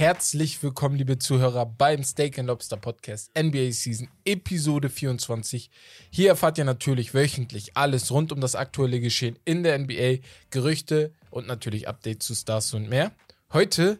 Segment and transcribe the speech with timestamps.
[0.00, 5.70] Herzlich willkommen, liebe Zuhörer, beim Steak and Lobster Podcast NBA Season Episode 24.
[6.08, 11.12] Hier erfahrt ihr natürlich wöchentlich alles rund um das aktuelle Geschehen in der NBA, Gerüchte
[11.30, 13.12] und natürlich Updates zu Stars und mehr.
[13.52, 13.98] Heute,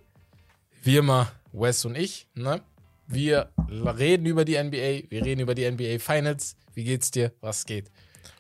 [0.83, 2.63] wie immer, Wes und ich, ne?
[3.07, 6.57] Wir reden über die NBA, wir reden über die NBA Finals.
[6.73, 7.33] Wie geht's dir?
[7.43, 7.91] Was geht?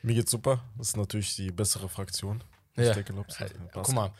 [0.02, 0.64] Mir geht's super.
[0.78, 2.42] Das ist natürlich die bessere Fraktion.
[2.76, 2.92] Ja.
[2.92, 3.46] Steak and Lobster.
[3.72, 4.12] Guck mal,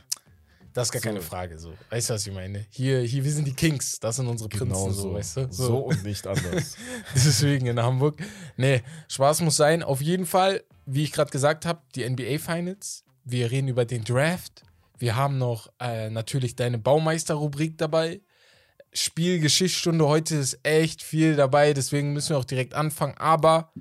[0.73, 1.09] das ist gar So.
[1.09, 1.59] keine Frage.
[1.59, 1.75] So.
[1.91, 2.67] Weißt du, was ich meine?
[2.71, 5.15] Hier, hier, wir sind die Kings, das sind unsere Prinzen, Genau so, so.
[5.15, 5.49] weißt du?
[5.51, 5.79] So.
[5.79, 6.77] und nicht anders.
[7.15, 8.21] Deswegen in Hamburg.
[8.57, 9.83] Nee, Spaß muss sein.
[9.83, 13.05] Auf jeden Fall, wie ich gerade gesagt habe, die NBA Finals.
[13.25, 14.63] Wir reden über den Draft.
[14.99, 18.21] Wir haben noch äh, natürlich deine Baumeister-Rubrik dabei.
[18.93, 20.07] Spielgeschichtsstunde.
[20.07, 23.17] Heute ist echt viel dabei, deswegen müssen wir auch direkt anfangen.
[23.19, 23.73] Aber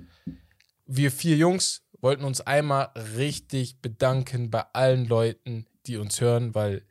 [0.86, 6.82] wir vier Jungs wollten uns einmal richtig bedanken bei allen Leuten, die uns hören, weil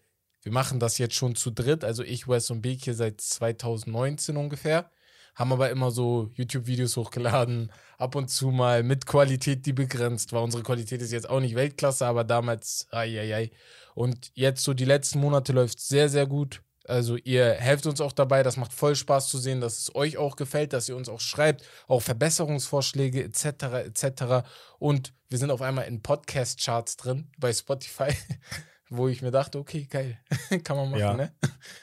[0.42, 1.84] wir machen das jetzt schon zu dritt.
[1.84, 4.92] Also ich, Wes und Beek hier seit 2019 ungefähr.
[5.36, 10.44] Haben aber immer so YouTube-Videos hochgeladen, ab und zu mal mit Qualität, die begrenzt war.
[10.44, 13.52] Unsere Qualität ist jetzt auch nicht Weltklasse, aber damals, ai, ai, ai.
[13.96, 16.62] Und jetzt so die letzten Monate läuft sehr, sehr gut.
[16.90, 20.18] Also ihr helft uns auch dabei, das macht voll Spaß zu sehen, dass es euch
[20.18, 23.46] auch gefällt, dass ihr uns auch schreibt, auch Verbesserungsvorschläge etc.
[23.86, 24.48] etc.
[24.80, 28.10] Und wir sind auf einmal in Podcast-Charts drin bei Spotify,
[28.90, 30.18] wo ich mir dachte, okay, geil,
[30.64, 31.14] kann man machen, Ja.
[31.16, 31.32] ne?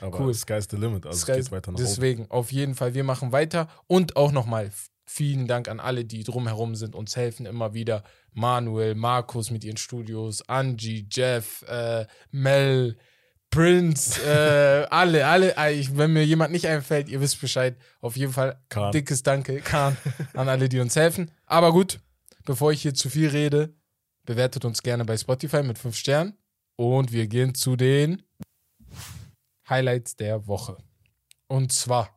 [0.01, 0.35] Aber Cool.
[0.35, 1.07] sky's the limit.
[1.07, 1.87] Also Sky- es geht weiter nach oben.
[1.89, 3.69] Deswegen, auf jeden Fall, wir machen weiter.
[3.87, 4.71] Und auch nochmal
[5.05, 8.03] vielen Dank an alle, die drumherum sind, uns helfen immer wieder.
[8.33, 12.99] Manuel, Markus mit ihren Studios, Angie, Jeff, äh, Mel,
[13.51, 15.57] Prince, äh, alle, alle.
[15.57, 17.77] äh, Ich, wenn mir jemand nicht einfällt, ihr wisst Bescheid.
[18.01, 18.93] Auf jeden Fall Kahn.
[18.93, 19.97] dickes Danke, Kahn,
[20.35, 21.31] an alle, die uns helfen.
[21.47, 22.01] Aber gut,
[22.45, 23.75] bevor ich hier zu viel rede,
[24.25, 26.37] bewertet uns gerne bei Spotify mit 5 Sternen.
[26.77, 28.23] Und wir gehen zu den
[29.69, 30.77] Highlights der Woche.
[31.49, 32.11] Und zwar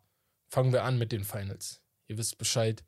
[0.49, 1.81] fangen wir an mit den Finals.
[2.07, 2.83] Ihr wisst Bescheid.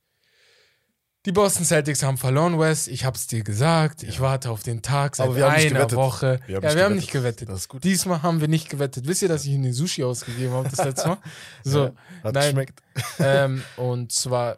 [1.27, 2.87] Die Boston Celtics haben verloren, Wes.
[2.87, 4.01] Ich hab's dir gesagt.
[4.01, 5.91] Ich warte auf den Tag seit Aber wir haben nicht einer.
[5.91, 6.39] Woche.
[6.47, 6.95] Wir haben ja, nicht wir haben gewettet.
[6.95, 7.49] nicht gewettet.
[7.49, 7.83] Das ist gut.
[7.83, 9.07] Diesmal haben wir nicht gewettet.
[9.07, 11.17] Wisst ihr, dass ich Ihnen den Sushi ausgegeben habe das letzte Mal?
[11.63, 11.93] So, Ja,
[12.23, 12.43] Hat nein.
[12.45, 12.81] geschmeckt.
[13.19, 14.57] ähm, und zwar,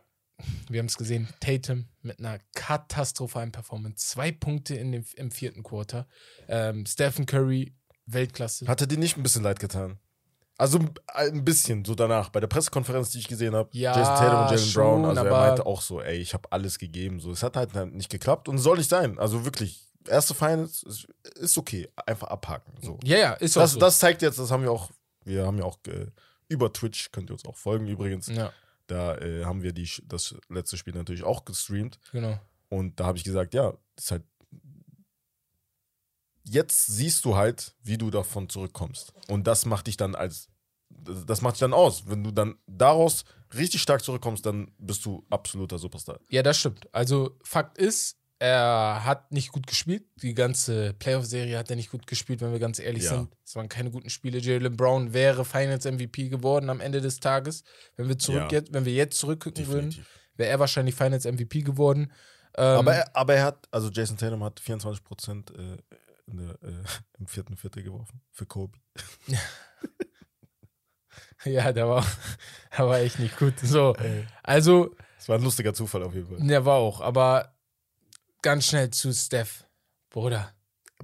[0.70, 4.08] wir haben es gesehen, Tatum mit einer katastrophalen Performance.
[4.08, 6.08] Zwei Punkte in dem, im vierten Quarter.
[6.48, 7.74] Ähm, Stephen Curry,
[8.06, 8.68] Weltklasse.
[8.68, 9.98] Hatte dir nicht ein bisschen leid getan?
[10.58, 12.30] Also ein bisschen, so danach.
[12.30, 15.24] Bei der Pressekonferenz, die ich gesehen habe, Ja, Jason Tatum und Jalen schon, Brown, also
[15.26, 17.20] er meinte auch so, ey, ich habe alles gegeben.
[17.20, 19.18] So, es hat halt nicht geklappt und soll nicht sein.
[19.18, 21.90] Also wirklich, erste Finals ist, ist okay.
[22.06, 22.74] Einfach abhaken.
[22.82, 23.00] So.
[23.04, 23.80] ja, ja, ist auch Das, so.
[23.80, 24.92] das zeigt jetzt, das haben wir auch,
[25.24, 26.06] wir haben ja auch äh,
[26.50, 28.28] über Twitch, könnt ihr uns auch folgen übrigens.
[28.28, 28.54] ja,
[28.88, 32.00] Da äh, haben wir die, das letzte Spiel natürlich auch gestreamt.
[32.12, 32.40] genau.
[32.70, 34.24] Und da habe ich gesagt, ja, ist halt.
[36.46, 39.14] Jetzt siehst du halt, wie du davon zurückkommst.
[39.30, 40.50] Und das macht dich dann als.
[40.90, 42.08] Das macht dich dann aus.
[42.08, 43.24] Wenn du dann daraus
[43.56, 46.20] richtig stark zurückkommst, dann bist du absoluter Superstar.
[46.30, 46.94] Ja, das stimmt.
[46.94, 50.04] Also, Fakt ist, er hat nicht gut gespielt.
[50.22, 53.16] Die ganze Playoff-Serie hat er nicht gut gespielt, wenn wir ganz ehrlich Ja.
[53.18, 53.36] sind.
[53.54, 54.40] Es waren keine guten Spiele.
[54.40, 57.64] Jalen Brown wäre Finals MVP geworden am Ende des Tages.
[57.96, 58.58] Wenn wir zurück Ja.
[58.58, 59.96] jetzt, wenn wir jetzt zurückgucken würden,
[60.38, 62.12] wäre er wahrscheinlich Finals MVP geworden.
[62.58, 65.78] Ähm, Aber, er, aber er hat, also Jason Tatum hat 24 Prozent äh,
[66.26, 66.84] der, äh,
[67.20, 68.76] im vierten Viertel geworfen für Kobe.
[71.46, 72.04] ja, der war,
[72.76, 73.60] der war echt nicht gut.
[73.60, 73.96] So,
[74.42, 76.48] also, Das war ein lustiger Zufall auf jeden Fall.
[76.48, 77.02] der war auch.
[77.02, 77.54] Aber
[78.42, 79.64] ganz schnell zu Steph.
[80.10, 80.52] Bruder,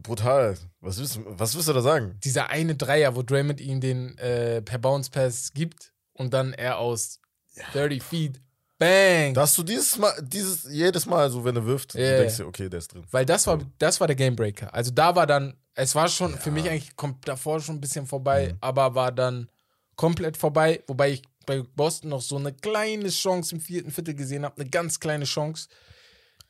[0.01, 0.57] Brutal.
[0.81, 2.17] Was willst, du- was willst du da sagen?
[2.23, 6.77] dieser eine Dreier, wo Draymond ihm den äh, per Bounce Pass gibt und dann er
[6.79, 7.19] aus
[7.73, 8.41] 30 Feet,
[8.77, 9.33] bang.
[9.33, 12.37] Da hast du dieses Mal, dieses, jedes Mal, so wenn er wirft, Ja, du denkst
[12.39, 12.43] ja.
[12.45, 13.03] dir, okay, der ist drin.
[13.11, 14.73] Weil das war, das war der Gamebreaker.
[14.73, 18.05] Also da war dann, es war schon für mich eigentlich kommt davor schon ein bisschen
[18.07, 18.57] vorbei, Mhm.
[18.61, 19.49] aber war dann
[19.95, 24.45] komplett vorbei, wobei ich bei Boston noch so eine kleine Chance im vierten Viertel gesehen
[24.45, 25.67] habe, eine ganz kleine Chance,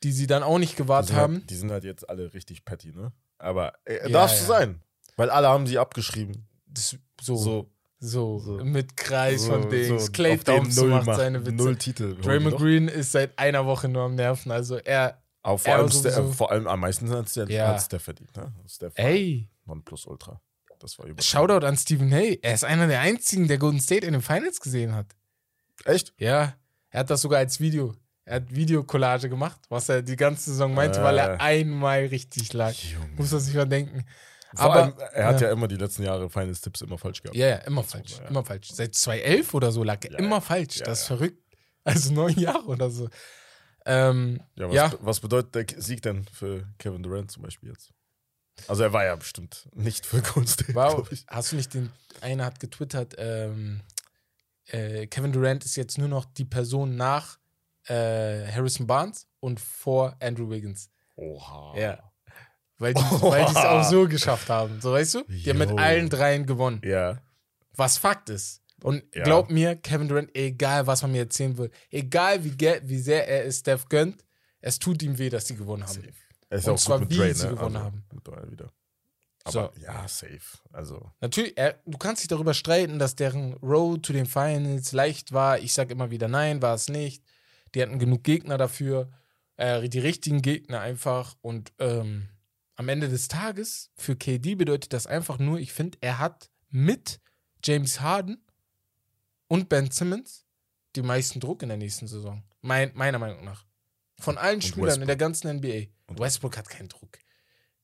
[0.03, 1.33] die sie dann auch nicht Die gewahrt sind, haben.
[1.35, 3.11] halt, die sind halt jetzt alle richtig petty, ne?
[3.39, 4.41] Aber äh, Ja, darfst ja.
[4.41, 4.81] du sein.
[5.17, 6.47] Weil alle haben sie abgeschrieben.
[6.67, 10.05] Das, so, so, So, so, mit Kreis so, von Dings.
[10.05, 11.55] so Clay Thompson macht macht- seine Witze.
[11.55, 12.15] Null Titel.
[12.21, 12.55] Draymond.
[12.57, 14.51] Green ist seit einer Woche nur am Nerven.
[14.51, 17.49] Also er, Aber vor, er allem, sowieso- Ste- äh, vor allem am meisten hat Steph,
[17.49, 17.69] Ja.
[17.69, 18.53] hat Steph verdient, ne?
[18.67, 20.41] Steph ey, Non plus ultra.
[20.79, 21.21] Das war über.
[21.21, 22.39] Shoutout an Stephen Hay.
[22.41, 25.07] Er ist einer der einzigen, der Golden State in den Finals gesehen hat.
[25.83, 26.13] Echt?
[26.17, 26.55] Ja,
[26.89, 27.93] er hat das sogar als Video.
[28.29, 31.37] Er hat Videocollage gemacht, was er die ganze Saison meinte, weil er Äh.
[31.39, 32.73] einmal richtig lag.
[32.73, 33.07] Junge.
[33.17, 34.05] Muss man sich mal denken.
[34.55, 35.47] Vor Aber allem, er hat ja.
[35.47, 35.53] ja.
[35.53, 37.35] immer die letzten Jahre Finals-Tipps immer falsch gehabt.
[37.37, 38.17] Ja, ja, immer falsch.
[38.19, 38.27] ja.
[38.27, 38.69] Immer falsch.
[38.71, 40.77] Seit 2011 oder so lag er Ja, immer falsch.
[40.79, 41.41] Das ist verrückt.
[41.83, 43.09] Also neun Jahre oder so.
[43.85, 47.91] Ähm, Ja, was, was bedeutet der Sieg denn für Kevin Durant zum Beispiel jetzt?
[48.67, 51.91] Also er war ja bestimmt nicht für State, Wow, hast du nicht den,
[52.21, 53.81] einer hat getwittert, ähm,
[54.65, 57.39] äh, Kevin Durant ist jetzt nur noch die Person nach
[57.89, 60.89] äh, Harrison Barnes und vor Andrew Wiggins.
[61.15, 61.77] Oha.
[61.77, 62.11] Ja.
[62.77, 64.79] Weil die es auch so geschafft haben.
[64.81, 65.23] So weißt du?
[65.27, 66.81] Die haben mit allen dreien gewonnen.
[66.83, 67.21] Ja.
[67.75, 68.61] Was Fakt ist.
[68.81, 69.23] Und Ja.
[69.23, 73.45] glaub mir, Kevin Durant, egal was man mir erzählen will, egal wie, wie sehr er
[73.45, 74.23] es Steph gönnt,
[74.61, 76.03] es tut ihm weh, dass sie gewonnen haben.
[76.49, 77.53] Er ist Und auch zwar, gut wie mit Dre, sie ne?
[77.53, 78.05] gewonnen also, haben.
[78.11, 78.71] Mit wieder.
[79.47, 79.59] So.
[79.59, 80.39] Aber ja, safe.
[80.71, 85.31] Also, Natürlich, er, du kannst dich darüber streiten, dass deren Road to den Finals leicht
[85.31, 85.59] war.
[85.59, 87.23] Ich sag immer wieder, nein, war es nicht.
[87.75, 89.11] Die hatten genug Gegner dafür,
[89.57, 91.35] äh, die richtigen Gegner einfach.
[91.41, 92.29] Und ähm,
[92.75, 97.19] am Ende des Tages, für KD bedeutet das einfach nur, ich finde, er hat mit
[97.63, 98.43] James Harden
[99.47, 100.45] und Ben Simmons
[100.95, 102.43] die meisten Druck in der nächsten Saison.
[102.61, 103.65] Mein, meiner Meinung nach.
[104.19, 105.07] Von allen Spielern in Westbrook.
[105.07, 105.87] der ganzen NBA.
[106.07, 107.17] Und- Westbrook hat keinen Druck.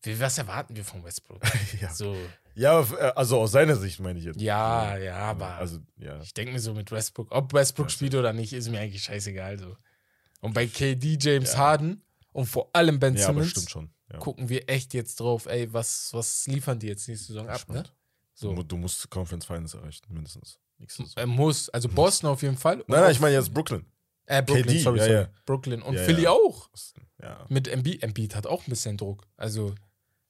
[0.06, 1.42] Was erwarten wir von Westbrook?
[1.82, 1.92] ja.
[1.94, 2.16] So,
[2.56, 2.80] ja,
[3.16, 4.42] also aus seiner Sicht meine ich jetzt.
[4.42, 6.20] ja, ja, aber Also, ja.
[6.22, 9.60] ich denke mir so mit Westbrook, ob Westbrook spielt oder nicht, ist mir eigentlich scheißegal.
[9.60, 9.76] So.
[10.42, 11.58] Und bei KD, James Ja.
[11.60, 13.90] Harden und vor allem Ben Ja, Simmons stimmt schon.
[14.12, 14.20] Ja.
[14.20, 17.84] gucken wir echt jetzt drauf, ey, was, was liefern die jetzt nächste Saison ab, ne?
[18.36, 18.54] So.
[18.64, 20.60] Du, musst Conference Finals erreichen, mindestens.
[21.16, 22.78] Er muss, also Boston auf jeden Fall.
[22.88, 23.86] Nein, nein, ich meine jetzt Brooklyn.
[24.26, 25.26] äh, Brooklyn, KD, sorry, sorry.
[25.46, 26.70] Brooklyn und Philly auch.
[27.48, 28.04] Mit Embiid.
[28.04, 29.26] Embiid hat auch ein bisschen Druck.
[29.38, 29.74] Also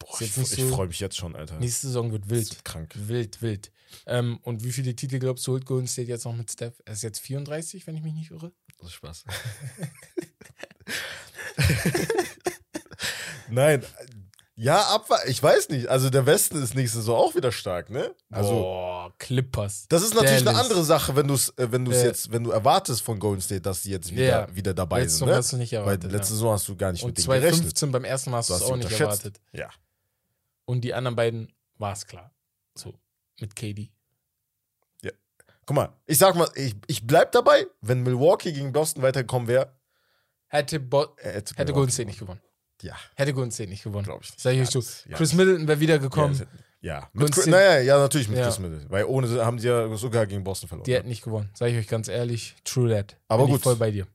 [0.08, 1.58] Boah, ich ich so- freue mich jetzt schon, Alter.
[1.60, 2.50] nächste Saison wird wild.
[2.50, 2.92] wird krank.
[2.96, 3.72] Wild, wild.
[4.06, 6.74] Ähm, und wie viele Titel glaubst du, holt Golden State jetzt noch mit Steph?
[6.86, 8.52] Er ist jetzt 34, wenn ich mich nicht irre.
[8.80, 9.24] Das ist Spaß.
[13.50, 13.84] Nein,
[14.58, 15.30] ja, abwarten.
[15.30, 15.88] Ich weiß nicht.
[15.88, 18.16] Also der Westen ist nächste Saison auch wieder stark, ne?
[18.32, 19.86] Also Boah, Clippers.
[19.90, 20.62] das ist natürlich eine Dallas.
[20.62, 22.04] andere Sache, wenn du es, äh, wenn Ja.
[22.04, 24.56] jetzt, wenn du erwartest von Golden State, dass sie jetzt wieder, Ja.
[24.56, 25.28] wieder dabei Letzte sind.
[25.28, 25.36] Saison Ne?
[25.38, 26.12] hast du nicht Weil erwartet.
[26.12, 26.36] letzte ja.
[26.38, 27.52] Saison hast du gar nicht Und mit denen gerechnet.
[27.56, 29.42] 2015 beim ersten Mal hast Du es auch nicht erwartet.
[29.52, 29.70] Ja.
[30.66, 32.34] Und die anderen beiden war es klar.
[32.78, 32.94] So,
[33.40, 33.92] mit KD.
[35.68, 39.74] Guck mal, ich sag mal, ich, ich bleib dabei, wenn Milwaukee gegen Boston weitergekommen wäre,
[40.48, 42.40] Hätte, Bo er hätte, hätte Golden State nicht gewonnen.
[42.84, 44.04] Ja, Hätte Golden State nicht gewonnen.
[44.06, 44.40] glaube ich nicht.
[44.42, 45.10] Sag ich ja, euch so.
[45.10, 45.18] ja.
[45.18, 46.36] Chris Middleton wäre wieder gekommen.
[46.82, 47.10] Ja, ja.
[47.14, 48.46] Mit, Chris- naja, ja, natürlich mit Ja.
[48.46, 48.92] Chris Middleton.
[48.92, 50.86] Weil ohne haben sie ja sogar gegen Boston verloren.
[50.86, 51.50] die hätten nicht gewonnen.
[51.56, 52.56] Sag ich euch ganz ehrlich.
[52.64, 53.18] True that.
[53.28, 53.62] Aber Bin gut.
[53.62, 54.06] Ich voll bei dir.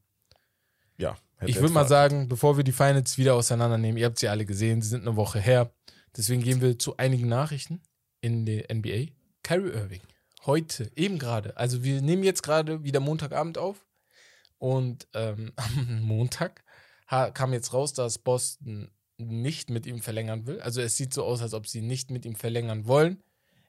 [0.99, 1.17] ja.
[1.38, 4.47] hätte Ich würde mal sagen, bevor wir die Finals wieder auseinandernehmen, ihr habt sie alle
[4.47, 5.73] gesehen, sie sind eine Woche her.
[6.16, 7.82] Deswegen gehen wir zu einigen Nachrichten
[8.20, 9.12] in der NBA.
[9.42, 10.02] Kyrie Irving.
[10.46, 11.56] Heute, eben gerade.
[11.56, 13.86] Also wir nehmen jetzt gerade wieder Montagabend auf.
[14.58, 16.64] Und ähm, am Montag
[17.08, 20.60] kam jetzt raus, dass Boston nicht mit ihm verlängern will.
[20.60, 23.22] Also es sieht so aus, als ob sie nicht mit ihm verlängern wollen.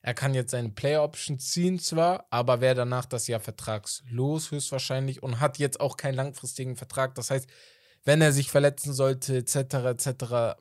[0.03, 5.21] Er kann jetzt seine Player Option ziehen zwar, aber wäre danach das Jahr vertragslos höchstwahrscheinlich
[5.21, 7.13] und hat jetzt auch keinen langfristigen Vertrag.
[7.15, 7.47] Das heißt,
[8.03, 10.59] wenn er sich verletzen sollte, etc., etc.,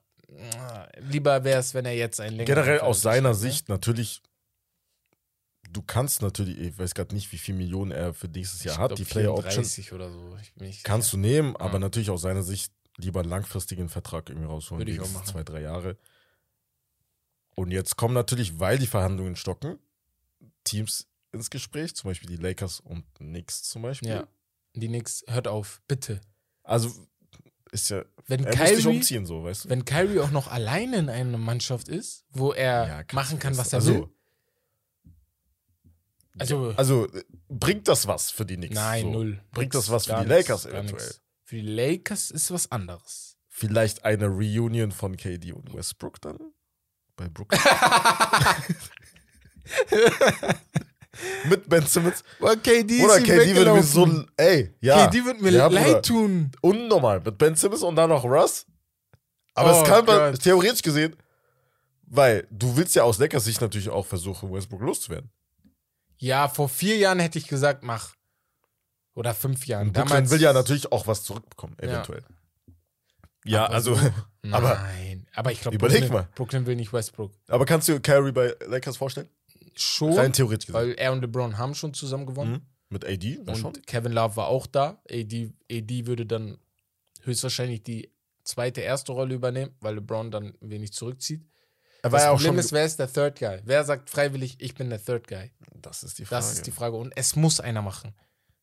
[0.99, 3.51] lieber wäre es, wenn er jetzt einen längeren Generell aus seiner unterschreibt, ne?
[3.53, 4.23] Sicht natürlich,
[5.71, 8.81] du kannst natürlich, ich weiß gerade nicht, wie viel Millionen er für nächstes Jahr Ich
[8.81, 10.37] hat, die Player Option 34 oder so.
[10.41, 11.17] Ich bin nicht kannst sicher.
[11.23, 11.79] du nehmen, aber Ja.
[11.81, 15.27] natürlich aus seiner Sicht lieber einen langfristigen Vertrag irgendwie rausholen, Würde ich auch machen.
[15.27, 15.97] zwei, drei Jahre.
[17.55, 19.79] Und jetzt kommen natürlich, weil die Verhandlungen stocken,
[20.65, 24.09] Teams ins Gespräch, zum Beispiel die Lakers und Knicks zum Beispiel.
[24.09, 24.27] Ja.
[24.75, 26.21] Die Knicks, hört auf, bitte.
[26.63, 26.91] Also
[27.73, 29.69] ist ja, Wenn er Kyrie, umziehen, so, weißt du?
[29.71, 33.73] wenn Kyrie auch noch alleine in einer Mannschaft ist, wo er Ja, machen kann, was
[33.73, 34.09] er also, will.
[36.39, 37.09] Also, also
[37.49, 38.75] bringt das was für die Knicks?
[38.75, 39.11] nein, so?
[39.13, 39.45] null.
[39.53, 41.03] Bringt das was für die nix, Lakers gar eventuell?
[41.05, 41.21] nix.
[41.45, 43.37] Für die Lakers ist was anderes.
[43.49, 46.39] Vielleicht eine Reunion von KD und Westbrook dann?
[47.17, 47.61] Bei Brooklyn?
[51.49, 52.23] Mit Ben Simmons?
[52.39, 55.07] Boah, KD Oder KD würde mir so, ey, ja.
[55.09, 55.81] KD wird mir ja, Bruder.
[55.81, 56.51] leid tun.
[56.61, 57.21] Unnormal.
[57.21, 58.67] Mit Ben Simmons und dann noch Russ.
[59.55, 61.17] Aber Oh es kann man theoretisch gesehen,
[62.07, 65.31] weil du willst ja aus Lakers Sicht natürlich auch versuchen, Westbrook loszuwerden.
[66.19, 68.15] Ja, vor vier Jahren hätte ich gesagt, mach.
[69.15, 69.89] Oder fünf Jahren.
[69.89, 71.89] Und Brooklyn Damals will ja natürlich auch was zurückbekommen, Ja.
[71.89, 72.23] eventuell.
[73.45, 74.01] Ja, Aber also, so-
[74.53, 76.29] aber- Nein, aber ich glaube, Brooklyn, mal.
[76.37, 77.33] Brooklyn will nicht Westbrook.
[77.49, 79.29] aber kannst du Kyrie bei Lakers vorstellen?
[79.81, 80.75] Schon, Rein theoretisch gesehen.
[80.81, 82.53] weil er und LeBron haben schon zusammen gewonnen.
[82.53, 82.61] Mhm.
[82.91, 83.25] Mit AD?
[83.25, 83.73] Ja, Und schon.
[83.87, 85.01] Kevin Love war auch da.
[85.11, 86.59] AD, AD würde dann
[87.23, 88.11] höchstwahrscheinlich die
[88.45, 91.45] zweite, erste Rolle übernehmen, weil LeBron dann wenig zurückzieht.
[92.03, 93.61] Er Das Problem ist, wer ist der Third Guy?
[93.65, 95.51] Wer sagt freiwillig, ich bin der Third Guy?
[95.83, 96.43] das ist die Frage.
[96.43, 96.97] Das ist die Frage.
[96.97, 98.15] Und es muss einer machen.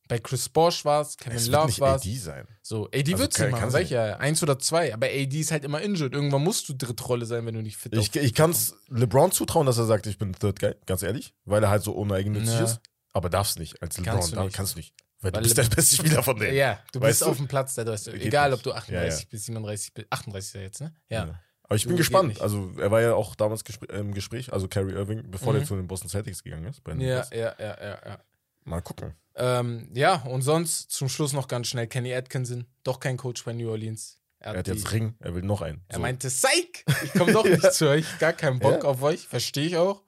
[0.07, 2.01] Bei Chris Bosch war es, Kevin es Love war es.
[2.03, 2.47] AD sein.
[2.61, 4.17] So, AD Also wird nicht machen, sag ich ja.
[4.17, 4.93] Eins oder zwei.
[4.93, 6.13] Aber AD ist halt immer injured.
[6.13, 9.65] Irgendwann musst du Drittrolle sein, wenn du nicht fit Ich, ich kann es LeBron zutrauen,
[9.65, 12.63] dass er sagt, ich bin Third Guy, ganz ehrlich, weil er halt so uneigennützig Ja.
[12.63, 12.79] ist.
[13.13, 14.13] Aber darfst nicht als LeBron.
[14.15, 14.53] Kannst du nicht.
[14.55, 14.93] Kannst du nicht.
[15.19, 16.55] Weil, Weil du bist Le- der beste Spieler von denen.
[16.55, 17.25] Ja, du Weißt bist du?
[17.25, 17.85] auf dem Platz der.
[17.85, 19.27] Geht Egal, ob du Ja, 38 ja.
[19.31, 20.07] bis 37 bist.
[20.11, 20.93] 38 ist er jetzt, ne?
[21.09, 21.25] Ja.
[21.25, 21.39] Ja.
[21.63, 22.39] Aber ich bin geht gespannt.
[22.39, 25.57] Also, er war ja auch damals gespr im Gespräch, also Kyrie Irving, bevor Mhm.
[25.57, 26.81] der zu den Boston Celtics gegangen ist.
[26.83, 28.19] Bei den Ja, ja, ja, ja, ja.
[28.63, 29.15] Mal gucken.
[29.39, 33.53] Ähm, ja, und sonst zum Schluss noch ganz schnell Kenny Atkinson, doch kein Coach bei
[33.53, 34.19] New Orleans.
[34.39, 35.83] Er hat die- jetzt Ring, er will noch einen.
[35.87, 36.01] Er So.
[36.01, 38.89] meinte, Psych, ich komme doch nicht zu euch, gar keinen Bock Ja.
[38.89, 40.03] auf euch, verstehe ich auch.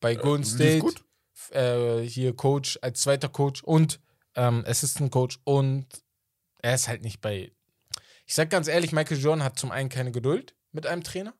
[0.00, 0.94] Bei Golden lief State,
[1.52, 4.00] äh, hier Coach, als zweiter Coach und
[4.34, 5.86] ähm, Assistant Coach und
[6.62, 7.52] er ist halt nicht bei.
[8.26, 11.34] Ich sag ganz ehrlich, Michael Jordan hat zum einen keine Geduld mit einem Trainer.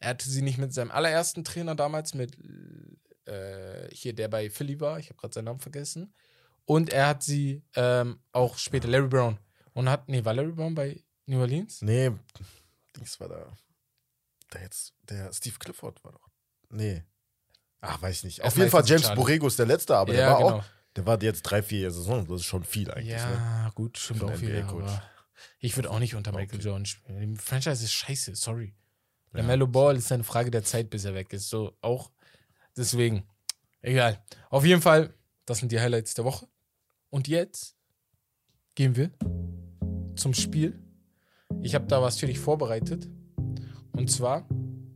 [0.00, 2.36] Er hatte sie nicht mit seinem allerersten Trainer damals, mit
[3.32, 6.12] äh, hier, der bei Philly war, ich habe gerade seinen Namen vergessen.
[6.64, 9.38] Und er hat sie ähm, auch später, Larry Brown.
[9.74, 11.82] Und hat, nee, war Larry Brown bei New Orleans?
[11.82, 12.10] Nee,
[12.96, 13.46] Dings war da.
[14.52, 16.28] Der jetzt, der Steve Clifford war doch.
[16.70, 17.02] Nee.
[17.80, 18.42] Ach, weiß ich nicht.
[18.42, 19.12] Auf jeden Fall James.
[19.14, 20.50] Borrego ist der letzte, aber der Ja, war genau.
[20.58, 22.28] auch, der war jetzt drei, vier Saisons.
[22.28, 23.08] Das ist schon viel eigentlich.
[23.08, 23.72] Ja, Ne?
[23.74, 24.30] gut, stimmt auch.
[24.30, 25.02] Aber
[25.58, 26.64] ich würde auch nicht unter Michael Okay.
[26.68, 27.34] Jordan spielen.
[27.34, 28.74] Die Franchise ist scheiße, sorry.
[29.32, 29.46] Der Ja.
[29.46, 31.48] Mellow Ball ist eine Frage der Zeit, bis er weg ist.
[31.48, 32.10] So auch.
[32.76, 33.24] Deswegen.
[33.80, 34.22] Egal.
[34.50, 35.14] Auf jeden Fall,
[35.44, 36.46] das sind die Highlights der Woche.
[37.10, 37.76] Und jetzt
[38.74, 39.10] gehen wir
[40.16, 40.78] zum Spiel.
[41.62, 43.08] Ich habe da was für dich vorbereitet.
[43.92, 44.46] Und zwar,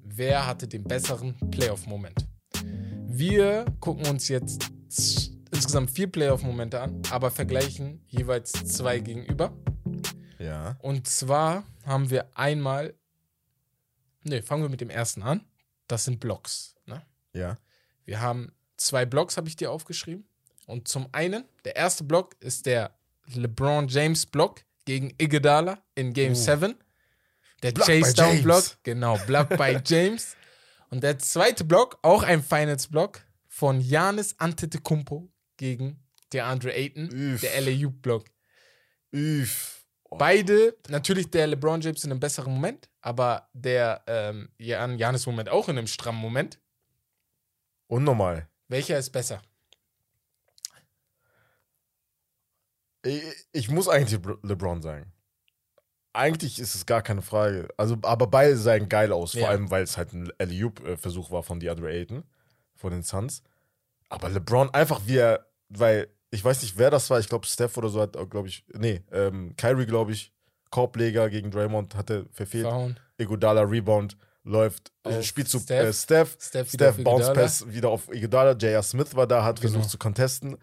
[0.05, 2.27] wer hatte den besseren Playoff-Moment?
[3.07, 4.71] Wir gucken uns jetzt
[5.51, 9.57] insgesamt vier Playoff-Momente an, aber vergleichen jeweils zwei gegenüber.
[10.39, 10.77] Ja.
[10.81, 12.95] Und zwar haben wir einmal.
[14.23, 15.47] Ne, fangen wir mit dem ersten an.
[15.87, 16.77] Das sind Blocks.
[16.87, 17.03] Ne?
[17.33, 17.59] Ja.
[18.07, 20.27] Wir haben zwei Blocks, habe ich dir aufgeschrieben.
[20.67, 22.97] Und zum einen, der erste Block ist der
[23.35, 26.37] LeBron James Block gegen Iguodala in Game Uh.
[26.37, 26.75] 7.
[27.63, 28.43] Der Block Chase Down.
[28.43, 30.37] Block, genau, Block by James.
[30.91, 37.41] Und der zweite Block, auch ein Finals Block von Giannis Antetokounmpo gegen DeAndre Ayton, Üff.
[37.41, 38.25] der LAU Block.
[39.13, 39.85] Üff.
[40.05, 40.17] Oh.
[40.19, 45.49] Beide, natürlich der LeBron James in einem besseren Moment, aber der ähm, Jan Janis Moment
[45.49, 46.61] auch in einem strammen Moment.
[47.89, 48.49] Unnormal.
[48.69, 49.43] Welcher ist besser?
[53.05, 55.13] Ich, ich muss eigentlich Le- LeBron sagen.
[56.13, 57.69] Eigentlich ist es gar keine Frage.
[57.77, 59.33] Also, aber beide sahen geil aus.
[59.33, 59.49] Vor Ja.
[59.51, 62.25] allem, weil es halt ein Alley-Oop-Versuch war von DeAndre Ayton,
[62.75, 63.43] von den Suns.
[64.09, 67.21] Aber LeBron einfach wie er, weil ich weiß nicht, wer das war.
[67.21, 70.33] Ich glaube, Steph oder so hat, glaube ich, nee, ähm, Kyrie, glaube ich,
[70.71, 72.65] Korbleger gegen Draymond hatte verfehlt.
[72.65, 72.99] Verhauen.
[73.19, 74.17] Iguodala Rebound
[74.47, 75.95] läuft, äh, Auf spielt zu Steph.
[75.97, 76.35] Steph.
[76.37, 77.33] Äh, Steph, Steph Steph Bounce.
[77.33, 78.53] Pass wieder auf Iguodala.
[78.53, 78.83] J.R.
[78.83, 79.73] Smith war da, hat Genau.
[79.75, 80.57] versucht zu contesten.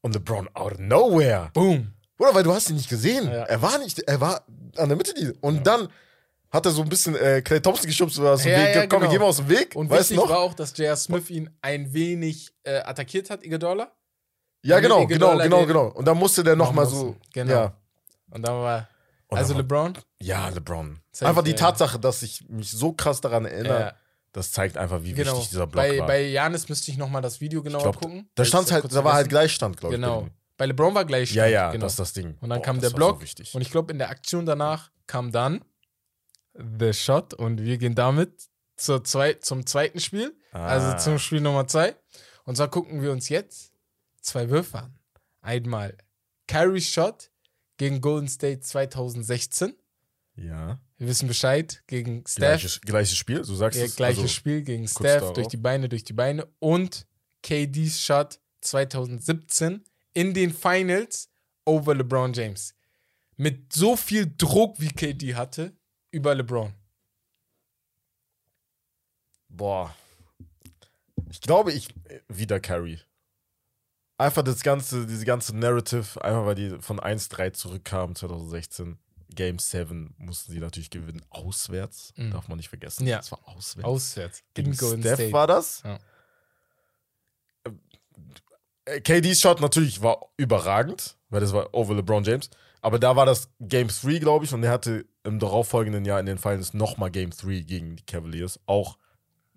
[0.00, 1.50] Und LeBron out of nowhere.
[1.54, 1.92] Boom.
[2.18, 3.26] Oder weil du hast ihn nicht gesehen.
[3.26, 3.42] Ja.
[3.44, 4.44] Er war nicht, er war
[4.76, 5.34] an der Mitte.
[5.40, 5.88] Und dann
[6.50, 8.74] hat er so ein bisschen äh, Clay Thompson geschubst oder aus dem Ja, Weg.
[8.76, 9.10] ja, Komm, wir genau.
[9.10, 9.74] gehen mal aus dem Weg.
[9.74, 10.28] Und weißt du wichtig noch?
[10.30, 10.94] war auch, dass J.R.
[10.96, 13.90] Smith ihn ein wenig äh, attackiert hat, Iguodala.
[14.62, 15.96] ja, genau, Iguodala genau, genau, genau.
[15.96, 17.16] Und dann musste der nochmal so.
[17.32, 17.50] Genau.
[17.52, 17.74] Ja.
[18.30, 18.88] Und dann war.
[19.34, 19.94] Und Also LeBron.
[20.20, 20.98] ja, LeBron.
[21.12, 21.56] Safe, einfach die ja.
[21.56, 23.94] Tatsache, dass ich mich so krass daran erinnere, Ja,
[24.32, 25.32] das zeigt einfach, wie genau.
[25.34, 26.06] wichtig dieser Block Bei, war.
[26.06, 28.28] bei Janis müsste ich nochmal das Video genauer glaub, gucken.
[28.34, 29.28] da stand halt, da war halt.
[29.28, 30.00] Gleichstand, glaube ich.
[30.00, 30.28] Genau.
[30.56, 31.32] bei LeBron war gleich.
[31.32, 31.84] Ja, ja, genau.
[31.84, 32.36] das ist das Ding.
[32.40, 33.22] Und dann Boah, kam der Block.
[33.26, 33.56] So.
[33.56, 35.64] Und ich glaube, in der Aktion danach kam dann
[36.54, 40.66] The Shot und wir gehen damit zur zwei, zum zweiten Spiel, Ah.
[40.66, 41.96] also zum Spiel Nummer zwei.
[42.44, 43.72] Und zwar gucken wir uns jetzt
[44.20, 44.98] zwei Würfe an.
[45.42, 45.96] Einmal
[46.46, 47.30] Kyrie Shot
[47.76, 49.74] gegen Golden State 2016.
[50.36, 50.80] ja.
[50.96, 52.38] Wir wissen Bescheid gegen Steph.
[52.38, 55.88] Gleiches, gleiches Spiel, so sagst Ja, du gleiches also, Spiel gegen Steph, durch die Beine,
[55.88, 56.46] durch die Beine.
[56.60, 57.06] Und
[57.42, 61.28] KD's Shot 2017 in den Finals
[61.64, 62.74] over LeBron James.
[63.36, 65.76] Mit so viel Druck, wie KD hatte,
[66.10, 66.72] über LeBron.
[69.48, 69.94] Boah.
[71.30, 73.00] Ich glaube, ich äh, wieder Carry.
[74.16, 78.98] Einfach das ganze, diese ganze Narrative, einfach weil die von 1-3 zurückkamen 2016.
[79.34, 81.20] Game 7 mussten sie natürlich gewinnen.
[81.30, 82.30] Auswärts, Mhm.
[82.30, 83.04] darf man nicht vergessen.
[83.06, 83.16] Ja.
[83.16, 83.84] Das war auswärts.
[83.88, 84.42] Auswärts.
[84.54, 85.32] Gegen Golden Steph State.
[85.32, 85.82] war das.
[85.84, 85.98] Ja.
[88.84, 92.50] Äh, KD's Shot natürlich war überragend, weil das war over LeBron James.
[92.82, 96.26] Aber da war das Game 3, glaube ich, und er hatte im darauffolgenden Jahr in
[96.26, 98.60] den Finals nochmal Game 3 gegen die Cavaliers.
[98.66, 98.98] Auch,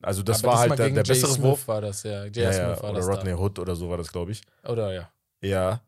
[0.08, 1.68] also das Aber war halt der, der bessere Smith Wurf.
[1.68, 2.24] war das, ja.
[2.24, 2.44] J.R.
[2.44, 4.42] Ja, Smith ja, war oder das Rodney Hood oder so war das, glaube ich.
[4.64, 4.70] da.
[4.70, 5.12] Oder ja.
[5.42, 5.82] Ja,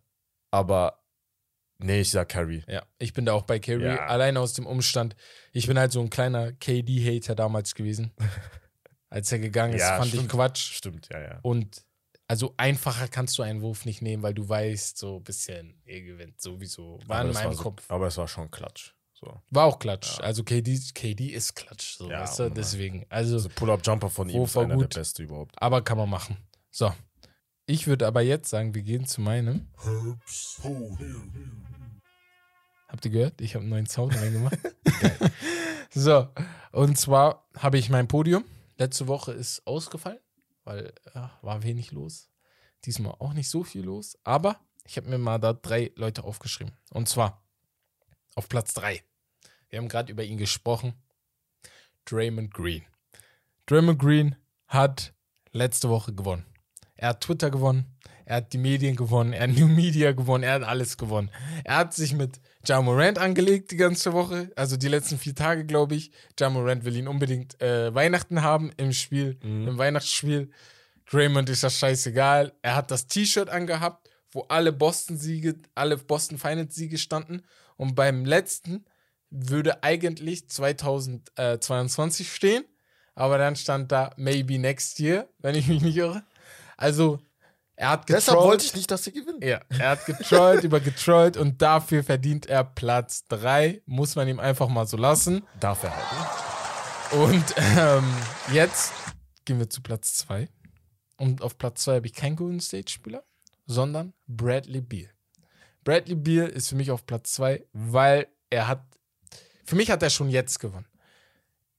[0.51, 1.01] aber
[1.77, 2.61] nee, ich sag Curry.
[2.67, 3.85] Ja, ich bin da auch bei Curry.
[3.85, 4.07] Ja.
[4.07, 5.15] Allein aus dem Umstand.
[5.53, 8.11] Ich bin halt so ein kleiner KD-Hater damals gewesen.
[9.09, 10.31] Als er gegangen ist, Ja, fand ich stimmt.
[10.31, 10.73] Quatsch.
[10.73, 11.39] Stimmt, ja, ja.
[11.41, 11.81] Und
[12.27, 16.03] also einfacher kannst du einen Wurf nicht nehmen, weil du weißt, so ein bisschen, ihr
[16.03, 16.99] gewinnt sowieso.
[17.07, 17.85] War aber in meinem war so, Kopf.
[17.89, 18.93] Aber es war schon Klatsch.
[19.19, 19.41] So.
[19.49, 20.17] War auch Klatsch.
[20.19, 20.23] Ja.
[20.23, 22.49] Also KD, KD ist Klatsch, so, Ja, weißt du?
[22.51, 23.05] Deswegen.
[23.09, 24.95] Also, Also Pull-Up-Jumper von ihm ist war einer gut.
[24.95, 25.61] der beste überhaupt.
[25.61, 26.37] aber kann man machen.
[26.71, 26.93] So.
[27.65, 29.67] Ich würde aber jetzt sagen, wir gehen zu meinem.
[32.87, 33.41] Habt ihr gehört?
[33.41, 34.57] Ich habe einen neuen Sound reingemacht.
[35.91, 36.27] So,
[36.71, 38.45] und zwar habe ich mein Podium.
[38.77, 40.19] Letzte Woche ist ausgefallen,
[40.63, 42.29] weil ja, war wenig los.
[42.85, 44.15] Diesmal auch nicht so viel los.
[44.23, 46.77] Aber ich habe mir mal da drei Leute aufgeschrieben.
[46.91, 47.43] Und zwar
[48.35, 49.01] auf Platz drei.
[49.69, 50.93] Wir haben gerade über ihn gesprochen.
[52.05, 52.83] Draymond Green.
[53.67, 54.35] Draymond Green
[54.67, 55.13] hat
[55.51, 56.45] letzte Woche gewonnen.
[56.95, 57.85] Er hat Twitter gewonnen,
[58.25, 61.29] er hat die Medien gewonnen, er hat New Media gewonnen, er hat alles gewonnen.
[61.63, 65.65] Er hat sich mit Ja Morant angelegt die ganze Woche, also die letzten vier Tage,
[65.65, 66.11] glaube ich.
[66.39, 70.51] Ja Morant will ihn unbedingt äh, Weihnachten haben im Spiel, im Weihnachtsspiel.
[71.09, 72.53] Draymond ist das scheißegal.
[72.61, 77.43] Er hat das T-Shirt angehabt, wo alle Boston-Siege, alle Boston Finals-Siege standen.
[77.77, 78.85] Und beim letzten
[79.29, 82.65] würde eigentlich 2022 stehen,
[83.15, 86.23] aber dann stand da maybe next year, wenn ich mich nicht irre.
[86.77, 87.19] Also,
[87.75, 88.17] er hat getrollt.
[88.27, 89.41] Deshalb wollte ich nicht, dass sie gewinnen.
[89.41, 93.81] Ja, er hat getrollt über getrollt und dafür verdient er Platz 3.
[93.85, 95.47] Muss man ihm einfach mal so lassen.
[95.59, 96.11] Darf er halt.
[96.11, 96.49] Ne?
[97.11, 98.03] Und ähm,
[98.53, 98.93] jetzt
[99.45, 100.47] gehen wir zu Platz 2.
[101.17, 103.23] Und auf Platz 2 habe ich keinen Golden State-Spieler,
[103.65, 105.09] sondern Bradley Beal.
[105.83, 108.83] Bradley Beal ist für mich auf Platz 2, weil er hat,
[109.69, 110.87] für mich hat er schon jetzt gewonnen.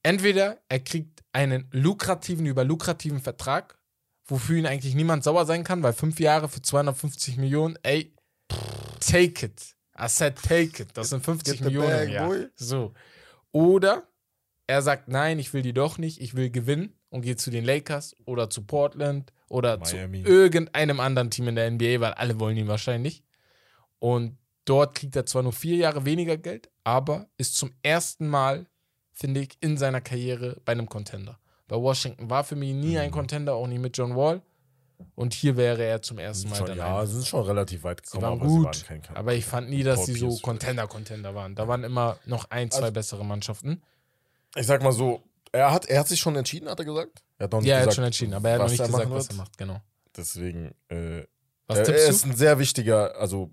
[0.01, 3.77] Entweder er kriegt einen lukrativen, über lukrativen Vertrag,
[4.25, 8.15] wofür ihn eigentlich niemand sauer sein kann, weil fünf Jahre für 250 Millionen, ey,
[9.01, 9.75] take it.
[9.99, 10.91] I said take it.
[10.93, 12.47] Das sind 50 Get the Millionen bag, boy.
[12.55, 12.93] So.
[13.51, 14.07] Oder
[14.67, 17.65] er sagt, nein, ich will die doch nicht, ich will gewinnen und geht zu den
[17.65, 20.23] Lakers oder zu Portland oder Miami.
[20.23, 23.25] zu irgendeinem anderen Team in der NBA, weil alle wollen ihn wahrscheinlich.
[23.99, 24.37] Und
[24.71, 28.65] dort kriegt er zwar nur vier Jahre weniger Geld, aber ist zum ersten Mal,
[29.11, 31.37] finde ich, in seiner Karriere bei einem Contender.
[31.67, 32.97] Bei Washington war für mich nie Mhm.
[32.97, 34.41] ein Contender, auch nicht mit John Wall.
[35.15, 38.03] Und hier wäre er zum ersten Mal Schon, dann ja, sie sind schon relativ weit
[38.03, 40.29] gekommen, aber gut, sie waren kein aber ich fand nie, dass sie so.
[40.43, 41.55] Contender-Contender waren.
[41.55, 43.81] Da waren immer noch ein, zwei Also- bessere Mannschaften.
[44.55, 47.23] Ich sag mal so, er hat, er hat sich schon entschieden, hat er gesagt?
[47.39, 48.83] Er hat noch nicht Ja, er hat gesagt, schon entschieden, aber er hat noch nicht
[48.85, 49.81] gesagt, was er macht, genau.
[50.15, 51.27] Deswegen, äh, er,
[51.69, 53.49] er ist ein sehr wichtiger, also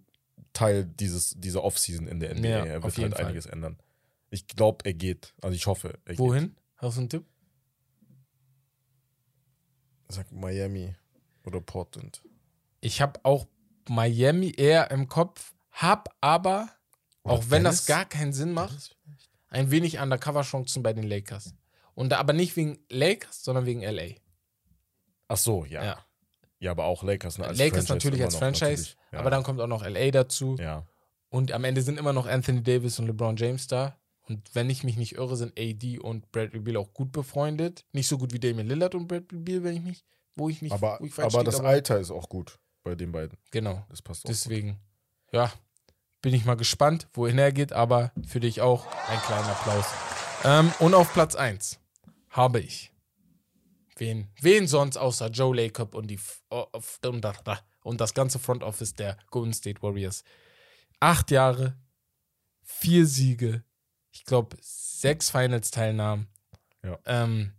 [0.59, 2.49] Teil dieses, dieser Offseason in der NBA.
[2.49, 3.27] Ja, er wird halt Fall.
[3.27, 3.79] einiges ändern.
[4.31, 5.33] Ich glaube, er geht.
[5.41, 6.19] Also ich hoffe, er geht.
[6.19, 6.57] Wohin?
[6.77, 7.25] Hast du einen Tipp?
[10.09, 10.97] Sag Miami
[11.45, 12.23] oder Portland.
[12.81, 13.47] Ich habe auch
[13.89, 16.69] Miami eher im Kopf, hab aber,
[17.23, 18.97] Oder auch wenn das gar keinen Sinn macht,
[19.51, 21.55] ein wenig Undercover-Chancen bei den Lakers.
[21.95, 24.17] Und aber nicht wegen Lakers, sondern wegen LA.
[25.29, 25.85] Ach so, ja.
[25.85, 26.05] Ja.
[26.59, 26.71] ja.
[26.73, 27.39] aber auch Lakers.
[27.39, 28.98] Ne, als Lakers Franchise natürlich als Franchise, natürlich.
[29.13, 29.21] Ja.
[29.21, 30.57] aber dann kommt auch noch LA dazu.
[30.59, 30.87] Ja.
[31.31, 33.97] Und am Ende sind immer noch Anthony Davis und LeBron James da.
[34.29, 37.85] Und wenn ich mich nicht irre, sind AD und Bradley Beal auch gut befreundet.
[37.93, 40.05] Nicht so gut wie Damian Lillard und Bradley Beal, wenn ich mich,
[40.37, 43.39] wo ich mich, Aber, wo ich aber das Alter ist auch gut bei den beiden.
[43.51, 43.85] Genau.
[43.89, 44.29] Das passt auch.
[44.29, 44.79] Deswegen,
[45.33, 45.51] ja,
[46.21, 49.87] bin ich mal gespannt, wohin er geht, aber für dich auch ein kleiner Applaus.
[50.45, 51.79] Ähm, und auf Platz 1
[52.31, 52.93] habe ich.
[53.97, 56.67] Wen, wen sonst außer Joe Lacob und, die, F- oh,
[57.05, 57.25] und,
[57.83, 60.25] und das ganze Front Office der Golden State Warriors.
[61.01, 61.77] Acht Jahre,
[62.63, 63.63] vier Siege,
[64.13, 66.29] ich glaube sechs Finals-Teilnahmen.
[66.83, 66.99] Ja.
[67.07, 67.53] Ähm,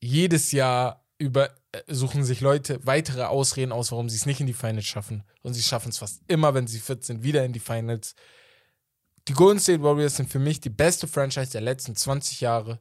[0.00, 4.46] jedes Jahr über, äh, suchen sich Leute weitere Ausreden aus, warum sie es nicht in
[4.46, 5.22] die Finals schaffen.
[5.42, 8.14] Und sie schaffen es fast immer, wenn sie fit sind, wieder in die Finals.
[9.28, 12.80] Die Golden State Warriors sind für mich die beste Franchise der letzten 20 Jahre.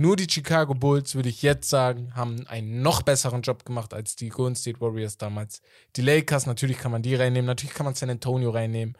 [0.00, 4.16] Nur die Chicago Bulls, würde ich jetzt sagen, haben einen noch besseren Job gemacht als
[4.16, 5.60] die Golden State Warriors damals.
[5.94, 8.96] Die Lakers, natürlich kann man die reinnehmen, natürlich kann man San Antonio reinnehmen.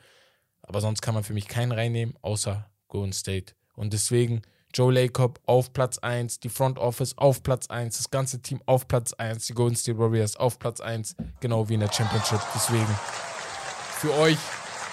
[0.60, 3.54] Aber sonst kann man für mich keinen reinnehmen, außer Golden State.
[3.76, 4.42] Und deswegen
[4.74, 8.86] Joe Lacob auf Platz 1, die Front Office auf Platz 1, das ganze Team auf
[8.86, 12.42] Platz 1, die Golden State Warriors auf Platz 1, genau wie in der Championship.
[12.54, 12.94] Deswegen
[13.96, 14.38] für euch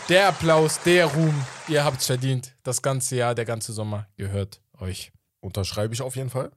[0.08, 1.36] der Applaus, der Ruhm,
[1.68, 2.56] ihr habt's verdient.
[2.64, 5.12] Das ganze Jahr, der ganze Sommer gehört euch.
[5.48, 6.52] Unterschreibe ich auf jeden Fall.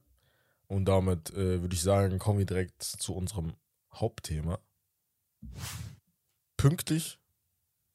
[0.67, 3.53] Und damit äh, würde ich sagen, kommen wir direkt zu unserem
[3.93, 4.59] Hauptthema.
[6.57, 7.17] Pünktlich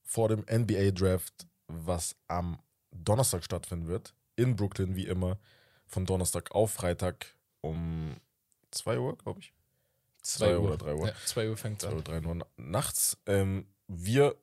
[0.02, 2.58] vor dem NBA-Draft, was am
[2.90, 5.38] Donnerstag stattfinden wird, in Brooklyn wie immer,
[5.86, 8.16] von Donnerstag auf Freitag um
[8.70, 9.52] 2 Uhr, glaube ich.
[10.22, 11.08] Zwei oder drei Uhr.
[11.08, 11.94] Ja, 2 Uhr fängt 2 an.
[11.94, 13.18] oder 3 Uhr nachts.
[13.26, 14.34] Ähm, wir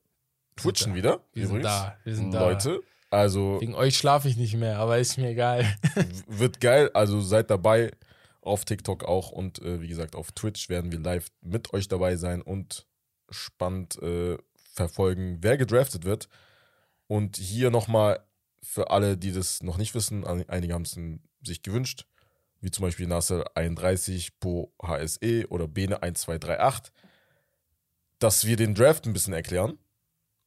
[0.55, 1.19] twitchen wieder.
[1.33, 1.73] Wir sind übrigens.
[1.73, 1.97] da.
[2.03, 2.39] Wir sind da.
[2.47, 5.65] Leute, also Wegen euch schlafe ich nicht mehr, aber ist mir egal.
[6.27, 6.89] wird geil.
[6.93, 7.91] Also seid dabei.
[8.41, 12.17] Auf TikTok auch und äh, wie gesagt auf Twitch werden wir live mit euch dabei
[12.17, 12.85] sein und
[13.29, 14.37] spannend äh,
[14.73, 16.27] verfolgen, wer gedraftet wird.
[17.07, 18.19] Und hier nochmal
[18.61, 20.99] für alle, die das noch nicht wissen, ein- einige haben es
[21.45, 22.05] sich gewünscht,
[22.59, 26.91] wie zum Beispiel Nasser 31, Po HSE oder Bene 1238,
[28.19, 29.77] dass wir den Draft ein bisschen erklären.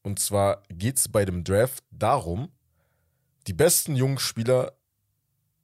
[0.02, 2.52] Und zwar geht es bei dem Draft darum,
[3.46, 4.76] die besten jungen Spieler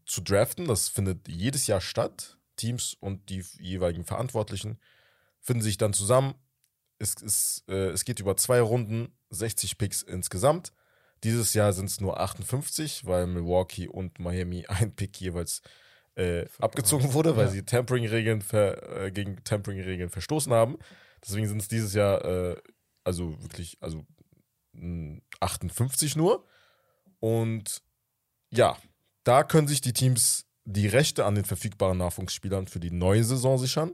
[0.06, 0.66] zu draften.
[0.66, 2.38] Das findet jedes Jahr statt.
[2.56, 4.78] Teams und die jeweiligen Verantwortlichen
[5.40, 6.34] finden sich dann zusammen.
[6.98, 10.72] Es, ist, äh, es geht über zwei Runden, 60 Picks insgesamt.
[11.24, 15.62] Dieses Jahr sind es nur 58, weil Milwaukee und Miami ein Pick jeweils
[16.14, 17.50] äh, abgezogen wurde, weil Ja.
[17.50, 20.78] sie Tampering-Regeln äh, gegen Tampering-Regeln verstoßen haben.
[21.24, 22.56] Deswegen sind es dieses Jahr äh,
[23.02, 24.04] also wirklich also
[24.72, 26.46] mh, 58 nur.
[27.22, 27.82] Und
[28.50, 28.76] ja,
[29.22, 33.58] da können sich die Teams die Rechte an den verfügbaren Nachwuchsspielern für die neue Saison
[33.58, 33.92] sichern.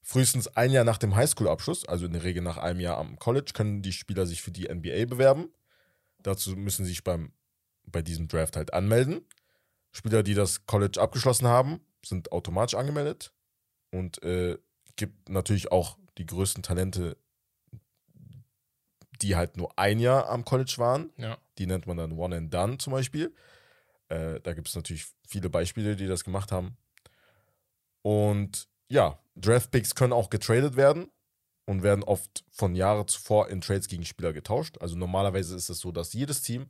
[0.00, 3.50] Frühestens ein Jahr nach dem Highschool-Abschluss, also in der Regel nach einem Jahr am College,
[3.52, 5.52] können die Spieler sich für die NBA bewerben.
[6.22, 7.32] Dazu müssen sie sich beim,
[7.84, 9.26] bei diesem Draft halt anmelden.
[9.90, 13.32] Spieler, die das College abgeschlossen haben, sind automatisch angemeldet.
[13.90, 14.56] Und äh,
[14.94, 17.16] gibt natürlich auch die größten Talente,
[19.22, 21.10] die halt nur ein Jahr am College waren.
[21.16, 21.38] Ja.
[21.58, 23.34] Die nennt man dann One and Done zum Beispiel.
[24.08, 26.76] Äh, da gibt es natürlich viele Beispiele, die das gemacht haben.
[28.02, 31.10] Und ja, Draftpicks können auch getradet werden
[31.66, 34.78] und werden oft von Jahren zuvor in Trades gegen Spieler getauscht.
[34.80, 36.66] Also normalerweise ist es so, dass jedes Team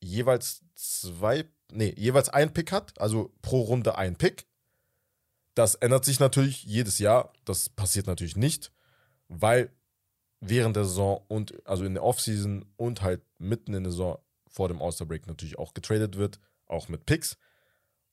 [0.00, 4.46] jeweils zwei, nee, jeweils ein Pick hat, also pro Runde ein Pick.
[5.54, 7.32] Das ändert sich natürlich jedes Jahr.
[7.44, 8.72] Das passiert natürlich nicht,
[9.28, 9.70] weil
[10.42, 14.68] während der Saison und also in der Offseason und halt mitten in der Saison vor
[14.68, 17.38] dem All-Star-Break natürlich auch getradet wird, auch mit Picks.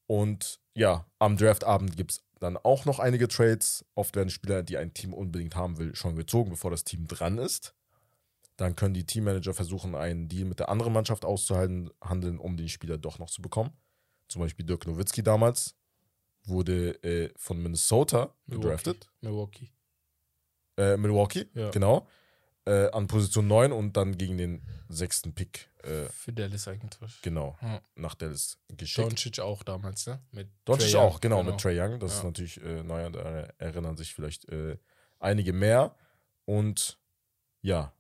[0.06, 3.84] Und ja, am Draftabend gibt es dann auch noch einige Trades.
[3.96, 7.40] Oft werden Spieler, die ein Team unbedingt haben will, schon gezogen, bevor das Team dran
[7.40, 7.76] ist.
[8.58, 12.70] Dann können die Teammanager versuchen, einen Deal mit der anderen Mannschaft auszuhandeln, handeln, um den
[12.70, 13.72] Spieler doch noch zu bekommen.
[14.28, 15.76] Zum Beispiel Dirk Nowitzki damals
[16.44, 19.10] wurde äh, von Minnesota gedraftet.
[19.22, 19.72] Milwaukee.
[20.80, 21.70] Äh, Milwaukee, Ja.
[21.72, 22.08] genau.
[22.66, 27.22] Äh, an Position 9 und dann gegen den sechsten Pick, äh, Für Dallas eigentlich.
[27.22, 27.82] genau, Ja.
[27.96, 29.08] nach Dallas geschickt.
[29.12, 30.20] Doncic auch damals, ne?
[30.32, 32.00] Mit Doncic auch, genau, mit Trey Young.
[32.00, 32.18] Das Ja.
[32.20, 34.78] ist natürlich äh, neu, da erinnern sich vielleicht äh,
[35.20, 35.96] einige mehr.
[36.46, 37.00] Und
[37.62, 37.92] ja,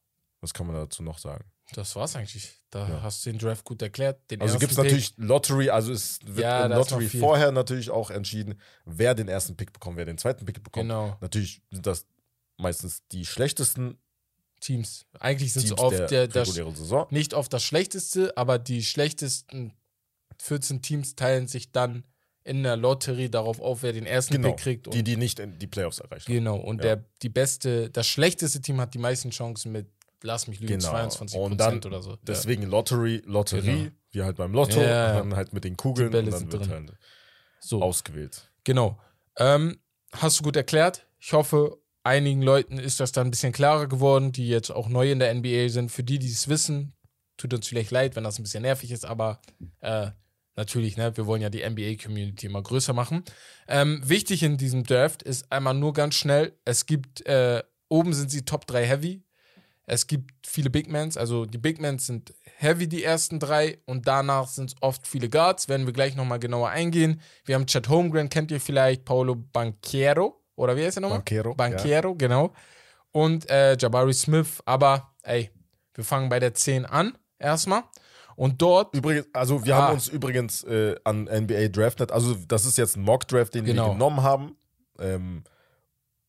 [0.41, 1.45] was kann man dazu noch sagen?
[1.73, 2.59] Das war's eigentlich.
[2.71, 3.01] Da Ja.
[3.01, 4.19] hast du den Draft gut erklärt.
[4.31, 8.59] Den Also gibt es natürlich Lottery, also es wird Ja, Lottery vorher natürlich auch entschieden,
[8.85, 10.83] wer den ersten Pick bekommt, wer den zweiten Pick bekommt.
[10.83, 12.05] Genau, Natürlich sind das
[12.59, 13.97] meistens die schlechtesten
[14.59, 15.05] Teams.
[15.19, 17.07] Eigentlich sind es oft der, der, der, Saison.
[17.11, 19.73] nicht oft das schlechteste, aber die schlechtesten
[20.41, 22.03] 14 Teams teilen sich dann
[22.43, 24.87] in der Lotterie darauf auf, wer den ersten Genau, Pick kriegt.
[24.87, 26.31] Und die, die nicht in die Playoffs erreichen.
[26.31, 26.57] genau.
[26.57, 26.95] Und Ja.
[26.95, 29.87] der die beste, das schlechteste Team hat die meisten Chancen mit,
[30.23, 30.89] lass mich lügen, Genau.
[30.91, 32.17] 22 Und dann oder so.
[32.23, 33.91] Deswegen Lottery, Lotterie, Genau.
[34.11, 35.13] wie halt beim Lotto, Ja, ja.
[35.19, 36.93] dann halt mit den Kugeln und dann wird halt
[37.59, 37.81] so.
[37.81, 38.49] ausgewählt.
[38.63, 38.99] Genau.
[39.37, 39.79] Ähm,
[40.13, 41.05] hast du gut erklärt.
[41.19, 41.77] Ich hoffe,
[42.09, 45.33] einigen Leuten ist das dann ein bisschen klarer geworden, die jetzt auch neu in der
[45.33, 45.91] NBA sind.
[45.91, 46.93] Für die, die es wissen,
[47.37, 49.39] tut uns vielleicht leid, wenn das ein bisschen nervig ist, aber
[49.79, 50.07] äh,
[50.55, 53.23] natürlich, ne, wir wollen ja die NBA-Community immer größer machen.
[53.67, 58.31] Ähm, wichtig in diesem Draft ist einmal nur ganz schnell, es gibt, äh, oben sind
[58.31, 59.23] sie Top 3 Heavy.
[59.85, 64.07] Es gibt viele Big Mans, also die Big Mans sind heavy, die ersten drei, und
[64.07, 67.21] danach sind es oft viele Guards, werden wir gleich nochmal genauer eingehen.
[67.43, 71.19] Wir haben Chad Holmgren, kennt ihr vielleicht, Paolo Banquero, oder wie heißt er nochmal?
[71.19, 71.55] Banquero.
[71.55, 72.53] Banquero, genau.
[73.11, 75.49] Und äh, Jabari Smith, aber ey,
[75.95, 77.83] wir fangen bei der 10 an, erstmal.
[78.35, 79.81] Und dort, Übrigens, also wir Ah.
[79.87, 83.87] haben uns übrigens äh, an NBA Draftnet, also das ist jetzt ein Mock-Draft, den Genau.
[83.87, 84.55] wir genommen haben.
[84.99, 85.43] Ähm,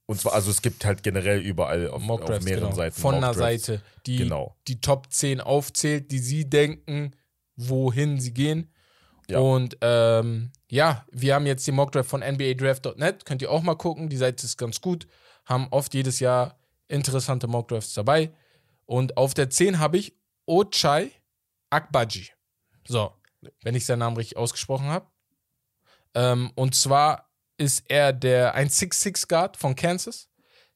[0.07, 3.01] und zwar, also es gibt halt generell überall auf, auf mehreren genau, Seiten.
[3.01, 3.33] von einer.
[3.35, 4.57] Seite, die Genau.
[4.67, 7.13] die Top 10 aufzählt, die sie denken,
[7.57, 8.73] wohin sie gehen.
[9.29, 9.39] Ja.
[9.39, 14.09] Und ähm, ja, wir haben jetzt den Mockdraft von NBADraft.net, könnt ihr auch mal gucken,
[14.09, 15.09] die Seite ist ganz gut,
[15.45, 18.33] haben oft jedes Jahr interessante Mockdrafts dabei.
[18.87, 21.11] Und auf der 10 habe ich Ochai
[21.71, 22.31] Akbaji.
[22.87, 23.13] So,
[23.63, 25.07] wenn ich seinen Namen richtig ausgesprochen habe.
[26.15, 30.29] Ähm, und zwar ist er der 166 Guard von Kansas.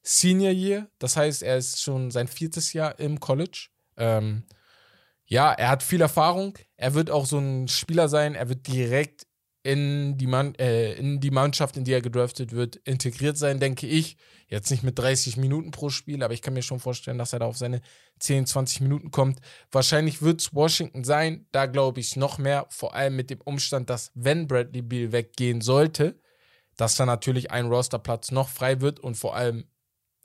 [0.03, 3.69] Senior Year, das heißt, er ist schon sein viertes Jahr im College.
[3.97, 4.45] Ähm,
[5.25, 6.57] ja, er hat viel Erfahrung.
[6.75, 8.35] Er wird auch so ein Spieler sein.
[8.35, 9.25] Er wird direkt
[9.65, 13.87] in die, Mann, äh, in die Mannschaft, in die er gedraftet wird, integriert sein, denke
[13.87, 14.15] ich.
[14.47, 17.39] Jetzt nicht mit 30 Minuten pro Spiel, aber ich kann mir schon vorstellen, dass er
[17.39, 17.81] da auf seine
[18.19, 19.39] 10, 20 Minuten kommt.
[19.71, 21.47] Wahrscheinlich wird es Washington sein.
[21.51, 22.67] Da glaube ich noch mehr.
[22.69, 26.19] Vor allem mit dem Umstand, dass, wenn Bradley Beal weggehen sollte,
[26.77, 29.65] dass da natürlich ein Rosterplatz noch frei wird und vor allem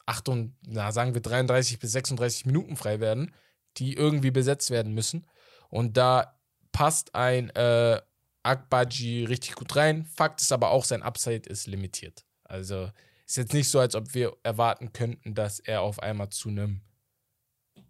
[0.05, 3.35] 8 und, na, sagen wir 33 bis 36 Minuten frei werden,
[3.79, 5.27] die irgendwie besetzt werden müssen.
[5.71, 6.39] Und da
[6.73, 8.03] passt ein äh,
[8.43, 10.05] Akbaji richtig gut rein.
[10.05, 12.25] Fakt ist aber auch, sein Upside ist limitiert.
[12.45, 12.91] Also
[13.27, 16.83] ist jetzt nicht so, als ob wir erwarten könnten, dass er auf einmal zu einem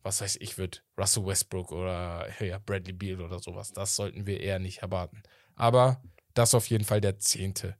[0.02, 3.72] was weiß ich, wird Russell Westbrook oder ja, Bradley Beal oder sowas.
[3.72, 5.22] Das sollten wir eher nicht erwarten.
[5.56, 7.76] Aber das ist auf jeden Fall der zehnte.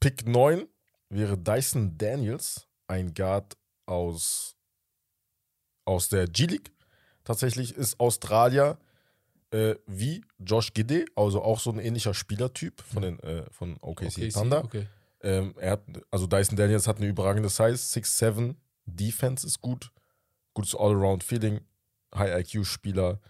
[0.00, 0.68] Pick 9
[1.08, 4.56] wäre Dyson Daniels, ein Guard aus,
[5.84, 6.72] aus der G-League.
[7.24, 8.78] Tatsächlich ist Australier
[9.50, 14.06] äh, wie Josh Gidey, also auch so ein ähnlicher Spielertyp von, den, äh, von OKC,
[14.06, 14.64] Okay, Thunder.
[14.64, 14.86] Okay.
[15.20, 18.54] Ähm, er hat, also Dyson Daniels hat eine überragende Size, 6'7,
[18.86, 19.90] Defense ist gut,
[20.54, 21.60] gutes Allround-Feeling,
[22.14, 23.20] High-IQ-Spieler.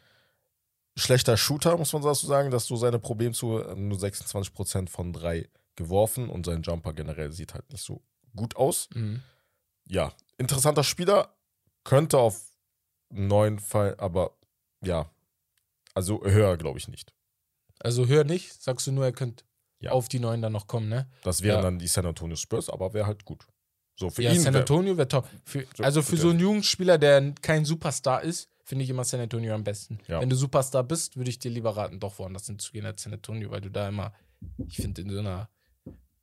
[0.97, 5.49] Schlechter Shooter, muss man so sagen, dass so seine Probleme zu nur 26% von drei
[5.77, 8.03] geworfen und sein Jumper generell sieht halt nicht so
[8.35, 8.89] gut aus.
[8.95, 9.23] Mhm.
[9.87, 11.35] Ja, interessanter Spieler,
[11.85, 12.41] könnte auf
[13.11, 14.33] einen neuen Fall, aber
[14.85, 15.11] ja,
[15.99, 17.13] also höher glaube ich nicht.
[17.81, 19.45] Also hör nicht, sagst du nur, er könnte
[19.81, 19.91] Ja.
[19.93, 21.09] auf die neuen dann noch kommen, ne?
[21.23, 21.63] Das wären Ja.
[21.63, 23.47] dann die San Antonio Spurs, aber wäre halt gut.
[23.97, 24.41] So für ja, ihn.
[24.41, 25.29] San wär- Antonio wäre top.
[25.45, 29.21] Für, So, also für so einen Jugendspieler, der kein Superstar ist, finde ich immer San
[29.21, 29.99] Antonio am besten.
[30.09, 30.21] Ja.
[30.21, 33.51] Wenn du Superstar bist, würde ich dir lieber raten, doch woanders hinzugehen als San Antonio,
[33.51, 34.13] weil du da immer,
[34.69, 35.49] ich finde, in so einer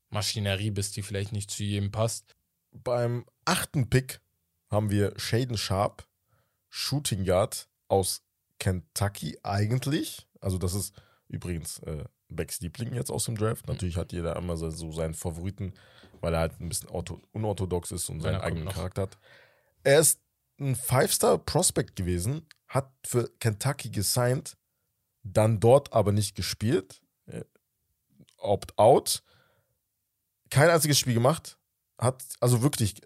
[0.09, 2.35] Maschinerie bist, die vielleicht nicht zu jedem passt.
[2.71, 4.21] Beim achten Pick
[4.69, 6.07] haben wir Shaden Sharp,
[6.69, 8.21] Shooting Guard aus
[8.59, 10.27] Kentucky eigentlich.
[10.41, 10.93] Also das ist
[11.27, 13.67] übrigens äh, Becks Liebling jetzt aus dem Draft.
[13.67, 15.73] Natürlich hat jeder immer so, seinen Favoriten,
[16.21, 18.69] weil er halt ein bisschen ortho unorthodox ist und seinen eigenen.
[18.69, 19.17] Charakter hat.
[19.83, 20.19] Er ist
[20.59, 24.57] ein Five-Star-Prospect gewesen, hat für Kentucky gesigned,
[25.23, 27.01] dann dort aber nicht gespielt.
[27.25, 27.43] Äh,
[28.37, 29.23] Opt-out.
[30.49, 31.57] Kein einziges Spiel gemacht.
[31.97, 33.01] Hat also wirklich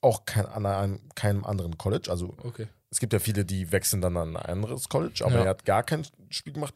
[0.00, 2.10] auch kein, an einem, keinem anderen College.
[2.10, 2.68] Also Okay.
[2.90, 5.42] Es gibt ja viele, die wechseln dann an ein anderes College, aber Ja.
[5.44, 6.74] er hat gar kein Spiel gemacht.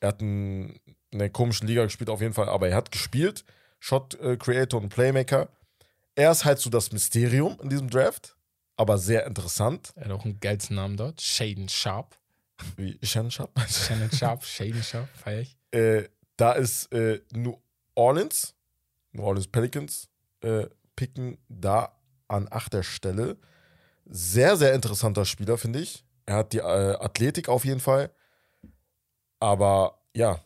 [0.00, 0.78] Er hat ein,
[1.10, 3.44] in einer komischen Liga gespielt auf jeden Fall, aber er hat gespielt.
[3.80, 5.48] Shot äh, Creator und Playmaker.
[6.14, 8.36] Er ist halt so das Mysterium in diesem Draft,
[8.76, 9.92] aber sehr interessant.
[9.96, 11.20] Er hat auch einen geilsten Namen dort.
[11.20, 12.16] Shaden Sharp.
[12.76, 13.50] Wie Shannon Sharp.
[13.68, 15.56] Shannon Sharp, Shaden Sharp, feier ich.
[15.72, 17.56] äh, da ist äh, New
[17.94, 18.54] Orleans,
[19.12, 20.08] New Orleans Pelicans,
[20.40, 20.66] äh,
[20.96, 21.96] picken da
[22.28, 23.36] an achter Stelle.
[24.08, 26.04] Sehr, sehr interessanter Spieler, finde ich.
[26.26, 28.10] Er hat die äh, Athletik auf jeden Fall.
[29.40, 30.40] Aber ja,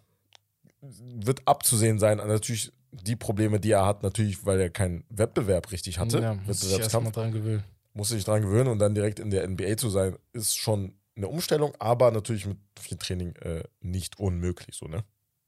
[0.80, 2.18] wird abzusehen sein.
[2.18, 6.20] Natürlich die Probleme, die er hat, natürlich, weil er keinen Wettbewerb richtig hatte.
[6.20, 7.64] Ja, muss ich erst mal dran gewöhnen.
[7.94, 11.28] muss sich dran gewöhnen und dann direkt in der NBA zu sein, ist schon eine
[11.28, 14.76] Umstellung, aber natürlich mit viel Training äh, nicht unmöglich.
[14.76, 15.04] So, ne?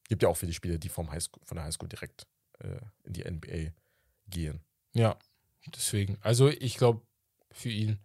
[0.08, 2.26] Gibt ja auch viele Spieler, die vom Highschool, von der Highschool direkt
[2.60, 3.72] äh, in die NBA
[4.28, 4.60] gehen.
[4.92, 5.18] Ja,
[5.74, 6.18] deswegen.
[6.20, 7.02] Also ich glaube,
[7.54, 7.98] für ihn,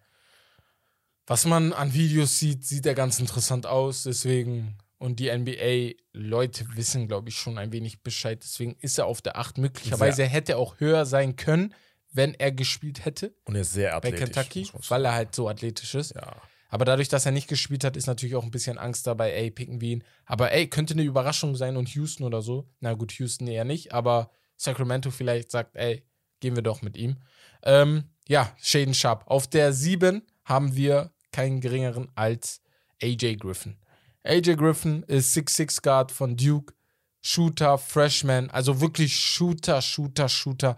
[1.28, 4.04] was man an Videos sieht, sieht er ganz interessant aus.
[4.04, 8.40] Deswegen, und die NBA-Leute wissen, glaube ich, schon ein wenig Bescheid.
[8.42, 9.60] Deswegen ist er auf der 8.
[9.60, 11.76] Möglicherweise hätte er auch höher sein können,
[12.12, 14.20] wenn er gespielt hätte Und er ist sehr bei athletisch.
[14.20, 14.86] Kentucky, man sagen.
[14.90, 16.16] weil er halt so athletisch ist.
[16.16, 16.36] ja.
[16.70, 19.50] Aber dadurch, dass er nicht gespielt hat, ist natürlich auch ein bisschen Angst dabei, ey,
[19.50, 20.04] picken wir ihn.
[20.26, 22.68] Aber ey, könnte eine Überraschung sein und Houston oder so.
[22.80, 26.04] Na gut, Houston eher nicht, aber Sacramento vielleicht sagt, ey,
[26.40, 27.18] gehen wir doch mit ihm.
[27.64, 29.24] Ähm, ja, Shaden Sharp.
[29.28, 32.62] Auf der 7 haben wir keinen geringeren als
[33.02, 33.78] AJ Griffin.
[34.24, 36.74] AJ Griffin ist 6'6 Guard von Duke.
[37.22, 40.78] Shooter, Freshman, also wirklich Shooter, Shooter, Shooter.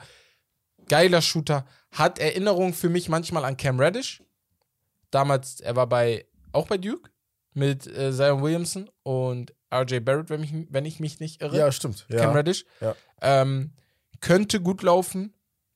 [0.89, 1.65] Geiler Shooter.
[1.91, 4.23] Hat Erinnerungen für mich manchmal an Cam Reddish
[5.11, 7.11] damals, er war bei, auch bei Duke
[7.53, 11.57] mit äh, Zion Williamson und RJ Barrett, wenn, mich, wenn ich mich nicht irre.
[11.57, 12.05] ja, stimmt.
[12.09, 12.31] Cam Ja.
[12.31, 12.65] Reddish.
[12.79, 12.95] Ja.
[13.21, 13.73] Ähm,
[14.21, 15.33] könnte gut laufen,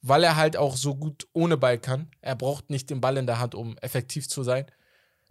[0.07, 2.11] weil er halt auch so gut ohne Ball kann.
[2.21, 4.65] Er braucht nicht den Ball in der Hand, um effektiv zu sein.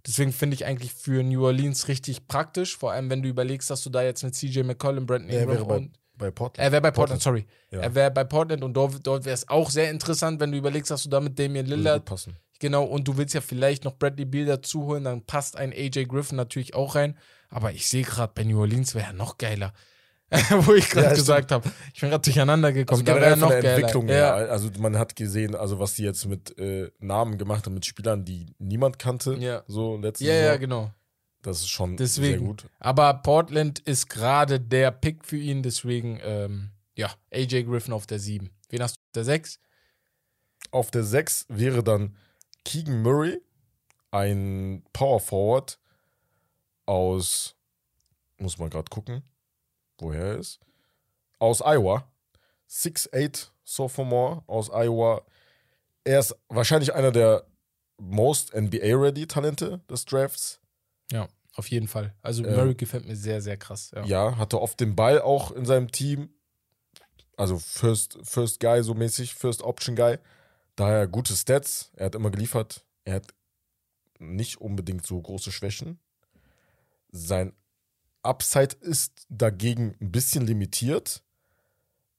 [0.04, 3.82] Deswegen finde ich eigentlich für New Orleans richtig praktisch, vor allem wenn du überlegst, dass
[3.82, 6.66] du da jetzt mit CJ McCollum, Brandon Er Ingram wäre bei, und bei Portland.
[6.66, 7.46] er wäre bei Portland, sorry.
[7.70, 7.80] Ja.
[7.80, 10.90] Er wäre bei Portland und dort, dort wäre es auch sehr interessant, wenn du überlegst,
[10.90, 12.36] dass du da mit Damian Lillard passen.
[12.58, 16.06] Genau, und du willst ja vielleicht noch Bradley Beal dazu holen, dann passt ein AJ
[16.06, 17.16] Griffin natürlich auch rein.
[17.48, 19.72] Aber ich sehe gerade bei New Orleans wäre er noch geiler.
[20.60, 21.70] Wo ich gerade Ja, gesagt habe.
[21.92, 23.06] Ich bin gerade durcheinander gekommen.
[23.06, 23.76] Also da wäre noch der geiler.
[23.76, 24.14] Entwicklung ja.
[24.14, 24.34] her.
[24.50, 28.24] Also man hat gesehen, also was die jetzt mit äh, Namen gemacht haben, mit Spielern,
[28.24, 29.34] die niemand kannte.
[29.34, 29.62] Ja.
[29.68, 30.44] So letztes ja, Jahr.
[30.44, 30.90] ja, genau.
[31.42, 32.38] Das ist schon Deswegen.
[32.38, 32.64] sehr gut.
[32.80, 38.18] Aber Portland ist gerade der Pick für ihn, deswegen, ähm, ja, AJ Griffin auf der
[38.18, 38.50] 7.
[38.70, 39.60] Wen hast du auf der 6?
[40.70, 42.16] Auf der 6 wäre dann
[42.64, 43.42] Keegan Murray,
[44.10, 45.78] ein Power Forward
[46.86, 47.56] aus,
[48.38, 49.22] muss man gerade gucken,
[49.98, 50.60] woher er ist,
[51.38, 52.08] aus Iowa.
[52.68, 55.22] 6'8 Sophomore aus Iowa.
[56.04, 57.46] Er ist wahrscheinlich einer der
[57.98, 60.60] most NBA-ready Talente des Drafts.
[61.12, 62.14] Ja, auf jeden Fall.
[62.22, 63.92] Also Ähm, Murray gefällt mir sehr, sehr krass.
[63.94, 64.04] Ja.
[64.04, 66.30] Ja, hatte oft den Ball auch in seinem Team.
[67.36, 70.18] Also First, First Guy so mäßig, First Option Guy.
[70.76, 71.90] Daher gute Stats.
[71.94, 72.84] Er hat immer geliefert.
[73.04, 73.34] Er hat
[74.18, 76.00] nicht unbedingt so große Schwächen.
[77.10, 77.52] Sein
[78.24, 81.22] Upside ist dagegen ein bisschen limitiert,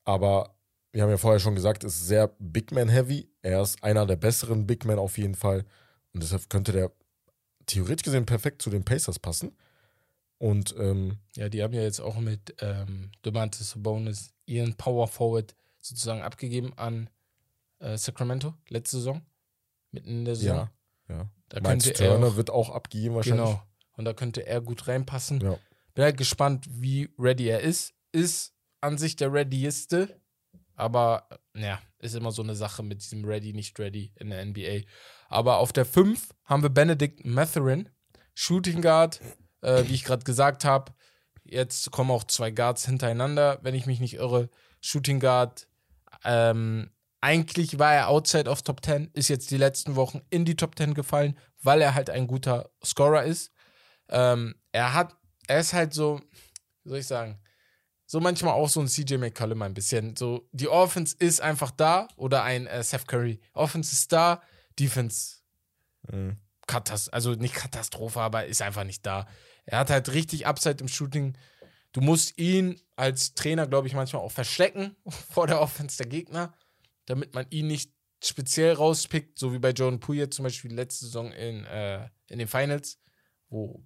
[0.03, 0.55] aber
[0.91, 3.29] wir haben ja vorher schon gesagt, es ist sehr Big Man Heavy.
[3.41, 5.65] Er ist einer der besseren Big Men auf jeden Fall
[6.13, 6.91] und deshalb könnte der
[7.65, 9.55] theoretisch gesehen perfekt zu den Pacers passen.
[10.37, 15.55] Und ähm, Ja, die haben ja jetzt auch mit ähm, Domantas Sabonis ihren Power Forward
[15.81, 17.09] sozusagen abgegeben an
[17.79, 19.21] äh, Sacramento letzte Saison.
[19.91, 20.69] Mitten in der Saison.
[21.09, 21.29] ja, ja.
[21.49, 23.45] Da Miles er Turner auch- wird auch abgegeben wahrscheinlich.
[23.45, 23.61] Genau.
[23.97, 25.39] Und da könnte er gut reinpassen.
[25.41, 25.57] Ja.
[25.95, 27.93] Bin halt gespannt, wie ready er ist.
[28.11, 30.21] Ist an sich der readyeste,
[30.75, 34.81] aber ja, ist immer so eine Sache mit diesem ready, nicht ready in der NBA.
[35.27, 37.89] Aber auf der 5 haben wir Benedict Matherin,
[38.35, 39.21] Shooting Guard,
[39.61, 40.93] äh, wie ich gerade gesagt habe.
[41.43, 44.49] Jetzt kommen auch zwei Guards hintereinander, wenn ich mich nicht irre.
[44.81, 45.67] Shooting Guard,
[46.23, 50.55] ähm, eigentlich war er outside of Top 10, ist jetzt die letzten Wochen in die
[50.55, 53.51] Top 10 gefallen, weil er halt ein guter Scorer ist.
[54.09, 55.15] Ähm, er hat,
[55.47, 56.21] er ist halt so,
[56.83, 57.39] wie soll ich sagen,
[58.05, 60.15] so manchmal auch so ein CJ McCollum ein bisschen.
[60.15, 63.39] So, die Offense ist einfach da oder ein äh, Seth Curry.
[63.53, 64.41] Offense ist da,
[64.77, 65.45] Defense
[66.11, 66.37] Mhm.
[66.67, 69.27] Katast also nicht Katastrophe, aber ist einfach nicht da.
[69.65, 71.37] Er hat halt richtig Upside im Shooting.
[71.91, 74.95] Du musst ihn als Trainer, glaube ich, manchmal auch verstecken
[75.31, 76.53] vor der Offense der Gegner,
[77.05, 77.91] damit man ihn nicht
[78.23, 82.47] speziell rauspickt, so wie bei Jordan Poole zum Beispiel letzte Saison in, äh, in den
[82.47, 82.99] Finals,
[83.49, 83.83] wo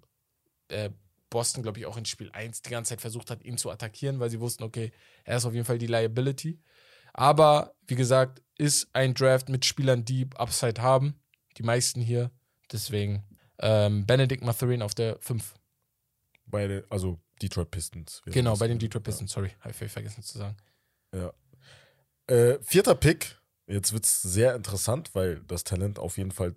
[0.69, 0.89] äh,
[1.29, 4.19] Boston, glaube ich, auch in Spiel 1 die ganze Zeit versucht hat, ihn zu attackieren,
[4.19, 4.91] weil sie wussten, okay,
[5.23, 6.59] er ist auf jeden Fall die Liability.
[7.13, 11.19] Aber, wie gesagt, ist ein Draft mit Spielern, die Upside haben.
[11.57, 12.31] Die meisten hier.
[12.71, 13.23] Deswegen
[13.59, 15.55] ähm, Benedict Matherin auf der 5.
[16.45, 18.21] Bei den, also Detroit Pistons.
[18.25, 19.31] Genau, bei den Detroit Pistons.
[19.31, 20.57] Sorry, habe ich vergessen zu sagen.
[21.13, 21.33] Ja.
[22.27, 23.37] Äh, vierter Pick.
[23.67, 26.55] Jetzt wird es sehr interessant, weil das Talent auf jeden Fall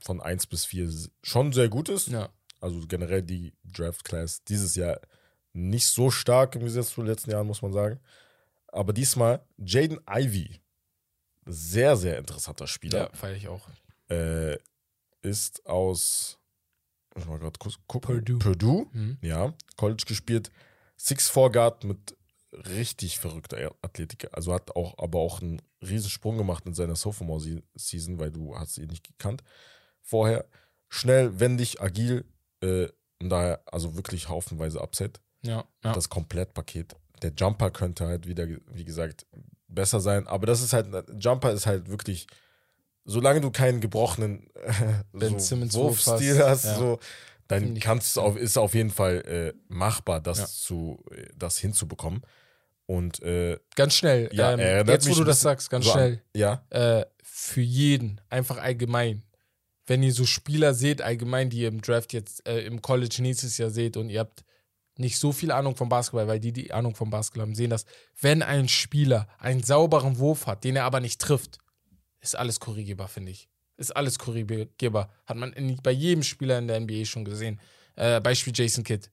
[0.00, 0.90] von 1 bis 4
[1.22, 2.08] schon sehr gut ist.
[2.08, 2.30] Ja.
[2.60, 5.00] Also generell die Draft Class dieses Jahr
[5.52, 8.00] nicht so stark im Gegensatz zu den letzten Jahren, muss man sagen.
[8.68, 10.60] Aber diesmal Jaden Ivy.
[11.46, 13.10] Sehr, sehr interessanter Ja, Spieler.
[13.14, 13.66] feiere ich auch.
[14.10, 14.58] Äh,
[15.22, 16.38] ist aus
[17.14, 18.14] muss ich mal grad kurz gucken.
[18.14, 18.38] Purdue.
[18.38, 18.86] Purdue.
[18.92, 19.18] Mhm.
[19.22, 20.52] Ja, College gespielt.
[21.00, 22.16] 6'4 Guard mit
[22.52, 24.28] richtig verrückter Athletik.
[24.32, 28.78] Also hat auch, aber auch einen riesen Sprung gemacht in seiner Sophomore-Season, weil du hast
[28.78, 29.42] ihn nicht gekannt
[30.02, 30.46] vorher.
[30.88, 32.24] Schnell, wendig, agil
[32.62, 32.88] äh,
[33.20, 35.20] und daher also wirklich haufenweise Upset.
[35.42, 35.92] Ja, ja.
[35.92, 36.94] Das Komplettpaket.
[37.22, 39.26] Der Jumper könnte halt wieder, wie gesagt,
[39.66, 40.26] besser sein.
[40.28, 40.86] Aber das ist halt,
[41.18, 42.26] Jumper ist halt wirklich,
[43.04, 46.76] solange du keinen gebrochenen äh, so Simmons Wurfstil Wurf hast, ja.
[46.76, 46.98] so,
[47.48, 50.46] dann kannst du auf, ist auf jeden Fall äh, machbar, das Ja.
[50.46, 52.22] zu, äh, das hinzubekommen.
[52.86, 54.30] Und äh, Ganz schnell.
[54.32, 56.22] Ja, ähm, jetzt, wo du das sagst, ganz so an- schnell.
[56.34, 59.22] ja, Äh, für jeden, einfach allgemein.
[59.88, 63.56] Wenn ihr so Spieler seht, allgemein, die ihr im Draft jetzt äh, im College nächstes
[63.56, 64.44] Jahr seht und ihr habt
[64.96, 67.86] nicht so viel Ahnung vom Basketball, weil die, die Ahnung vom Basketball haben, sehen das,
[68.20, 71.58] wenn ein Spieler einen sauberen Wurf hat, den er aber nicht trifft,
[72.20, 73.48] ist alles korrigierbar, finde ich.
[73.76, 75.10] Ist alles korrigierbar.
[75.24, 77.60] Hat man in, bei jedem Spieler in der NBA schon gesehen.
[77.94, 79.08] Äh, Beispiel Jason Kidd.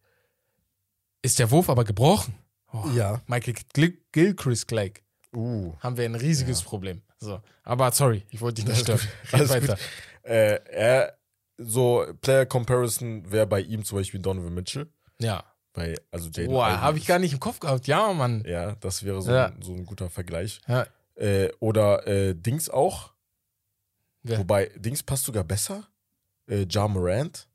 [1.22, 2.36] Ist der Wurf aber gebrochen?
[2.74, 3.22] Oh, Ja.
[3.28, 5.05] Michael Gil Gilchrist gleich
[5.36, 7.02] uh, haben wir ein riesiges Problem.
[7.20, 7.42] So.
[7.64, 9.00] Aber sorry, ich wollte dich nicht stören.
[9.32, 9.78] Alles weiter.
[10.24, 11.18] äh, er,
[11.58, 14.88] so Player Comparison wäre bei ihm zum Beispiel Donovan Mitchell.
[15.20, 15.44] Ja.
[15.74, 17.86] Bei, also Jaden Boah, habe ich gar nicht im Kopf gehabt.
[17.88, 18.44] Ja, Mann.
[18.48, 19.48] Ja, das wäre so, Ja.
[19.48, 20.62] ein, so ein guter Vergleich.
[20.68, 20.88] Ja.
[21.16, 23.14] Äh, oder äh, Dings auch.
[24.24, 24.40] Wer?
[24.40, 25.88] Wobei, Dings passt sogar besser.
[26.48, 27.48] Äh, ja Morant.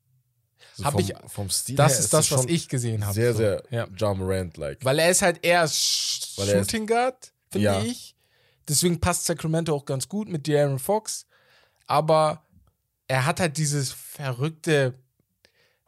[0.75, 3.13] So Hab vom, ich- vom Stil Das ist das, was ich gesehen habe.
[3.13, 3.39] Sehr, so.
[3.39, 3.87] sehr Ja.
[3.97, 4.83] Ja Morant-like.
[4.85, 7.81] Weil er ist halt eher er Shooting Guard, finde Ja.
[7.81, 8.15] ich.
[8.67, 11.25] Deswegen passt Sacramento auch ganz gut mit De'Aaron Fox.
[11.87, 12.45] Aber
[13.07, 14.93] er hat halt dieses verrückte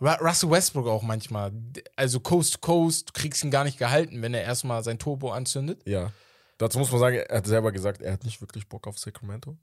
[0.02, 1.54] Ru- Russell Westbrook auch manchmal.
[1.96, 5.32] Also Coast to Coast, du kriegst ihn gar nicht gehalten, wenn er erstmal sein Turbo
[5.32, 5.82] anzündet.
[5.88, 6.12] Ja.
[6.58, 9.56] Dazu muss man sagen, er hat selber gesagt, er hat nicht wirklich Bock auf Sacramento.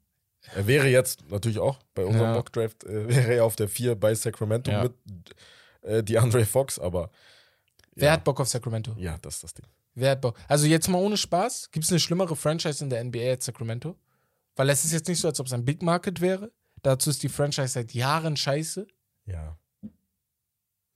[0.54, 2.34] Er wäre jetzt natürlich auch bei unserem Ja.
[2.34, 4.84] Mockdraft, äh, wäre er auf der 4 bei Sacramento Ja.
[4.84, 4.94] mit
[5.82, 7.10] äh, DeAndre Fox, aber
[7.94, 8.94] Wer ja, hat Bock auf Sacramento?
[8.96, 9.66] ja, das ist das Ding.
[9.94, 10.38] Wer hat Bock?
[10.48, 13.98] Also jetzt mal ohne Spaß, gibt es eine schlimmere Franchise in der NBA als Sacramento?
[14.56, 16.52] Weil es ist jetzt nicht so, als ob es ein Big Market wäre.
[16.82, 18.86] Dazu ist die Franchise seit Jahren scheiße.
[19.26, 19.58] Ja.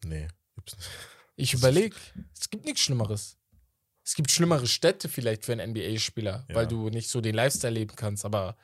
[0.05, 0.29] Nee.
[0.55, 0.89] gibt's nicht.
[1.37, 1.97] Ich überlege,
[2.39, 3.37] es gibt nichts Schlimmeres.
[4.05, 6.55] Es gibt schlimmere Städte vielleicht für einen NBA-Spieler, Ja.
[6.55, 8.57] weil du nicht so den Lifestyle leben kannst, aber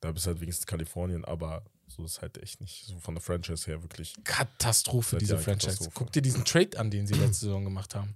[0.00, 3.66] Da bist halt wenigstens Kalifornien, aber so ist halt echt nicht so von der Franchise
[3.66, 4.14] her wirklich.
[4.24, 5.68] Katastrophe, diese Franchise.
[5.72, 5.90] Katastrophe.
[5.94, 8.14] Guck dir diesen Trade an, den sie letzte Saison gemacht haben.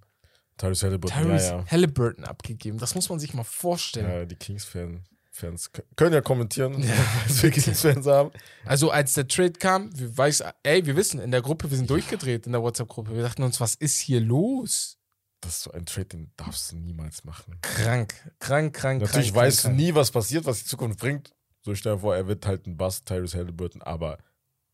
[0.60, 1.66] Tyrese Halliburton, Tyrese ja, ja.
[1.70, 2.78] Halliburton abgegeben.
[2.78, 4.10] Das muss man sich mal vorstellen.
[4.10, 4.24] ja.
[4.24, 5.04] Die Kings-Fan.
[5.32, 6.74] Fans können ja kommentieren,
[7.26, 8.30] was wir Kings-Fans haben.
[8.66, 11.88] Also als der Trade kam, wir weiß, ey, wir wissen, in der Gruppe, wir sind
[11.88, 13.14] durchgedreht in der WhatsApp-Gruppe.
[13.14, 14.98] Wir dachten uns, was ist hier los?
[15.40, 17.56] Das ist so ein Trade, den darfst du niemals machen.
[17.62, 21.32] Krank, krank, krank, Natürlich krank, weißt krank, du nie, was passiert, was die Zukunft bringt.
[21.62, 24.18] So stell dir vor, er wird halt ein Bust, Tyrese Halliburton, aber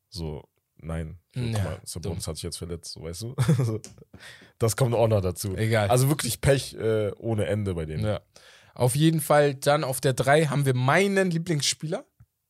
[0.09, 0.49] so,
[0.79, 1.19] nein.
[1.35, 3.35] So, Ja, mal, Sabonis hat sich jetzt verletzt, so weißt du?
[4.59, 5.55] Das kommt auch noch dazu.
[5.57, 5.89] Egal.
[5.91, 8.05] Also wirklich Pech äh, ohne Ende bei denen.
[8.07, 8.21] Ja.
[8.75, 12.05] Auf jeden Fall dann auf der 3 haben wir meinen Lieblingsspieler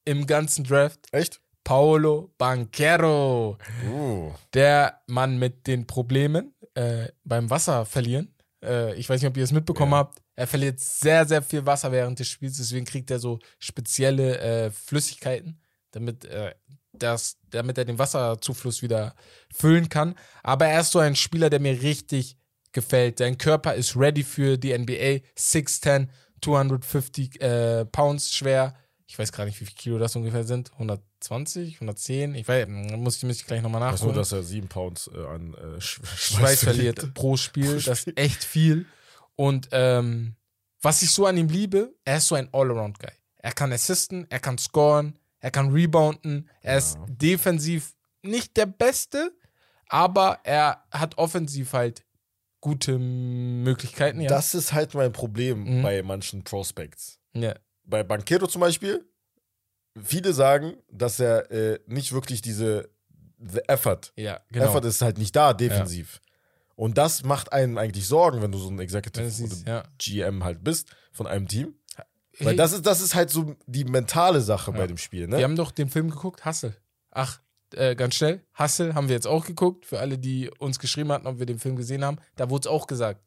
[0.05, 1.41] im ganzen Draft, Echt?
[1.64, 3.59] Paolo Banquero.
[3.89, 4.33] Uh.
[4.55, 8.33] Der Mann mit den Problemen äh, beim Wasser verlieren.
[8.62, 9.99] Äh, ich weiß nicht, ob ihr es mitbekommen Ja.
[9.99, 10.20] habt.
[10.37, 14.70] Er verliert sehr, sehr viel Wasser während des Spiels, deswegen kriegt er so spezielle äh,
[14.70, 15.61] Flüssigkeiten,
[15.93, 16.55] damit, äh,
[17.03, 19.14] das, damit er den Wasserzufluss wieder
[19.53, 20.14] füllen kann.
[20.42, 22.36] Aber er ist so ein Spieler, der mir richtig
[22.72, 23.18] gefällt.
[23.18, 25.26] Sein Körper ist ready für die NBA.
[25.38, 26.09] 6'10,
[26.42, 28.74] 250 äh, Pounds schwer.
[29.09, 30.72] Ich weiß gar nicht, wie viel Kilo das ungefähr sind.
[30.72, 32.34] 120, 110?
[32.34, 34.16] Ich weiß, muss ich, muss ich gleich nochmal weiß nur, nachholen.
[34.16, 37.76] dass er sieben Pounds äh, an äh, Sch Schweiß verliert pro Spiel.
[37.76, 38.86] Pro Das ist echt viel.
[39.36, 40.34] Und ähm,
[40.82, 43.12] was ich so an ihm liebe, er ist so ein Allround-Guy.
[43.38, 47.07] Er kann assisten, er kann scoren, er kann rebounden, er ist Ja.
[47.09, 49.30] defensiv nicht der Beste,
[49.88, 52.05] aber er hat offensiv halt
[52.61, 54.20] gute Möglichkeiten.
[54.20, 54.28] Ja.
[54.28, 55.82] Das ist halt mein Problem Mhm.
[55.84, 57.20] bei manchen Prospects.
[57.32, 57.55] ja.
[57.84, 59.09] Bei Banquero zum Beispiel,
[60.03, 62.90] viele sagen, dass er äh, nicht wirklich diese
[63.38, 64.64] the effort, ja, genau.
[64.66, 66.20] Effort ist halt nicht da defensiv.
[66.74, 69.84] Und das macht einen eigentlich Sorgen, wenn du so ein Executive siehst, ja.
[69.99, 71.76] GM halt bist von einem Team.
[72.37, 74.76] Hey, Weil das ist, das ist halt so die mentale Sache Ja.
[74.76, 75.43] bei dem Spiel, Wir ne?
[75.43, 76.76] haben doch den Film geguckt, Hustle.
[77.11, 77.41] Ach,
[77.74, 79.87] äh, ganz schnell, Hustle haben wir jetzt auch geguckt.
[79.87, 82.18] Für alle, die uns geschrieben hatten, ob wir den Film gesehen haben.
[82.37, 83.22] Da wurde es auch gesagt.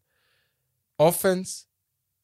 [0.97, 1.65] Offense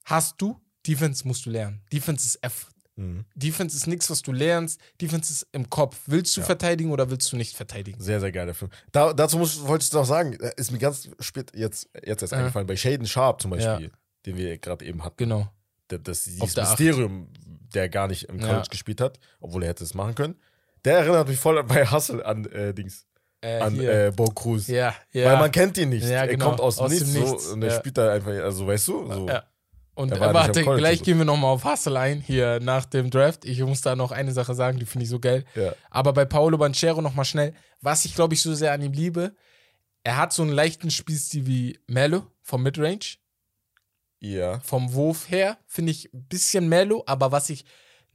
[0.04, 1.82] hast du, Defense musst du lernen.
[1.92, 2.72] Defense ist Effort.
[2.98, 3.26] Mhm.
[3.36, 4.80] Defense ist nichts, was du lernst.
[5.02, 6.00] Defense ist im Kopf.
[6.06, 6.46] Willst du Ja.
[6.46, 8.00] verteidigen oder willst du nicht verteidigen?
[8.00, 8.72] Sehr, sehr geiler Film.
[8.92, 12.32] Da, dazu muss, wollte ich noch sagen, äh, ist mir ganz spät jetzt, jetzt erst
[12.32, 12.40] Ja.
[12.40, 13.92] eingefallen, bei Shaden Sharp zum Beispiel,
[14.26, 15.18] den wir gerade eben hatten.
[15.18, 15.50] Genau.
[15.88, 16.80] Das, das dieses der Acht.
[16.80, 17.28] Mysterium,
[17.74, 18.48] der gar nicht im Ja.
[18.48, 20.36] College gespielt hat, obwohl er hätte es machen können.
[20.84, 23.06] Der erinnert mich voll bei Hustle an äh, Dings,
[23.42, 24.08] Äh, an hier.
[24.08, 24.68] äh, Bo Cruz.
[24.68, 25.26] ja, ja.
[25.32, 26.04] Weil man kennt ihn nicht.
[26.04, 26.46] Ja, er genau.
[26.46, 27.76] kommt aus, Aus dem dem Nichts, Nichts, so, und er ja.
[27.80, 29.28] spielt da einfach, also weißt du, so.
[29.28, 29.44] Ja.
[29.98, 31.04] Und Er äh, warte, gleich also.
[31.06, 33.46] gehen wir nochmal auf Hustle ein, hier nach dem Draft.
[33.46, 35.46] Ich muss da noch eine Sache sagen, die finde ich so geil.
[35.56, 35.74] Ja.
[35.90, 39.36] Aber bei Paolo Banchero nochmal schnell, was ich glaube ich so sehr an ihm liebe,
[40.04, 43.16] er hat so einen leichten Spielstil wie Melo vom Midrange.
[44.20, 44.60] Ja.
[44.62, 47.66] Vom Wurf her finde ich ein bisschen Melo, aber was ich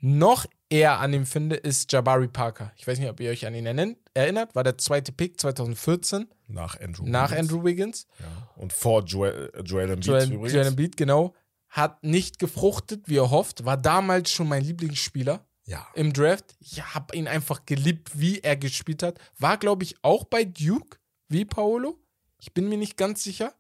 [0.00, 2.72] noch eher an ihm finde, ist Jabari Parker.
[2.76, 6.28] Ich weiß nicht, ob ihr euch an ihn erinner- erinnert, war der zweite Pick 2014
[6.48, 7.40] Nach Andrew nach Wiggins.
[7.50, 8.06] Andrew Wiggins.
[8.18, 8.50] Ja.
[8.56, 10.52] Und vor Joel, äh, Joel Embiid Joel, übrigens.
[10.54, 11.34] Joel Embiid, genau.
[11.68, 13.64] Hat nicht gefruchtet, wie er hofft.
[13.64, 15.86] War damals schon mein Lieblingsspieler ja.
[15.94, 16.56] im Draft.
[16.60, 19.18] Ich habe ihn einfach geliebt, wie er gespielt hat.
[19.38, 20.98] War, glaube ich, auch bei Duke,
[21.28, 21.98] wie Paolo.
[22.38, 23.54] Ich bin mir nicht ganz sicher.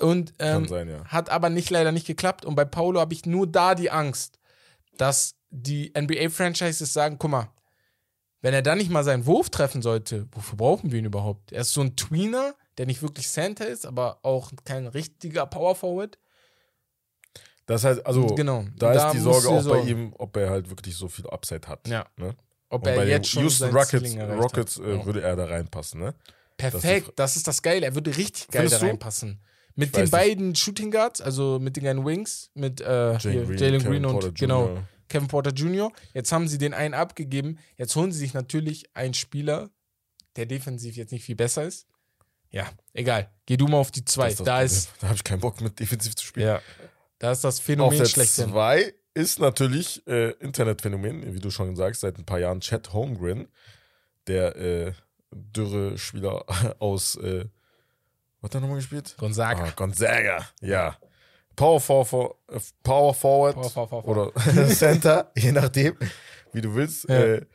[0.00, 1.04] Und ähm, Kann sein, ja.
[1.06, 2.44] hat aber nicht leider nicht geklappt.
[2.44, 4.38] Und bei Paolo habe ich nur da die Angst,
[4.96, 7.48] dass die NBA-Franchises sagen: guck mal,
[8.40, 11.52] wenn er dann nicht mal seinen Wurf treffen sollte, wofür brauchen wir ihn überhaupt?
[11.52, 15.74] Er ist so ein Tweener, der nicht wirklich Center ist, aber auch kein richtiger Power
[15.74, 16.18] Forward.
[17.66, 18.64] Das heißt, also, genau.
[18.76, 19.88] da ist die Sorge auch bei sorgen.
[19.88, 21.86] ihm, ob er halt wirklich so viel Upside hat.
[21.86, 22.06] Ja.
[22.16, 22.34] Ne?
[22.70, 25.04] Ob Und er bei den jetzt schon Houston Rockets, Rockets äh, Ja.
[25.04, 26.14] würde er da reinpassen, ne?
[26.56, 27.86] Perfekt, das ist das Geile.
[27.86, 28.98] Er würde richtig geil da du?
[29.78, 30.10] Mit den weiß nicht.
[30.10, 34.66] beiden Shooting Guards, also mit den kleinen Wings, mit äh, Jalen Green, und Porter genau,
[34.66, 34.88] Jr..
[35.08, 35.92] Kevin Porter Jr.
[36.14, 37.58] Jetzt haben sie den einen abgegeben.
[37.76, 39.70] Jetzt holen sie sich natürlich einen Spieler,
[40.34, 41.86] der defensiv jetzt nicht viel besser ist.
[42.50, 43.30] Ja, egal.
[43.46, 44.30] Geh du mal auf die zwei.
[44.30, 46.48] Das da ist, Da habe ich keinen Bock mit defensiv zu spielen.
[46.48, 46.62] ja,
[47.20, 48.50] da ist das Auf Phänomen der schlechthin.
[48.50, 53.48] 2 ist natürlich äh, Internetphänomen, wie du schon sagst, seit ein paar Jahren Chad Holmgren,
[54.26, 54.92] der äh,
[55.30, 56.44] dürre Spieler
[56.80, 57.46] aus, äh,
[58.40, 59.14] was hat er nochmal gespielt?
[59.18, 59.64] Gonzaga.
[59.64, 60.96] Ah, Gonzaga, ja.
[61.56, 64.06] Power, Forward, äh, Power Forward Power, power.
[64.06, 64.32] oder
[64.68, 65.96] Center, je nachdem,
[66.52, 67.08] wie du willst.
[67.08, 67.16] Ja.
[67.18, 67.46] Äh,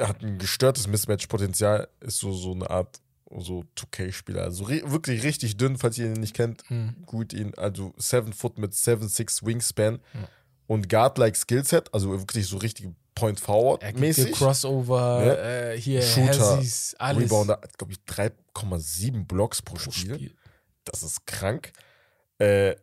[0.00, 3.00] hat ein gestörtes Mismatch-Potenzial, ist so, so eine Art
[3.36, 4.42] so 2K-Spieler.
[4.44, 6.62] Also wirklich richtig dünn, falls ihr ihn nicht kennt.
[6.68, 6.94] Hm.
[7.04, 10.28] Gut ihn, also 7 Foot mit 7-6 Wingspan Ja.
[10.66, 12.88] und Guard-like Skillset, also wirklich so richtig
[13.18, 14.32] Point Forward mäßig.
[14.32, 15.34] Crossover, Ja.
[15.72, 17.24] äh, hier Shooter, Hazzies, alles.
[17.24, 20.14] Rebounder, glaube ich, 3,7 Blocks pro pro Spiel.
[20.14, 20.34] Spiel.
[20.84, 21.72] Das ist krank.
[22.38, 22.76] Äh,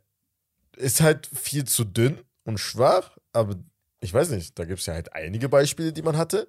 [0.77, 3.55] ist halt viel zu dünn und schwach, aber
[4.01, 6.47] ich weiß nicht, da gibt es ja halt einige Beispiele, die man hatte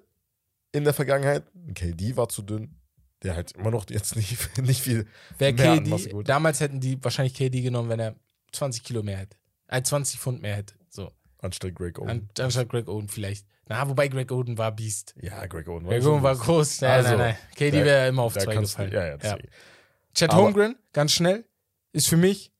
[0.73, 1.43] in der Vergangenheit.
[1.73, 2.75] KD war zu dünn,
[3.23, 5.07] der halt immer noch jetzt nicht, nicht viel.
[5.37, 8.15] Wer mehr KD, damals hätten die wahrscheinlich KD genommen, wenn er
[8.51, 9.37] 20 Kilo mehr hätte.
[9.67, 10.75] Äh, 20 Pfund mehr hätte.
[10.89, 11.11] So.
[11.39, 12.09] Anstatt Greg Oden.
[12.09, 13.45] An, anstatt Greg Oden vielleicht.
[13.69, 15.13] Na, wobei Greg Oden war Beast.
[15.21, 16.81] ja, Greg Oden Greg schon Oden war groß.
[16.81, 17.37] Nein, Also, nein, nein.
[17.55, 18.91] KD wäre immer auf zwei du- gefallen.
[18.91, 19.49] Ja, ja, deswegen.
[20.13, 21.45] Chet Aber- Holmgren, ganz schnell,
[21.93, 22.51] ist für mich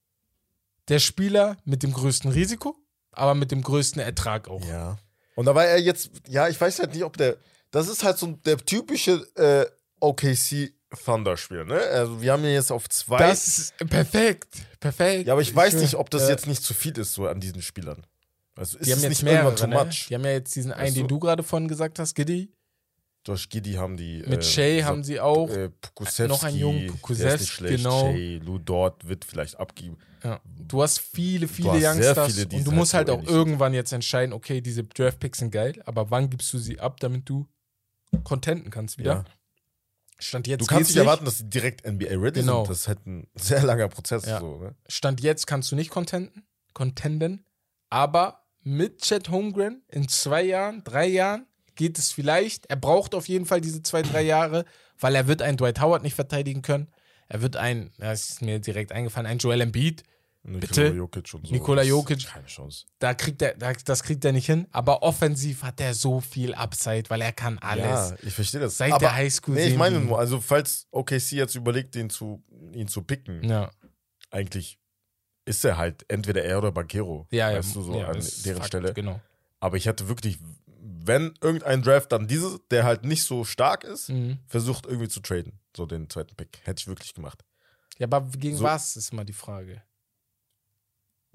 [0.89, 2.75] der Spieler mit dem größten Risiko,
[3.11, 4.63] aber mit dem größten Ertrag auch.
[4.67, 4.97] Ja.
[5.35, 7.37] Und da war er jetzt, ja, ich weiß halt nicht, ob der,
[7.71, 9.65] das ist halt so der typische äh,
[9.99, 11.79] OKC Thunder-Spiel, ne?
[11.79, 13.17] Also wir haben ihn jetzt auf zwei.
[13.17, 14.47] Das ist perfekt.
[14.79, 15.27] Perfekt.
[15.27, 17.27] ja, aber ich weiß will- nicht, ob das äh, jetzt nicht zu viel ist, so
[17.27, 18.05] an diesen Spielern.
[18.57, 19.85] Also ist Die haben jetzt nicht mehrere, irgendwann too ne?
[19.85, 20.07] much?
[20.09, 21.15] Die haben ja jetzt diesen einen, Weißt den du?
[21.15, 22.51] du gerade vorhin gesagt hast, Giddy.
[23.23, 24.23] Durch Giddy haben die.
[24.25, 25.49] Mit äh, Shay haben sie auch.
[25.49, 25.69] Äh,
[26.27, 27.77] noch einen jungen Pukusevski, nicht schlecht.
[27.77, 28.01] genau.
[28.11, 29.97] Shay, Lou Dort wird vielleicht abgeben.
[30.23, 30.39] Ja.
[30.45, 33.23] Du hast viele, viele hast sehr Youngsters viele, und du halt musst so halt auch
[33.23, 37.29] irgendwann jetzt entscheiden, okay, diese Draft-Picks sind geil, aber wann gibst du sie ab, damit
[37.29, 37.47] du
[38.23, 39.13] contenten kannst wieder?
[39.13, 39.25] Ja.
[40.19, 42.63] Stand jetzt Du kannst nicht erwarten, dass sie direkt NBA-ready Genau.
[42.65, 42.71] sind.
[42.71, 44.25] Das ist halt ein sehr langer Prozess.
[44.25, 44.39] Ja.
[44.39, 44.75] So, ne?
[44.87, 46.43] Stand jetzt kannst du nicht contenten,
[46.73, 47.45] contenden,
[47.89, 51.45] aber mit Chet Holmgren in zwei Jahren, drei Jahren
[51.75, 52.65] geht es vielleicht.
[52.67, 54.65] Er braucht auf jeden Fall diese zwei, drei Jahre,
[54.99, 56.87] weil er wird einen Dwight Howard nicht verteidigen können.
[57.29, 60.03] Er wird einen, das ist mir direkt eingefallen, einen Joel Embiid.
[60.43, 60.87] Nikola Bitte?
[60.87, 61.53] Jokic und so.
[61.53, 62.25] Nikola Jokic.
[62.25, 62.85] Keine Chance.
[62.99, 64.65] Da kriegt er, da- das kriegt er nicht hin.
[64.71, 67.85] Aber offensiv hat er so viel Upside, weil er kann alles.
[68.11, 68.77] Ja, ich verstehe das.
[68.77, 72.43] Seit Aber, der Highschool Nee, ich meine nur, also falls OKC jetzt überlegt, den zu,
[72.73, 73.69] ihn zu picken, Ja,
[74.31, 74.79] eigentlich
[75.47, 77.27] ist er halt entweder er oder Banquero.
[77.31, 77.57] ja, ja.
[77.57, 78.93] weißt du, so ja, an deren Fakt, Stelle.
[78.93, 79.19] Genau.
[79.59, 80.37] Aber ich hätte wirklich,
[80.79, 84.39] wenn irgendein Draft dann dieses, der halt nicht so stark ist, Mhm.
[84.47, 85.59] versucht irgendwie zu traden.
[85.75, 86.59] So den zweiten Pick.
[86.63, 87.43] Hätte ich wirklich gemacht.
[87.97, 89.81] Ja, aber gegen So- was ist immer die Frage.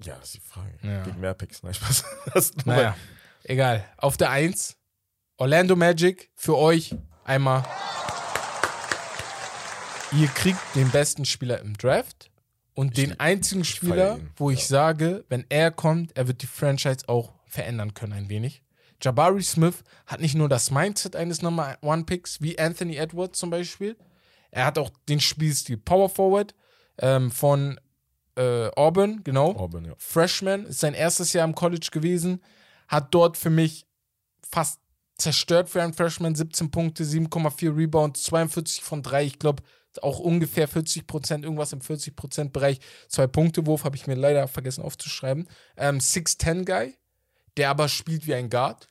[0.03, 0.77] Ja, das ist die Frage.
[0.81, 1.03] Ja.
[1.03, 1.61] Gegen mehr Picks.
[1.63, 2.03] Nein, Spaß.
[2.65, 2.95] Naja,
[3.43, 3.85] egal.
[3.97, 4.75] Auf der 1,
[5.37, 7.63] Orlando Magic für euch einmal.
[10.11, 12.29] Ihr kriegt den besten Spieler im Draft
[12.73, 14.65] und Ich- den einzigen Spieler, ihn, wo ich ja.
[14.65, 18.63] sage, wenn er kommt, er wird die Franchise auch verändern können ein wenig.
[19.01, 23.49] Jabari Smith hat nicht nur das Mindset eines Number One Picks wie Anthony Edwards zum
[23.49, 23.97] Beispiel.
[24.49, 26.55] Er hat auch den Spielstil Power Forward
[26.99, 27.79] ähm, von
[28.35, 29.51] äh, Auburn, genau.
[29.55, 29.93] Auburn, ja.
[29.97, 32.41] Freshman, ist sein erstes Jahr im College gewesen,
[32.87, 33.85] hat dort für mich
[34.49, 34.79] fast
[35.17, 39.63] zerstört für einen Freshman, 17 Punkte, 7,4 Rebounds, 42 von 3, ich glaube
[40.01, 42.79] auch ungefähr 40 Prozent, irgendwas im 40 Prozent Bereich,
[43.09, 45.47] zwei Punkte Wurf, habe ich mir leider vergessen aufzuschreiben.
[45.77, 46.95] Ähm, 6'10 Guy,
[47.57, 48.87] der aber spielt wie ein Guard.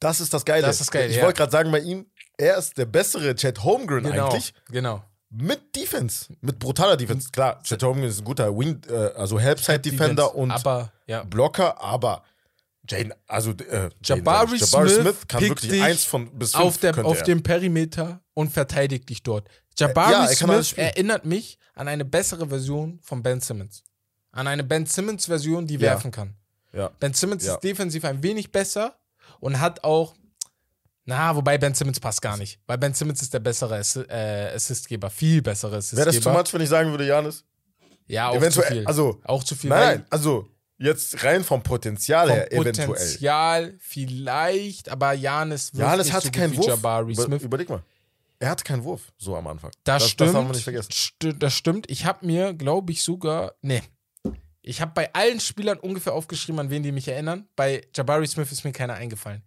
[0.00, 0.62] Das ist das Geile.
[0.62, 1.22] Das ist das Geile, Ich ja.
[1.22, 2.06] wollte gerade sagen, bei ihm,
[2.38, 4.54] er ist der bessere Chad Holmgren eigentlich.
[4.70, 5.04] genau.
[5.32, 6.26] Mit Defense.
[6.40, 7.28] Mit brutaler Defense.
[7.30, 12.24] Klar, Chad Holmgren ist ein guter Wing, äh, also Helpside-Defender und aber ja, Blocker, aber
[12.88, 17.04] Jane, also äh, Jabari sag ich, Smith kann wirklich eins von bis fünf auf, der,
[17.04, 19.48] auf dem Perimeter und verteidigt dich dort.
[19.78, 23.82] Jabari ja, Smith erinnert mich an eine bessere Version von Ben Simmons.
[24.32, 25.80] An eine Ben Simmons-Version, die Ja.
[25.80, 26.34] werfen kann.
[26.72, 26.90] Ja.
[27.00, 28.96] Ben Simmons ist defensiv ein wenig besser
[29.40, 30.14] und hat auch.
[31.04, 32.60] Na, wobei Ben Simmons passt gar nicht.
[32.66, 35.10] Weil Ben Simmons ist der bessere Assi äh, Assistgeber.
[35.10, 36.06] Viel bessere Assistgeber.
[36.06, 37.44] Wäre das too much, wenn ich sagen würde, Janis?
[38.06, 38.86] Ja, auch Eventuell, zu viel.
[38.86, 39.70] also auch zu viel.
[39.70, 40.48] Nein, also
[40.78, 42.86] jetzt rein vom Potenzial vom her eventuell.
[42.88, 46.66] Potenzial vielleicht, aber Janis wirft Janis nicht hatte so wie Wurf.
[46.66, 47.42] Jabari Über, Smith.
[47.42, 47.82] überleg mal.
[48.40, 49.70] Er hatte keinen Wurf, so am Anfang.
[49.84, 50.30] Das, das, stimmt.
[50.30, 50.90] Das haben wir nicht vergessen.
[50.92, 51.90] Sti- das stimmt.
[51.90, 53.54] Ich habe mir, glaube ich, sogar.
[53.62, 53.82] Nee.
[54.62, 57.48] Ich habe bei allen Spielern ungefähr aufgeschrieben, an wen die mich erinnern.
[57.54, 59.42] Bei Jabari Smith ist mir keiner eingefallen.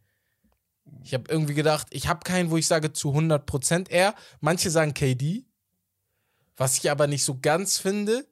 [1.03, 4.15] Ich habe irgendwie gedacht, ich habe keinen, wo ich sage zu 100% er.
[4.41, 5.45] Manche sagen KD,
[6.55, 8.27] was ich aber nicht so ganz finde,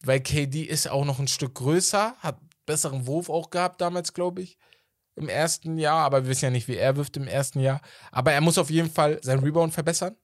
[0.00, 4.42] weil KD ist auch noch ein Stück größer, hat besseren Wurf auch gehabt damals, glaube
[4.42, 4.56] ich,
[5.16, 7.80] im ersten Jahr, aber wir wissen ja nicht, wie er wirft im ersten Jahr.
[8.10, 10.16] Aber er muss auf jeden Fall sein Rebound verbessern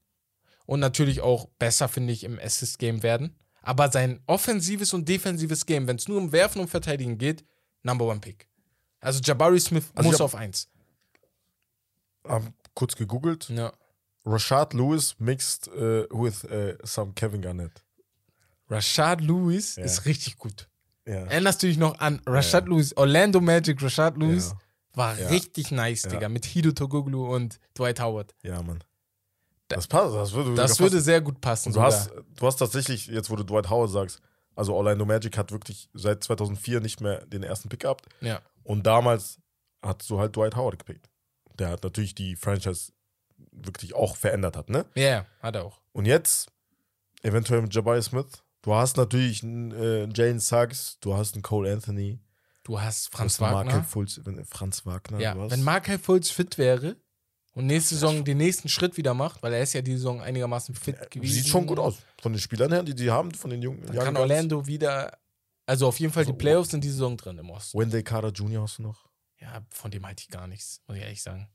[0.67, 3.37] und natürlich auch besser, finde ich, im Assist-Game werden.
[3.63, 7.45] Aber sein offensives und defensives Game, wenn es nur um Werfen und Verteidigen geht,
[7.83, 8.49] Number One Pick.
[9.01, 10.69] Also Jabari Smith Also muss auf eins.
[12.27, 13.49] Haben kurz gegoogelt.
[13.49, 13.73] Ja.
[14.25, 17.73] Rashad Lewis mixed äh, with äh, some Kevin Garnett.
[18.69, 19.85] Rashad Lewis Ja.
[19.85, 20.69] ist richtig gut.
[21.07, 21.25] Ja.
[21.25, 24.51] Erinnerst du dich noch an Rashad Lewis, Orlando Magic, Rashad Lewis?
[24.51, 24.59] Ja.
[24.95, 25.29] War Ja.
[25.29, 26.11] richtig nice, Ja.
[26.11, 26.29] Digga.
[26.29, 28.35] Mit Hido Togoglu und Dwight Howard.
[28.43, 28.83] Ja, Mann.
[29.69, 31.69] Das passt, das würde Das würde sehr gut passen.
[31.69, 31.93] Und du sogar.
[31.93, 34.21] hast, du hast tatsächlich, jetzt wo du Dwight Howard sagst,
[34.57, 38.07] also Orlando Magic hat wirklich seit 2004 nicht mehr den ersten Pick gehabt.
[38.21, 38.41] Ja.
[38.65, 39.39] Und damals
[39.81, 41.09] hast du halt Dwight Howard gepickt.
[41.59, 42.93] Der hat natürlich die Franchise
[43.53, 44.87] wirklich auch verändert hat, ne?
[44.97, 45.81] Ja, yeah, hat er auch.
[45.93, 46.49] Und jetzt,
[47.23, 51.73] eventuell mit Jabari Smith, du hast natürlich einen äh, Jane Suggs, du hast einen Cole
[51.73, 52.19] Anthony,
[52.63, 53.73] Du hast du Franz hast einen Wagner.
[53.73, 55.19] Markel Fultz, wenn- Franz Wagner.
[55.21, 56.97] Ja, du hast, wenn Markel Fultz fit wäre
[57.55, 60.75] und nächste Saison den nächsten Schritt wieder macht, weil er ist ja die Saison einigermaßen
[60.75, 61.33] fit gewesen.
[61.35, 61.97] Sieht schon gut aus.
[62.21, 64.17] Von den Spielern her, die die haben, von den jungen Dann kann.
[64.17, 65.17] Orlando wieder
[65.67, 67.79] Also auf jeden Fall, die Also, Playoffs sind die Saison drin im Osten.
[67.79, 68.63] Wendell Carter Jr.
[68.63, 69.09] hast du noch?
[69.39, 71.49] Ja, von dem halte ich gar nichts, muss ich ehrlich sagen.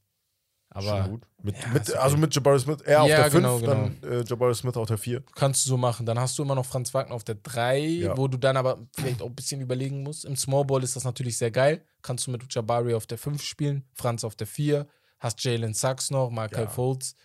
[0.77, 1.21] Schon Aber gut.
[1.41, 4.23] Mit, Ja, mit, also mit Jabari Smith, er auf Ja, der 5, genau, dann äh,
[4.23, 5.23] Jabari Smith auf der 4.
[5.35, 6.05] kannst du so machen.
[6.05, 8.17] Dann hast du immer noch Franz Wagner auf der 3, Ja.
[8.17, 10.25] wo du dann aber vielleicht auch ein bisschen überlegen musst.
[10.25, 11.83] Im Small Ball ist das natürlich sehr geil.
[12.01, 14.85] Kannst du mit Jabari auf der 5 spielen, Franz auf der 4,
[15.19, 16.69] hast Jalen Sachs noch, Michael Ja.
[16.69, 17.15] Fultz.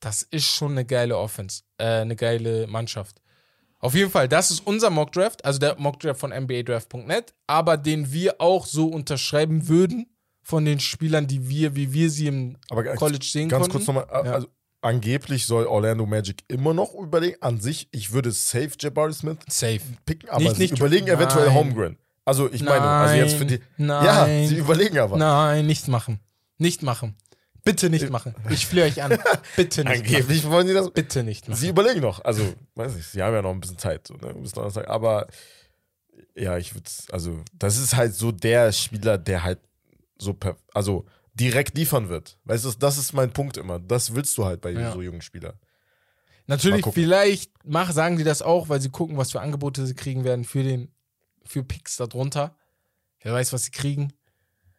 [0.00, 3.20] Das ist schon eine geile Offense, äh, eine geile Mannschaft.
[3.78, 8.40] Auf jeden Fall, das ist unser Mockdraft, also der Mockdraft von NBADraft.net, aber den wir
[8.40, 10.06] auch so unterschreiben würden
[10.42, 13.72] von den Spielern, die wir, wie wir sie im Aber ganz- College sehen Ganz konnten.
[13.78, 14.34] kurz nochmal, äh, Ja.
[14.34, 14.48] also
[14.80, 17.36] angeblich soll Orlando Magic immer noch überlegen.
[17.40, 19.80] An sich, ich würde safe Jabari Smith Safe.
[20.04, 21.54] picken, aber Nicht- sie nicht- überlegen eventuell Nein.
[21.54, 21.96] Homegrown.
[22.24, 23.60] Also ich meine, also jetzt für die.
[23.76, 24.04] Nein.
[24.04, 25.16] Ja, sie überlegen aber.
[25.16, 26.20] Nein, nicht machen.
[26.58, 27.16] Nicht machen.
[27.64, 28.34] Bitte nicht machen.
[28.50, 29.18] Ich flehe euch an.
[29.56, 30.04] Bitte nicht machen.
[30.14, 30.90] Angeblich wollen sie das.
[30.90, 31.58] Bitte nicht machen.
[31.60, 32.24] Sie überlegen noch.
[32.24, 32.42] Also,
[32.74, 34.34] weiß nicht, sie haben ja noch ein bisschen Zeit, so, ne?
[34.34, 34.88] bis Donnerstag.
[34.88, 35.26] Aber
[36.36, 39.58] ja, ich würde also, das ist halt so der Spieler, der halt
[40.22, 40.36] so,
[40.72, 41.04] also
[41.34, 42.38] direkt liefern wird.
[42.44, 43.78] Weißt du, das ist mein Punkt immer.
[43.80, 44.92] Das willst du halt bei Ja.
[44.92, 45.58] so jungen Spielern.
[46.46, 50.24] Natürlich, vielleicht mach, sagen die das auch, weil sie gucken, was für Angebote sie kriegen
[50.24, 50.92] werden für den
[51.44, 52.56] für Picks darunter.
[53.20, 54.12] Wer weiß, was sie kriegen.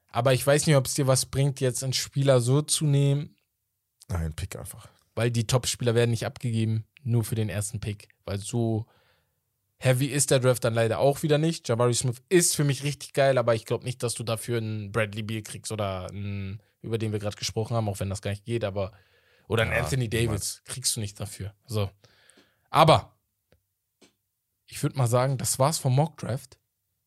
[0.10, 3.36] Aber ich weiß nicht, ob es dir was bringt, jetzt einen Spieler so zu nehmen,
[4.10, 4.88] Nein, pick einfach.
[5.16, 8.10] weil die Top-Spieler werden nicht abgegeben, nur für den ersten Pick.
[8.26, 8.86] Weil so
[9.84, 11.68] heavy ist der Draft dann leider auch wieder nicht.
[11.68, 14.92] Jabari Smith ist für mich richtig geil, aber ich glaube nicht, dass du dafür einen
[14.92, 18.32] Bradley Beal kriegst oder einen, über den wir gerade gesprochen haben, auch wenn das gar
[18.32, 18.94] nicht geht, aber
[19.48, 20.26] oder einen Ja, Anthony niemals.
[20.28, 21.54] Davis kriegst du nicht dafür.
[21.66, 21.90] So.
[22.70, 23.18] Aber
[24.68, 26.58] ich würde mal sagen, das war's vom Mock Draft.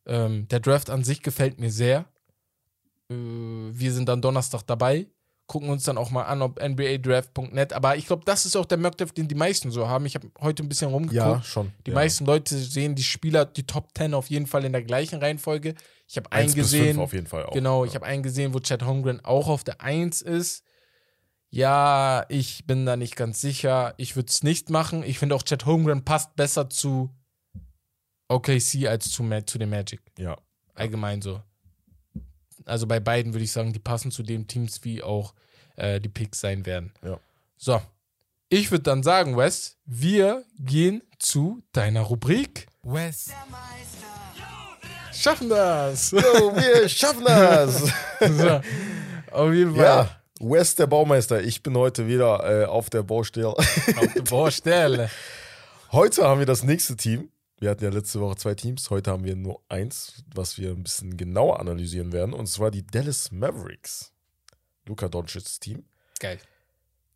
[0.05, 2.05] Ähm, der Draft an sich gefällt mir sehr.
[3.11, 5.09] Äh, wir sind dann Donnerstag dabei
[5.47, 7.73] gucken uns dann auch mal an, ob NBADraft.net.
[7.73, 10.07] Aber ich glaube, das ist auch der Mockdraft, den die meisten so haben.
[10.07, 11.15] Ich habe heute ein bisschen rumgeguckt.
[11.15, 11.73] Ja, schon.
[11.87, 11.95] Die ja.
[11.95, 15.75] meisten Leute sehen die Spieler, die Top 10 auf jeden Fall in der gleichen Reihenfolge.
[16.09, 16.99] Ich habe einen gesehen.
[16.99, 17.53] auf jeden Fall auch.
[17.53, 17.91] Genau, ja.
[17.91, 20.65] ich habe einen gesehen, wo Chad Holmgren auch auf der 1 ist.
[21.51, 23.95] Ja, ich bin da nicht ganz sicher.
[23.99, 25.03] Ich würde es nicht machen.
[25.05, 27.15] Ich finde auch Chad Holmgren passt besser zu
[28.29, 30.03] OKC als zu, Ma- zu den Magic.
[30.19, 30.37] Ja.
[30.75, 31.41] Allgemein so.
[32.67, 35.35] Also bei beiden würde ich sagen, die passen zu den Teams, wie auch
[35.77, 36.93] äh, die Picks sein werden.
[37.03, 37.19] Ja.
[37.57, 37.81] So.
[38.49, 42.67] Ich würde dann sagen, Wes, wir gehen zu deiner Rubrik.
[42.83, 43.31] Wes.
[45.13, 46.13] Schaffen das.
[46.13, 47.93] Oh, wir schaffen das!
[48.21, 48.61] so.
[49.33, 49.85] Auf jeden Fall.
[49.85, 50.11] ja,
[50.41, 51.43] Wes, der Baumeister.
[51.43, 53.49] Ich bin heute wieder äh, auf der Baustelle.
[53.49, 55.11] Auf der Baustelle.
[55.93, 57.31] Heute haben wir das nächste Team.
[57.59, 58.91] Wir hatten ja letzte Woche zwei Teams.
[58.91, 62.35] Heute haben wir nur eins, was wir ein bisschen genauer analysieren werden.
[62.35, 64.13] Und zwar die Dallas Mavericks.
[64.85, 65.85] Luka Doncic's Team.
[66.21, 66.39] Geil.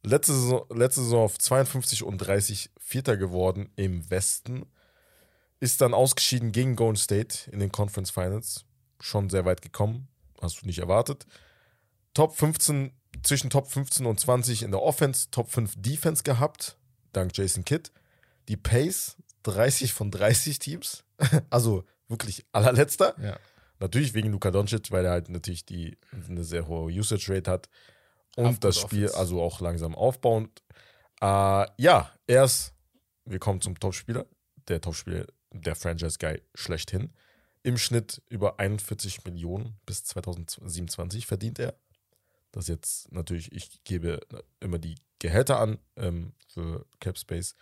[0.03, 4.65] Letzte Saison, letzte Saison auf 52 und 30 Vierter geworden im Westen.
[5.61, 8.65] Ist dann ausgeschieden gegen Golden State in den Conference Finals.
[8.99, 10.09] Schon sehr weit gekommen.
[10.41, 11.27] Hast du nicht erwartet.
[12.15, 16.79] Top 15, zwischen Top 15 und 20 in der Offense, Top 5 Defense gehabt,
[17.13, 17.91] dank Jason Kidd.
[18.49, 21.05] Die Pace 30 von 30 Teams.
[21.51, 23.15] Also wirklich allerletzter.
[23.23, 23.39] Ja.
[23.79, 27.69] Natürlich wegen Luka Doncic, weil er halt natürlich die, eine sehr hohe Usage Rate hat.
[28.37, 29.19] Und Auf das Spiel Offense.
[29.19, 30.63] also auch langsam aufbauend.
[31.21, 32.75] Äh, ja, erst,
[33.25, 34.27] wir kommen zum Topspieler.
[34.69, 37.13] Der Topspieler, der Franchise-Guy schlechthin.
[37.63, 41.75] Im Schnitt über 41 Millionen bis 2027 verdient er.
[42.53, 44.21] Das jetzt natürlich, ich gebe
[44.61, 47.55] immer die Gehälter an ähm, für Capspace.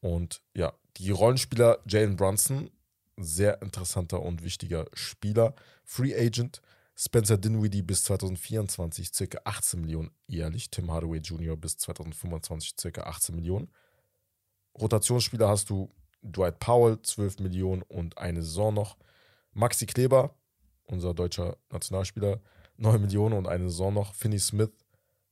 [0.00, 2.70] Und ja, die Rollenspieler Jalen Brunson,
[3.16, 5.54] sehr interessanter und wichtiger Spieler.
[5.84, 6.60] Free Agent.
[6.96, 10.70] Spencer Dinwiddie bis 2024 circa 18 Millionen jährlich.
[10.70, 11.56] Tim Hardaway Jr.
[11.56, 13.68] bis 2025 circa 18 Millionen.
[14.80, 15.92] Rotationsspieler hast du
[16.22, 18.96] Dwight Powell, 12 Millionen und eine Saison noch.
[19.52, 20.36] Maxi Kleber,
[20.84, 22.40] unser deutscher Nationalspieler,
[22.76, 24.14] 9 Millionen und eine Saison noch.
[24.14, 24.70] Finney Smith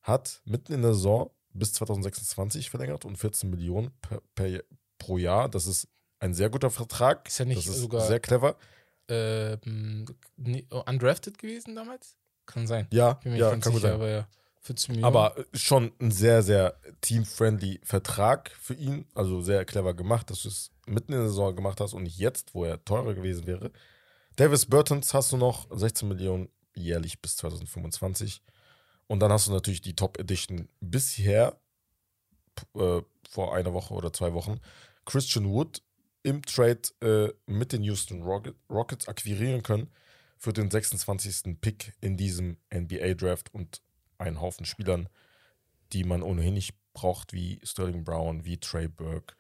[0.02, 4.62] hat mitten in der Saison bis 2026 verlängert und 14 Millionen per, per,
[5.02, 5.48] pro Jahr.
[5.48, 5.88] Das ist
[6.20, 7.26] ein sehr guter Vertrag.
[7.28, 8.56] Ist ja nicht das ist sogar- sehr clever.
[10.70, 12.16] Oh, undrafted gewesen damals?
[12.46, 12.86] Kann sein.
[12.92, 13.92] Ja, ja, kann gut sicher, sein.
[13.94, 14.28] aber ja.
[14.62, 15.04] 14 Millionen.
[15.16, 19.06] Aber äh, schon ein sehr, sehr team-friendly Vertrag für ihn.
[19.14, 22.18] Also sehr clever gemacht, dass du es mitten in der Saison gemacht hast und nicht
[22.18, 23.72] jetzt, wo er teurer gewesen wäre.
[24.36, 28.40] Davis Burtons hast du noch 16 Millionen jährlich bis 2025.
[29.08, 31.58] Und dann hast du natürlich die Top Edition bisher
[32.76, 34.60] äh, vor einer Woche oder zwei Wochen.
[35.04, 35.82] Christian Wood
[36.22, 39.90] im Trade äh, mit den Houston Rocket, Rockets akquirieren können
[40.38, 41.60] für den 26.
[41.60, 43.82] Pick in diesem NBA-Draft und
[44.18, 45.08] einen Haufen Spielern,
[45.92, 49.34] die man ohnehin nicht braucht, wie Sterling Brown, wie Trey Burke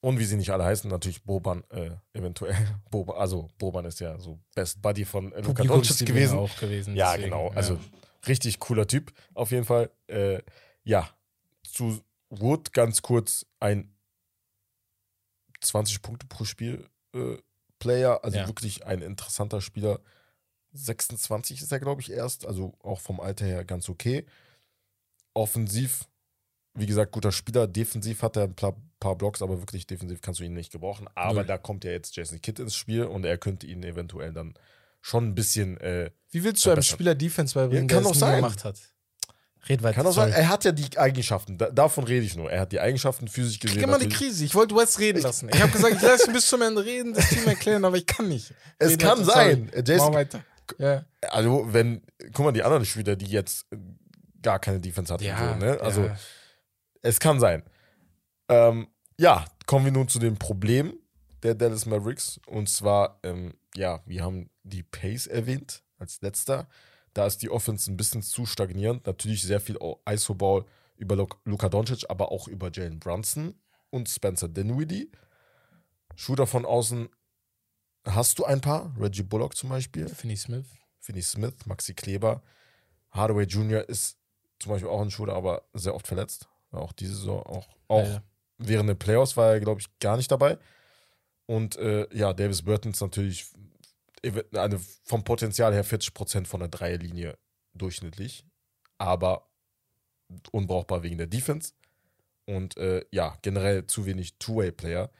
[0.00, 2.56] und wie sie nicht alle heißen, natürlich Boban äh, eventuell.
[2.90, 6.38] Boban, also Boban ist ja so Best Buddy von äh, Luka Doncic gewesen.
[6.38, 7.50] Auch gewesen Ja, deswegen, genau.
[7.50, 7.56] ja.
[7.56, 7.78] Also
[8.26, 9.90] richtig cooler Typ, auf jeden Fall.
[10.06, 10.42] Äh,
[10.84, 11.08] ja,
[11.62, 12.00] zu
[12.30, 13.92] Wood ganz kurz ein
[15.60, 17.36] 20 Punkte pro Spiel äh,
[17.78, 18.46] Player, also Ja.
[18.46, 20.00] wirklich ein interessanter Spieler.
[20.72, 24.24] 26 ist er, glaube ich, erst, also auch vom Alter her ganz okay.
[25.34, 26.04] Offensiv,
[26.74, 27.66] wie gesagt, guter Spieler.
[27.66, 31.08] Defensiv hat er ein paar, paar Blocks, aber wirklich defensiv kannst du ihn nicht gebrauchen.
[31.14, 31.46] Aber Null.
[31.46, 34.54] da kommt ja jetzt Jason Kidd ins Spiel und er könnte ihn eventuell dann
[35.00, 36.82] schon ein bisschen äh, Wie willst du einem.
[36.82, 38.36] Spieler Defense beibringen, Ja, kann der es nie sein.
[38.36, 38.78] gemacht hat?
[39.68, 39.96] Red weiter.
[39.96, 42.50] Kann auch sein, er hat ja die Eigenschaften, da, davon rede ich nur.
[42.50, 43.76] Er hat die Eigenschaften physisch gesehen.
[43.76, 44.08] Krieg immer die.
[44.08, 44.44] Krise.
[44.44, 45.50] Ich wollte West reden lassen.
[45.52, 48.06] Ich habe gesagt, ich lasse ihn bis zum Ende reden, das Team erklären, aber ich
[48.06, 48.54] kann nicht.
[48.78, 49.70] Es Red kann sein.
[49.72, 49.84] sorry.
[49.86, 50.44] Jason, Mach weiter.
[50.78, 51.04] Ja.
[51.30, 52.02] also, wenn,
[52.32, 53.76] guck mal, die anderen Spieler, die jetzt äh,
[54.40, 55.80] gar keine Defense hatten, Ja, so, ne?
[55.80, 56.16] Also, ja.
[57.02, 57.62] es kann sein.
[58.48, 58.88] Ähm,
[59.18, 60.94] ja, kommen wir nun zu dem Problem
[61.42, 62.40] der Dallas Mavericks.
[62.46, 66.68] Und zwar, ähm, ja, wir haben die Pace erwähnt als letzter.
[67.14, 69.06] Da ist die Offense ein bisschen zu stagnierend.
[69.06, 70.64] Natürlich sehr viel ISO-Ball
[70.96, 73.54] über Lu- Luka Doncic, aber auch über Jalen Brunson
[73.90, 75.10] und Spencer Dinwiddie.
[76.14, 77.08] Shooter von außen
[78.06, 78.94] hast du ein paar.
[78.98, 80.08] Reggie Bullock zum Beispiel.
[80.08, 80.66] Finney Smith.
[81.00, 82.42] Finney Smith, Maxi Kleber.
[83.10, 83.88] Hardaway Jr.
[83.88, 84.18] ist
[84.58, 86.48] zum Beispiel auch ein Shooter, aber sehr oft verletzt.
[86.70, 88.22] Auch diese Saison, auch, auch Leider.
[88.58, 90.58] während der Playoffs war er, glaube ich, gar nicht dabei.
[91.46, 93.46] Und äh, ja, Davis Burton ist natürlich
[94.54, 97.38] eine, vom Potenzial her 40% von der Dreierlinie
[97.74, 98.44] durchschnittlich,
[98.98, 99.48] aber
[100.52, 101.72] unbrauchbar wegen der Defense.
[102.46, 105.10] Und äh, ja, generell zu wenig Two-Way-Player.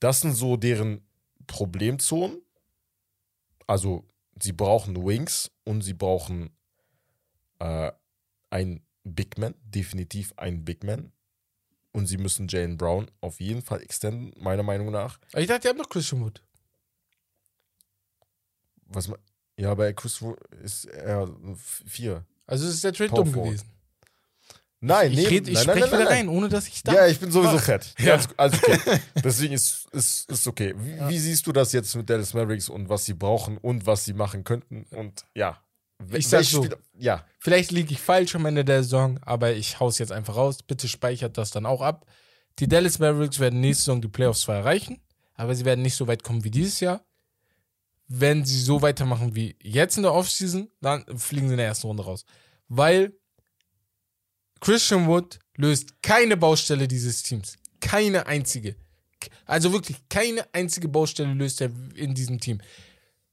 [0.00, 1.06] Das sind so deren
[1.46, 2.42] Problemzonen.
[3.66, 4.08] Also,
[4.40, 6.50] sie brauchen Wings und sie brauchen
[7.60, 7.92] äh,
[8.50, 11.12] ein Big Man, definitiv ein Big Man.
[11.92, 15.20] Und sie müssen Jalen Brown auf jeden Fall extenden, meiner Meinung nach.
[15.34, 16.42] Ich dachte, ihr habt noch Christian Wood.
[18.88, 19.10] Was
[19.56, 20.22] ja, bei Chris
[20.62, 21.28] ist er
[21.86, 22.24] vier.
[22.46, 23.68] Also es ist der Trade dumm gewesen.
[24.80, 26.06] Nein, ich nee, ich spreche wieder nein.
[26.08, 26.92] rein, ohne dass ich da.
[26.92, 27.94] Ja, ich bin sowieso fett.
[27.98, 28.14] Ja.
[28.14, 29.00] Alles, alles okay.
[29.24, 30.74] Deswegen ist, ist, ist okay.
[30.76, 31.08] Wie, Ja.
[31.08, 34.12] wie siehst du das jetzt mit Dallas Mavericks und was sie brauchen und was sie
[34.12, 34.84] machen könnten?
[34.90, 35.58] Und ja.
[36.12, 36.62] Ich sag so.
[36.64, 40.36] Spieler- Ja, Vielleicht liege ich falsch am Ende der Saison, aber ich hau's jetzt einfach
[40.36, 40.58] raus.
[40.62, 42.04] Bitte speichert das dann auch ab.
[42.58, 45.00] Die Dallas Mavericks werden nächste Saison die Playoffs zwar erreichen,
[45.34, 47.02] aber sie werden nicht so weit kommen wie dieses Jahr.
[48.06, 51.86] Wenn sie so weitermachen wie jetzt in der Offseason, dann fliegen sie in der ersten
[51.86, 52.24] Runde raus.
[52.68, 53.12] Weil
[54.60, 57.56] Christian Wood löst keine Baustelle dieses Teams.
[57.80, 58.76] Keine einzige.
[59.46, 62.60] Also wirklich keine einzige Baustelle löst er in diesem Team.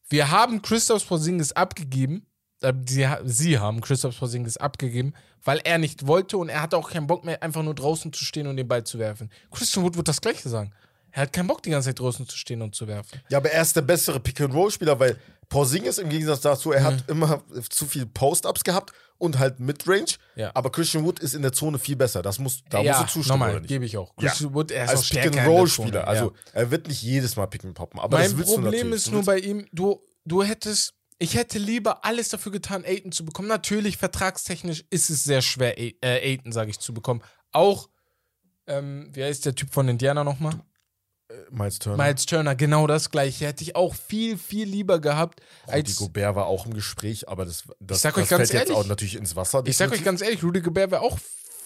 [0.10, 2.26] Wir haben Christoph Porzingis abgegeben.
[2.62, 5.14] äh, Sie, sie haben Christoph Porzingis abgegeben,
[5.44, 8.24] weil er nicht wollte und er hatte auch keinen Bock mehr, einfach nur draußen zu
[8.26, 9.30] stehen und den Ball zu werfen.
[9.52, 10.74] Christian Wood wird das Gleiche sagen.
[11.12, 13.22] Er hat keinen Bock, die ganze Zeit draußen zu stehen und zu werfen.
[13.30, 15.18] Ja, aber er ist der bessere Pick-and-Roll-Spieler, weil
[15.50, 20.16] Porzingis im Gegensatz dazu, er hat immer zu viel Post-Ups gehabt und halt Midrange.
[20.36, 20.52] Ja.
[20.54, 22.22] Aber Christian Wood ist in der Zone viel besser.
[22.22, 24.14] Das muss, da ja, musst du zustimmen, nochmal, gebe ich auch.
[24.20, 24.30] Ja.
[24.30, 26.08] Christian Wood, er ist auch Als Pick-and-Roll-Spieler.
[26.08, 26.32] Also, ja.
[26.54, 28.00] er wird nicht jedes Mal picken poppen.
[28.00, 32.54] Aber mein Problem ist nur bei ihm, du, du hättest, ich hätte lieber alles dafür
[32.54, 33.50] getan, Aiden zu bekommen.
[33.50, 37.22] Natürlich, vertragstechnisch ist es sehr schwer, äh, Aiden, sage ich, zu bekommen.
[37.52, 37.90] Auch,
[38.68, 40.54] ähm, wie heißt der Typ von Indiana nochmal?
[41.52, 42.04] Miles Turner.
[42.04, 43.46] Miles Turner, genau das gleiche.
[43.46, 45.42] Hätte ich auch viel, viel lieber gehabt.
[45.68, 49.16] Als, Gobert war auch im Gespräch, aber das, das, das fällt jetzt ehrlich, auch natürlich
[49.16, 49.62] ins Wasser.
[49.66, 51.20] ich sag euch ganz ehrlich, Rudy Gobert wäre auch,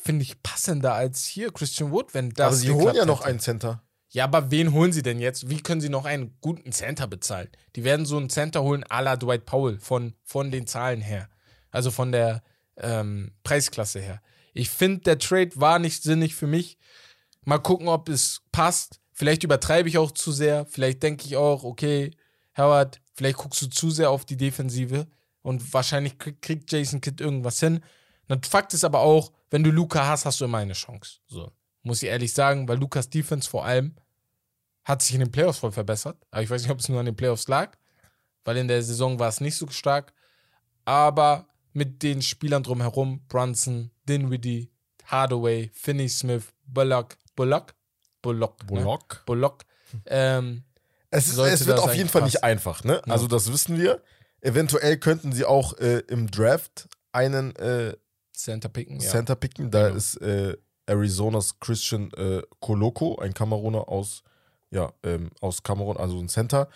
[0.04, 3.30] finde ich, passender als hier Christian Wood, wenn das aber sie holen ja noch hätte.
[3.30, 3.84] einen Center.
[4.10, 5.50] Ja, aber wen holen sie denn jetzt?
[5.50, 7.50] Wie können sie noch einen guten Center bezahlen?
[7.76, 11.30] Die werden so einen Center holen à la Dwight Powell von, von den Zahlen her.
[11.70, 12.42] Also von der
[12.78, 14.22] ähm, Preisklasse her.
[14.54, 16.78] Ich finde, der Trade war nicht sinnig für mich.
[17.44, 19.02] Mal gucken, ob es passt.
[19.18, 20.66] Vielleicht übertreibe ich auch zu sehr.
[20.66, 22.12] Vielleicht denke ich auch, okay,
[22.58, 25.08] Howard, vielleicht guckst du zu sehr auf die Defensive
[25.42, 27.80] und wahrscheinlich krieg- kriegt Jason Kidd irgendwas hin.
[28.28, 31.20] Na, Fakt ist aber auch, wenn du Luca hast, hast du immer eine Chance.
[31.28, 31.50] So,
[31.82, 33.96] muss ich ehrlich sagen, weil Lukas Defense vor allem
[34.84, 36.18] hat sich in den Playoffs voll verbessert.
[36.32, 37.78] Aber ich weiß nicht, ob es nur an den Playoffs lag,
[38.44, 40.12] weil in der Saison war es nicht so stark.
[40.84, 44.70] Aber mit den Spielern drumherum, Brunson, Dinwiddie,
[45.06, 47.75] Hardaway, Finney Smith, Bullock, Bullock,
[48.26, 48.68] Bullock, Ne?
[48.68, 49.24] Bullock.
[49.26, 49.64] Bullock,
[50.08, 50.64] ähm,
[51.12, 53.02] Es, ist, es wird auf jeden Fall nicht einfach, ne?
[53.06, 53.14] Ja.
[53.14, 54.02] Also, das wissen wir.
[54.42, 57.96] Eventuell könnten sie auch äh, im Draft einen äh,
[58.34, 59.10] Center picken, ja.
[59.10, 59.72] Center picken.
[59.72, 59.96] Da Genau.
[59.98, 60.58] ist äh,
[60.88, 64.22] Arizonas Christian äh, Koloko, ein Kameruner aus,
[64.72, 66.68] ja, ähm, aus Kamerun, also ein Center,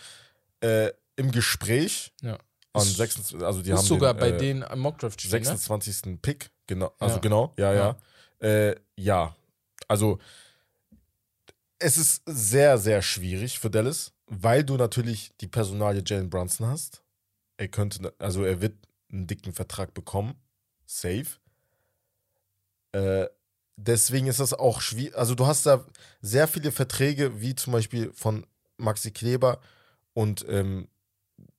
[0.62, 2.38] äh, im Gespräch Ja.
[2.74, 5.32] an Ist- 26, also die ist haben sogar den, bei äh, denen am Mockdraft stehen,
[5.32, 5.46] ne?
[5.46, 6.22] 26.
[6.22, 7.22] Pick, genau, also Ja.
[7.22, 7.96] genau, ja, ja.
[8.40, 9.36] Äh, ja,
[9.88, 10.18] also
[11.80, 17.02] es ist sehr, sehr schwierig für Dallas, weil du natürlich die Personalie Jalen Brunson hast.
[17.58, 18.76] Er könnte, also er wird
[19.12, 20.36] einen dicken Vertrag bekommen.
[20.86, 21.26] Safe.
[22.92, 23.28] Äh,
[23.78, 25.18] deswegen ist das auch schwierig.
[25.18, 25.86] Also du hast da
[26.22, 28.46] sehr viele Verträge, wie zum Beispiel von
[28.78, 29.60] Maxi Kleber
[30.14, 30.88] und ähm,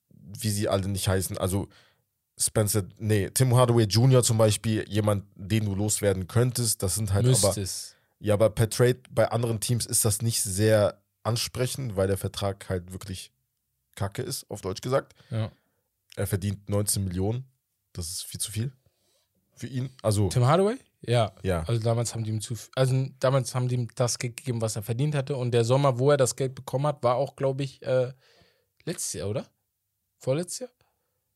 [0.09, 1.37] wie sie alle nicht heißen.
[1.37, 1.67] Also
[2.37, 4.23] Spencer, nee, Tim Hardaway Jr.
[4.23, 6.81] zum Beispiel, jemand, den du loswerden könntest.
[6.83, 7.53] Das sind halt aber.
[8.21, 12.69] Ja, aber per Trade bei anderen Teams ist das nicht sehr ansprechend, weil der Vertrag
[12.69, 13.31] halt wirklich
[13.95, 15.15] kacke ist, auf Deutsch gesagt.
[15.29, 15.51] Ja.
[16.15, 17.45] Er verdient 19 Millionen.
[17.93, 18.71] Das ist viel zu viel
[19.55, 19.89] für ihn.
[20.01, 20.77] Also, Tim Hardaway?
[21.01, 21.33] Ja.
[21.41, 21.63] ja.
[21.63, 24.75] Also damals haben die ihm zu, also damals haben die ihm das Geld gegeben, was
[24.75, 25.35] er verdient hatte.
[25.35, 28.13] Und der Sommer, wo er das Geld bekommen hat, war auch, glaube ich, äh,
[28.85, 29.47] letztes Jahr, oder?
[30.19, 30.69] Vorletztes Jahr?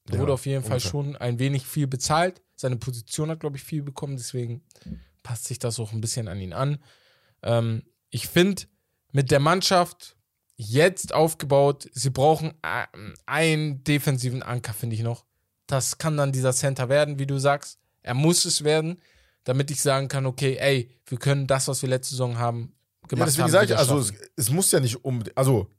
[0.05, 0.89] Da Ja, wurde auf jeden Fall ungefähr.
[0.91, 2.43] schon ein wenig viel bezahlt.
[2.55, 4.17] Seine Position hat, glaube ich, viel bekommen.
[4.17, 4.63] Deswegen
[5.25, 6.77] passt sich das auch ein bisschen an ihn an.
[7.41, 8.63] Ähm, ich finde,
[9.11, 10.15] mit der Mannschaft
[10.55, 12.85] jetzt aufgebaut, sie brauchen äh,
[13.25, 15.25] einen defensiven Anker, finde ich noch.
[15.67, 17.79] Das kann dann dieser Center werden, wie du sagst.
[18.03, 19.01] Er muss es werden,
[19.45, 23.07] damit ich sagen kann, okay, ey, wir können das, was wir letzte Saison haben, Ja,
[23.07, 23.51] gemacht deswegen haben.
[23.51, 25.71] sage ich, also es, es muss ja nicht unbedingt, also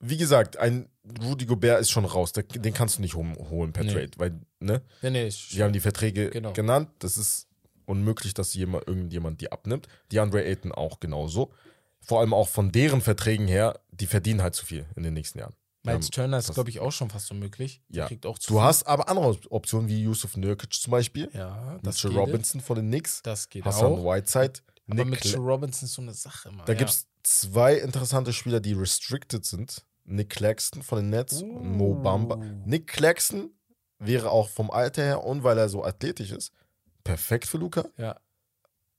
[0.00, 0.88] wie gesagt, ein
[1.22, 3.92] Rudy Gobert ist schon raus, den kannst du nicht holen per Nee.
[3.94, 6.52] Trade, weil, ne, nee, nee, sie haben die Verträge Genau.
[6.52, 7.46] genannt, das ist
[7.86, 9.88] unmöglich, dass jemand, irgendjemand die abnimmt.
[10.12, 11.52] Die Andre Ayton auch genauso.
[12.00, 15.38] Vor allem auch von deren Verträgen her, die verdienen halt zu viel in den nächsten
[15.38, 15.54] Jahren.
[15.82, 17.82] Miles haben- Turner ist, glaube ich, auch schon fast unmöglich.
[17.88, 18.06] Ja.
[18.08, 22.02] Kriegt auch zu Du hast aber andere Optionen wie Yusuf Nurkic zum Beispiel, Ja, das
[22.02, 22.18] Mitchell.
[22.18, 24.04] Robinson von den Knicks, Das geht Hassan auch.
[24.04, 26.64] Whiteside, Aber Nick Mitchell Cla- Robinson ist so eine Sache immer.
[26.64, 26.78] Da ja.
[26.78, 29.84] gibt es zwei interessante Spieler, die restricted sind.
[30.04, 32.02] Nick Claxton von den Nets und Mo Uh.
[32.02, 32.36] Bamba.
[32.66, 33.50] Nick Claxton
[33.98, 36.52] wäre auch vom Alter her und weil er so athletisch ist,
[37.04, 37.84] perfekt für Luca.
[37.96, 38.18] Ja.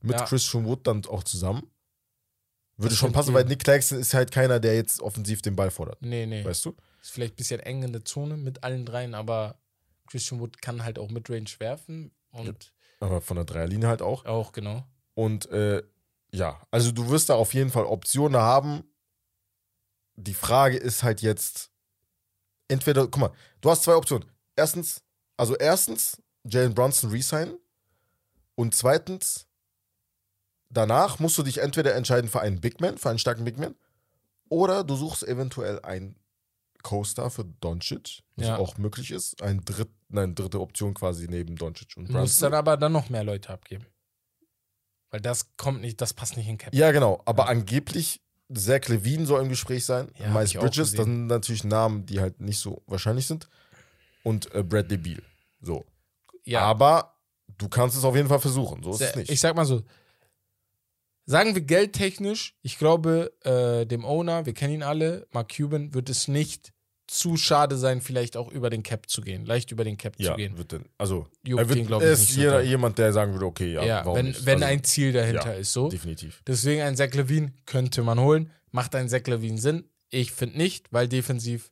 [0.02, 0.26] Mit Ja.
[0.26, 1.70] Christian Wood dann auch zusammen.
[2.78, 3.36] Würde Das schon passen, gehen.
[3.36, 6.02] weil Nick Claxton ist halt keiner, der jetzt offensiv den Ball fordert.
[6.02, 6.44] Nee, nee.
[6.44, 6.76] Weißt du?
[7.02, 9.58] Ist vielleicht ein bisschen eng in der Zone mit allen dreien, aber
[10.08, 14.26] Christian Wood kann halt auch Midrange werfen und Aber von der Dreierlinie halt auch.
[14.26, 14.86] auch, genau.
[15.14, 15.82] Und äh,
[16.32, 18.84] ja, also du wirst da auf jeden Fall Optionen haben.
[20.18, 21.72] Die Frage ist halt jetzt,
[22.68, 23.32] entweder, guck mal,
[23.62, 24.30] du hast zwei Optionen.
[24.56, 25.02] Erstens,
[25.38, 27.58] also erstens, Jalen Brunson resignen.
[28.56, 29.48] Und zweitens,
[30.70, 33.76] danach musst du dich entweder entscheiden für einen Big Man, für einen starken Big Man,
[34.50, 36.16] oder du suchst eventuell einen
[36.84, 38.58] Co-Star für Doncic, was Ja.
[38.58, 39.42] auch möglich ist.
[39.42, 42.52] Ein dritt, nein, dritte Option quasi neben Doncic und Du musst Brunson.
[42.52, 43.86] dann aber dann noch mehr Leute abgeben.
[45.10, 46.74] Weil das kommt nicht, das passt nicht in Cap.
[46.74, 47.22] Ja, genau.
[47.26, 47.50] Aber Ja.
[47.50, 48.22] angeblich,
[48.54, 50.12] Zach Levine soll im Gespräch sein.
[50.20, 53.50] Ja, Miles Bridges, das sind natürlich Namen, die halt nicht so wahrscheinlich sind.
[54.24, 55.24] Und äh, Bradley Beal.
[55.62, 55.86] So.
[56.44, 57.15] Ja, Aber
[57.58, 58.84] du kannst es auf jeden Fall versuchen.
[58.84, 59.32] So ist es Sehr- nicht.
[59.32, 59.82] Ich sag mal so,
[61.26, 66.10] sagen wir geldtechnisch, ich glaube, äh, dem Owner, wir kennen ihn alle, Mark Cuban, wird
[66.10, 66.72] es nicht
[67.08, 70.32] zu schade sein, vielleicht auch über den Cap zu gehen, leicht über den Cap ja,
[70.32, 70.58] zu gehen.
[70.58, 73.74] wird denn, also Juckt er, wird, ihn, ich, ist jeder, jemand, der sagen würde, okay,
[73.74, 74.46] ja, Ja, warum wenn, nicht?
[74.46, 75.90] wenn also, ein Ziel dahinter ja, ist, so.
[75.90, 76.42] Definitiv.
[76.48, 78.50] Deswegen ein Zach Levine könnte man holen.
[78.72, 79.88] Macht ein Zach Levine Sinn?
[80.10, 81.72] Ich finde nicht, weil defensiv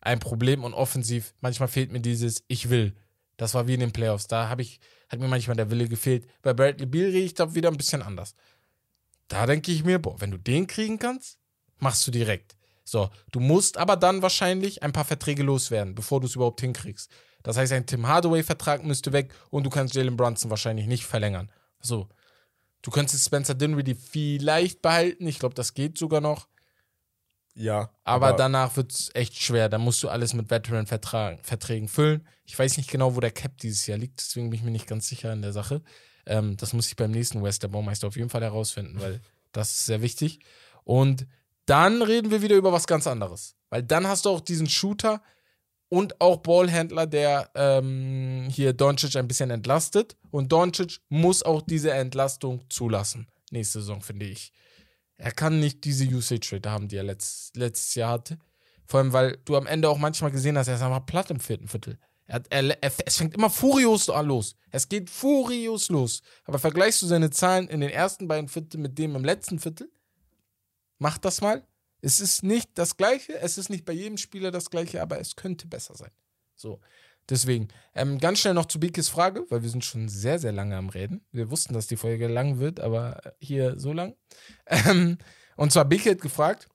[0.00, 2.94] ein Problem und offensiv manchmal fehlt mir dieses Ich will.
[3.40, 4.26] Das war wie in den Playoffs.
[4.26, 6.28] Da habe ich hat mir manchmal der Wille gefehlt.
[6.42, 8.34] Bei Bradley Beal rede ich da wieder ein bisschen anders.
[9.28, 11.38] Da denke ich mir, boah, wenn du den kriegen kannst,
[11.78, 12.54] machst du direkt.
[12.84, 17.10] So, du musst aber dann wahrscheinlich ein paar Verträge loswerden, bevor du es überhaupt hinkriegst.
[17.42, 21.50] Das heißt, ein Tim Hardaway-Vertrag müsste weg und du kannst Jalen Brunson wahrscheinlich nicht verlängern.
[21.80, 22.08] So,
[22.82, 25.26] Du könntest Spencer Dinwiddie vielleicht behalten.
[25.26, 26.48] Ich glaube, das geht sogar noch.
[27.54, 27.90] Ja.
[28.04, 29.68] Aber, danach wird es echt schwer.
[29.68, 32.26] Da musst du alles mit Veteran-Verträgen füllen.
[32.44, 34.20] Ich weiß nicht genau, wo der Cap dieses Jahr liegt.
[34.20, 35.82] Deswegen bin ich mir nicht ganz sicher in der Sache.
[36.26, 39.20] Ähm, das muss ich beim nächsten West der Baumeister auf jeden Fall herausfinden, weil
[39.52, 40.40] das ist sehr wichtig.
[40.84, 41.26] Und
[41.66, 43.56] dann reden wir wieder über was ganz anderes.
[43.68, 45.22] Weil dann hast du auch diesen Shooter
[45.88, 50.16] und auch Ballhändler, der ähm, hier Doncic ein bisschen entlastet.
[50.30, 53.26] Und Doncic muss auch diese Entlastung zulassen.
[53.50, 54.52] Nächste Saison, finde ich.
[55.20, 58.38] Er kann nicht diese Usage-Rate haben, die er letzt, letztes Jahr hatte.
[58.86, 61.40] Vor allem, weil du am Ende auch manchmal gesehen hast, er ist einfach platt im
[61.40, 61.98] vierten Viertel.
[62.24, 64.56] Er, er, er, es fängt immer furios an los.
[64.70, 66.22] Es geht furios los.
[66.46, 69.92] Aber vergleichst du seine Zahlen in den ersten beiden Vierteln mit dem im letzten Viertel?
[70.98, 71.66] Mach das mal.
[72.00, 73.38] Es ist nicht das Gleiche.
[73.40, 76.12] Es ist nicht bei jedem Spieler das Gleiche, aber es könnte besser sein.
[76.56, 76.80] So.
[77.30, 80.76] Deswegen, ähm, ganz schnell noch zu Bikes Frage, weil wir sind schon sehr, sehr lange
[80.76, 81.24] am Reden.
[81.30, 84.14] Wir wussten, dass die Folge lang wird, aber hier so lang.
[84.66, 85.18] Ähm,
[85.56, 86.68] und zwar Bike hat gefragt,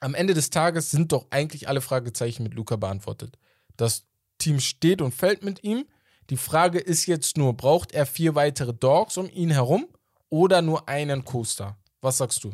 [0.00, 3.38] am Ende des Tages sind doch eigentlich alle Fragezeichen mit Luca beantwortet.
[3.76, 4.04] Das
[4.38, 5.86] Team steht und fällt mit ihm.
[6.30, 9.86] Die Frage ist jetzt nur, braucht er vier weitere Dogs um ihn herum
[10.28, 11.78] oder nur einen Coaster?
[12.00, 12.52] Was sagst du?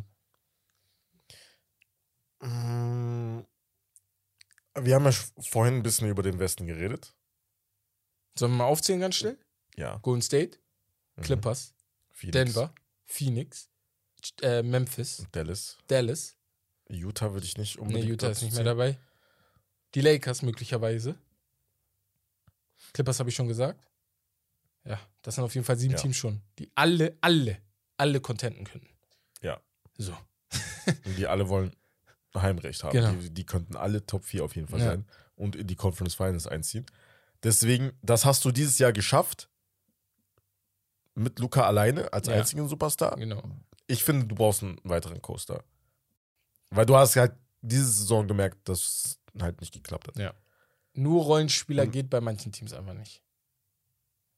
[2.41, 3.08] Mm,
[4.85, 7.14] Wir haben ja vorhin ein bisschen über den Westen geredet.
[8.39, 9.39] Sollen wir mal aufzählen ganz schnell?
[9.76, 9.97] Ja.
[9.99, 10.59] Golden State,
[11.16, 11.22] Mhm.
[11.22, 11.74] Clippers,
[12.12, 12.74] Phoenix, Denver,
[13.05, 13.68] Phoenix,
[14.43, 15.79] äh, Memphis, Dallas.
[15.89, 16.37] Dallas.
[16.89, 18.09] Utah würde ich nicht Nee, unbedingt.
[18.09, 18.99] Utah ist nicht mehr dabei.
[19.95, 21.18] Die Lakers möglicherweise.
[22.93, 23.85] Clippers habe ich schon gesagt.
[24.85, 25.99] Ja, das sind auf jeden Fall sieben Ja.
[26.01, 27.61] Teams schon, die alle, alle,
[27.97, 28.89] alle contenten könnten.
[29.43, 29.61] Ja.
[29.99, 30.16] So.
[31.05, 31.74] Und die alle wollen
[32.43, 32.93] Heimrecht haben.
[32.93, 33.12] Genau.
[33.12, 34.86] Die, die könnten alle Top 4 auf jeden Fall Ja.
[34.86, 36.86] sein und in die Conference Finals einziehen.
[37.43, 39.49] Deswegen, das hast du dieses Jahr geschafft.
[41.14, 42.34] Mit Luca alleine als Ja.
[42.34, 43.16] einzigen Superstar.
[43.16, 43.43] Genau.
[43.86, 45.64] Ich finde, du brauchst einen weiteren Coaster.
[46.70, 50.34] Weil du hast halt diese Saison gemerkt, dass es halt nicht geklappt hat.
[50.95, 53.22] Nur Rollenspieler Und- geht bei manchen Teams einfach nicht.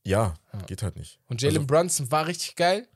[0.04, 0.62] Ja, Ja.
[0.62, 1.20] geht halt nicht.
[1.26, 2.88] Und Jalen Also- Brunson war richtig geil.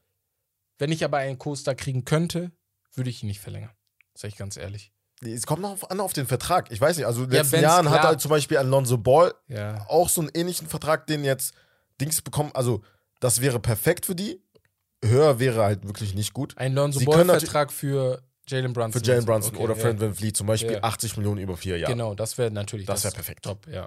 [0.79, 2.53] Wenn ich aber einen Co-Star kriegen könnte,
[2.95, 3.71] würde ich ihn nicht verlängern.
[4.15, 4.93] Sag ich ganz ehrlich.
[5.33, 6.71] Es kommt noch an auf den Vertrag.
[6.71, 8.07] Ich weiß nicht, also in den Ja, letzten Jahren hat klappt.
[8.07, 9.87] halt zum Beispiel Alonso Ball Ja.
[9.89, 11.55] auch so einen ähnlichen Vertrag, den jetzt
[12.01, 12.51] Dings bekommen.
[12.55, 12.83] Also,
[13.21, 14.41] das wäre perfekt für die.
[15.05, 16.57] Höher wäre halt wirklich nicht gut.
[16.57, 19.01] Ein Lonzo Ball-Vertrag für Jalen Brunson.
[19.01, 19.81] Für Jalen Brunson Okay, oder ja.
[19.81, 20.83] Fred Van Vliet zum Beispiel Ja.
[20.83, 21.93] 80 Millionen über vier Jahre.
[21.93, 23.45] Genau, das wäre natürlich Das wär perfekt.
[23.45, 23.87] Top, ja.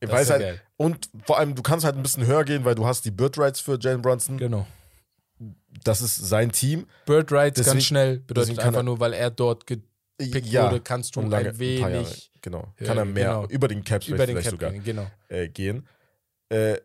[0.00, 0.60] Ich Das weiß halt, geil.
[0.76, 3.36] und vor allem, du kannst halt ein bisschen höher gehen, weil du hast die Bird
[3.38, 4.38] Rights für Jalen Brunson.
[4.38, 4.66] Genau.
[5.84, 6.86] Das ist sein Team.
[7.06, 9.66] Bird Rights Deswegen- ganz schnell bedeutet einfach nur, weil er dort
[10.18, 11.92] gepickt ja, wurde, kannst du lange, ein paar Jahre.
[11.94, 12.72] wenig Genau.
[12.78, 13.46] Ja, Kann er mehr genau.
[13.46, 14.84] über den Cap über den vielleicht Cap sogar gehen.
[14.84, 15.06] Genau.
[15.28, 15.86] äh, gehen.
[16.48, 16.78] Äh,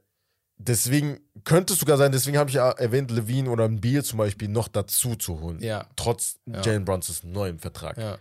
[0.57, 4.17] deswegen könnte es sogar sein, deswegen habe ich ja erwähnt, Levine oder ein Beal zum
[4.17, 5.61] Beispiel noch dazu zu holen.
[5.61, 6.61] Ja, Trotz Ja.
[6.61, 7.97] Jalen Brunsons neuem Vertrag.
[7.97, 8.17] ja.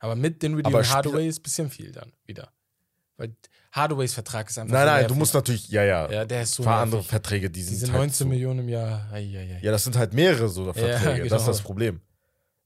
[0.00, 2.52] Aber mit den Redeem Hardaway ist ein bisschen viel dann wieder.
[3.16, 3.34] Weil
[3.72, 6.62] Hardaways Vertrag ist einfach Nein, nein, du musst natürlich, ja, ja, Ja, der ist so
[6.62, 7.02] ein paar andere.
[7.02, 9.08] Verträge, die sind Diese halt 19 so, Millionen im Jahr.
[9.12, 9.60] Ei, ei, ei.
[9.62, 11.22] Ja, das sind halt mehrere so Verträge.
[11.22, 11.28] genau.
[11.30, 12.00] Das ist das Problem.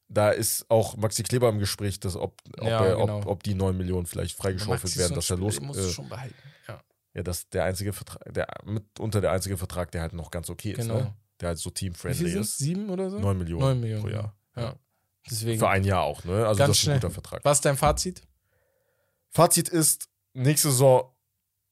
[0.08, 3.18] Da ist auch Maxi Kleber im Gespräch, dass ob, ob, Ja, er, genau.
[3.18, 5.56] ob, ob die 9 Millionen vielleicht freigeschaufelt Maxi werden, ist dass er los.
[5.56, 6.34] Du Äh, schon behalten.
[6.66, 6.80] Ja,
[7.14, 10.48] ja, das ist der einzige Vertrag, der mitunter der einzige Vertrag, der halt noch ganz
[10.48, 10.94] okay ist, genau.
[11.00, 11.14] ne?
[11.40, 12.56] Der halt so Wie team-friendly ist.
[12.58, 13.18] Sieben oder so?
[13.18, 14.34] 9 Millionen, 9 Millionen pro Jahr.
[14.56, 14.62] Ja.
[14.62, 14.74] ja.
[15.30, 15.58] Deswegen.
[15.58, 16.46] Für ein Jahr auch, ne?
[16.46, 16.96] Also Ganz das ist ein schnell.
[17.00, 17.44] guter Vertrag.
[17.44, 18.22] Was ist dein Fazit?
[19.30, 21.12] Fazit ist, nächste Saison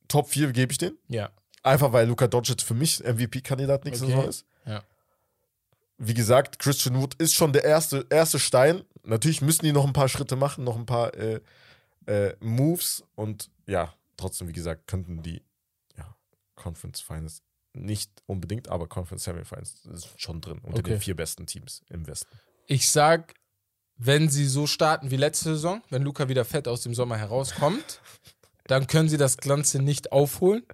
[0.09, 0.97] Top 4 gebe ich den.
[1.09, 1.31] Ja.
[1.63, 4.15] Einfach weil Luka Doncic für mich MVP-Kandidat nächste Okay.
[4.15, 4.45] Saison ist.
[5.99, 8.85] Wie gesagt, Christian Wood ist schon der erste, erste Stein.
[9.03, 11.41] Natürlich müssen die noch ein paar Schritte machen, noch ein paar äh,
[12.07, 15.43] äh, Moves und ja, trotzdem, wie gesagt, könnten die
[15.97, 16.15] ja,
[16.55, 17.43] Conference Finals
[17.73, 20.93] nicht unbedingt, aber Conference Semifinals ist schon drin unter Okay.
[20.93, 22.31] den vier besten Teams im Westen.
[22.67, 23.35] Ich sag,
[23.97, 28.01] wenn sie so starten wie letzte Saison, wenn Luca wieder fett aus dem Sommer herauskommt,
[28.67, 30.65] dann können sie das Ganze nicht aufholen.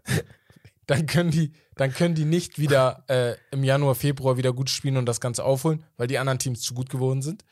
[0.87, 4.97] Dann können die, dann können die nicht wieder äh, im Januar, Februar wieder gut spielen
[4.97, 7.45] und das Ganze aufholen, weil die anderen Teams zu gut geworden sind.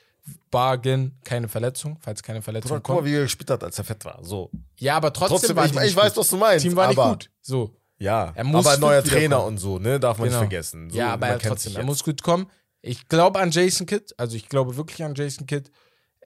[0.51, 3.07] Bargain, keine Verletzung, falls keine Verletzung Guck mal, kommt.
[3.09, 4.18] wie er gespielt hat, als er fett war.
[4.22, 4.51] So.
[4.76, 6.64] Ja, aber trotzdem, Trotzdem, war ich, ich weiß, was du meinst.
[6.64, 7.31] Team war nicht gut.
[7.41, 7.74] So.
[7.99, 9.05] Ja, Er muss aber neuer.
[9.05, 10.01] Trainer und so, ne?
[10.01, 10.41] Darf man Genau.
[10.41, 10.89] nicht vergessen.
[10.91, 12.47] So, ja, aber er trotzdem, er muss gut kommen.
[12.83, 15.70] Ich glaube an Jason Kidd, also ich glaube wirklich an Jason Kidd.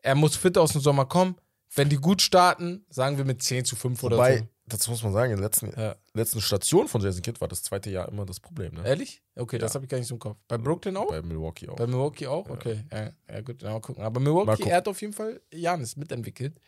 [0.02, 1.36] Er muss fit aus dem Sommer kommen.
[1.74, 4.44] Wenn die gut starten, sagen wir mit 10 zu 5 oder Wobei, so.
[4.66, 5.94] Das muss man sagen, in der letzten, Ja.
[6.14, 8.86] letzten Station von Jason Kidd war das zweite Jahr immer das Problem, ne?
[8.86, 9.22] Ehrlich?
[9.36, 9.74] Okay, das Ja.
[9.76, 10.38] habe ich gar nicht so im Kopf.
[10.48, 11.08] Bei Brooklyn auch?
[11.08, 11.76] Bei Milwaukee auch.
[11.76, 12.48] Bei Milwaukee auch?
[12.48, 12.84] Okay.
[12.92, 14.02] Ja, ja gut, mal gucken.
[14.02, 14.70] Aber Milwaukee, gucken.
[14.70, 16.58] er hat auf jeden Fall Janis mitentwickelt.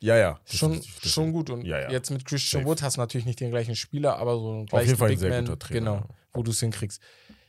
[0.00, 0.40] ja, ja.
[0.44, 1.10] Schon, definitiv.
[1.10, 1.48] schon gut.
[1.50, 2.70] Und jetzt mit Christian Safe.
[2.70, 5.08] Wood hast du natürlich nicht den gleichen Spieler, aber so einen Auf gleichen jeden Fall
[5.08, 5.80] ein Big sehr Man, guter Trainer.
[6.02, 7.00] Genau, wo du es hinkriegst.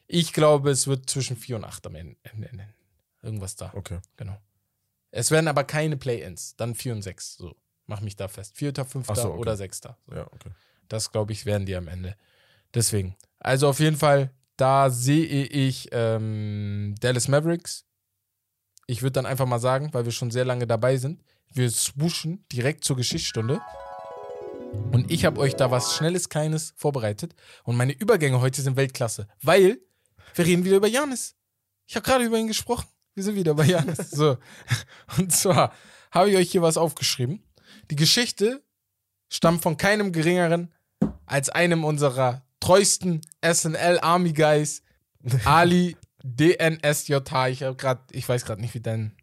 [0.07, 2.15] Ich glaube, es wird zwischen 4 und 8 am Ende.
[3.23, 3.71] Irgendwas da.
[3.73, 3.99] Okay.
[4.17, 4.37] Genau.
[5.11, 7.35] Es werden aber keine Play-Ins, dann 4 und 6.
[7.37, 7.55] So,
[7.87, 8.55] mach mich da fest.
[8.57, 9.39] Vierter, fünfter so, okay.
[9.39, 9.97] oder sechster.
[10.07, 10.15] So.
[10.15, 10.51] Ja, okay.
[10.87, 12.15] Das, glaube ich, werden die am Ende.
[12.73, 13.15] Deswegen.
[13.39, 17.85] Also auf jeden Fall, da sehe ich ähm, Dallas Mavericks.
[18.87, 22.45] Ich würde dann einfach mal sagen, weil wir schon sehr lange dabei sind, wir swooschen
[22.51, 23.61] direkt zur Geschichtsstunde.
[24.91, 27.35] Und ich habe euch da was Schnelles, Kleines vorbereitet.
[27.63, 29.79] Und meine Übergänge heute sind Weltklasse, weil
[30.35, 31.35] wir reden wieder über Janis.
[31.85, 32.87] Ich habe gerade über ihn gesprochen.
[33.13, 33.97] Wir sind wieder bei Janis.
[34.11, 34.37] So.
[35.17, 35.73] Und zwar
[36.11, 37.43] habe ich euch hier was aufgeschrieben.
[37.91, 38.61] Die Geschichte
[39.29, 40.73] stammt von keinem geringeren
[41.25, 44.83] als einem unserer treuesten SNL Army Guys,
[45.45, 47.47] Ali DNSJH.
[47.49, 49.15] Ich habe gerade, ich weiß gerade nicht, wie dein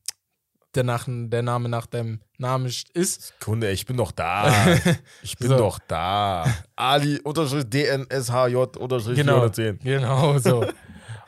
[0.74, 3.34] der, nach, der Name nach deinem Namen ist.
[3.40, 4.76] Kunde, ich bin doch da.
[5.22, 5.56] Ich bin So.
[5.58, 6.44] doch da.
[6.76, 9.78] Ali unterstrich DNSHJ unterstrich Genau, 410.
[9.80, 10.64] genau so.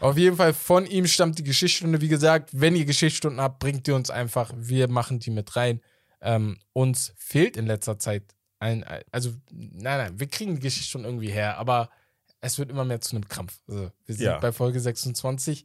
[0.01, 2.01] Auf jeden Fall von ihm stammt die Geschichtsstunde.
[2.01, 4.53] Wie gesagt, wenn ihr Geschichtsstunden habt, bringt ihr uns einfach.
[4.57, 5.81] Wir machen die mit rein.
[6.23, 8.23] Ähm, uns fehlt in letzter Zeit
[8.61, 11.91] ein, also nein, nein, wir kriegen die Geschichtsstunden irgendwie her, aber
[12.41, 13.59] es wird immer mehr zu einem Krampf.
[13.67, 14.39] Also, wir sind Ja.
[14.39, 15.65] bei Folge 26.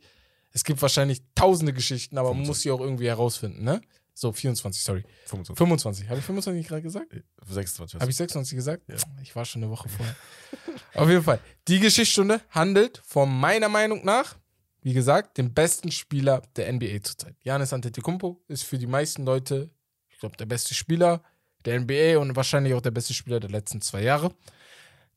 [0.51, 2.47] Es gibt wahrscheinlich tausende Geschichten, aber man 25.
[2.47, 3.81] muss sie auch irgendwie herausfinden, ne?
[4.15, 5.03] So, 24, sorry.
[5.25, 5.55] 25.
[5.57, 6.09] 25.
[6.09, 7.13] Habe ich 25 gerade gesagt?
[7.45, 7.99] 26.
[8.01, 8.83] Habe ich 26 gesagt?
[8.87, 8.95] Ja.
[9.21, 10.15] Ich war schon eine Woche vorher.
[10.95, 11.39] Auf jeden Fall.
[11.67, 14.35] Die Geschichtsstunde handelt von meiner Meinung nach,
[14.81, 17.35] wie gesagt, dem besten Spieler der NBA zurzeit.
[17.41, 19.69] Giannis Antetokounmpo ist für die meisten Leute,
[20.17, 21.21] ich glaube, der beste Spieler
[21.63, 24.33] der NBA und wahrscheinlich auch der beste Spieler der letzten zwei Jahre.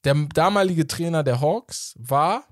[0.05, 2.44] Der damalige Trainer der Hawks war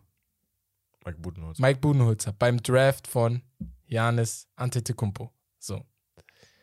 [1.04, 1.58] Mike Budenholz.
[1.58, 3.42] Mike Budenholzer beim Draft von
[3.86, 5.30] Giannis Antetokounmpo.
[5.58, 5.84] So.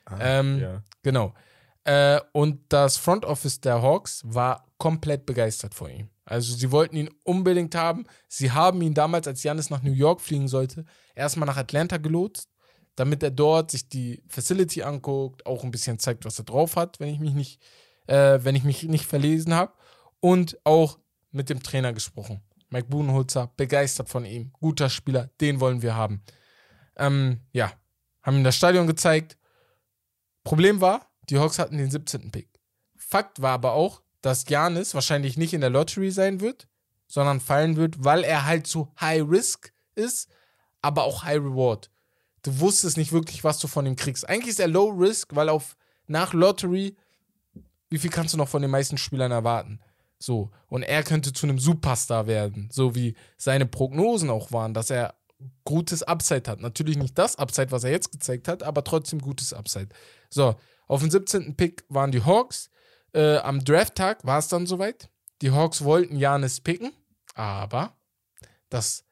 [0.05, 0.83] Ah, ähm, ja.
[1.03, 1.35] Genau.
[1.83, 6.09] Äh, und das Front Office der Hawks war komplett begeistert von ihm.
[6.25, 8.07] Also sie wollten ihn unbedingt haben.
[8.27, 12.49] Sie haben ihn damals, als Janis nach New York fliegen sollte, erstmal nach Atlanta gelotst,
[12.95, 16.99] damit er dort sich die Facility anguckt, auch ein bisschen zeigt, was er drauf hat,
[16.99, 17.61] wenn ich mich nicht,
[18.07, 19.73] äh, wenn ich mich nicht verlesen habe.
[20.19, 20.97] Und auch
[21.31, 22.41] mit dem Trainer gesprochen.
[22.69, 26.23] Mike Budenholzer, begeistert von ihm, guter Spieler, den wollen wir haben.
[26.95, 27.71] Ähm, ja,
[28.23, 29.37] haben ihm das Stadion gezeigt.
[30.43, 32.31] Problem war, die Hawks hatten den 17.
[32.31, 32.49] Pick.
[32.97, 36.67] Fakt war aber auch, dass Giannis wahrscheinlich nicht in der Lottery sein wird,
[37.07, 40.29] sondern fallen wird, weil er halt so High Risk ist,
[40.81, 41.91] aber auch High Reward.
[42.45, 44.29] Du wusstest nicht wirklich, was du von ihm kriegst.
[44.29, 45.75] Eigentlich ist er Low Risk, weil auf
[46.05, 46.95] nach Lottery,
[47.89, 49.79] wie viel kannst du noch von den meisten Spielern erwarten?
[50.19, 50.51] So.
[50.67, 55.15] Und er könnte zu einem Superstar werden, so wie seine Prognosen auch waren, dass er
[55.63, 56.59] gutes Upside hat.
[56.61, 59.89] Natürlich nicht das Upside, was er jetzt gezeigt hat, aber trotzdem gutes Upside.
[60.29, 60.55] So,
[60.87, 61.55] auf dem 17.
[61.55, 62.69] Pick waren die Hawks.
[63.11, 65.09] Äh, am Drafttag war es dann soweit.
[65.41, 66.91] Die Hawks wollten Janis picken,
[67.33, 67.97] aber
[68.69, 69.03] das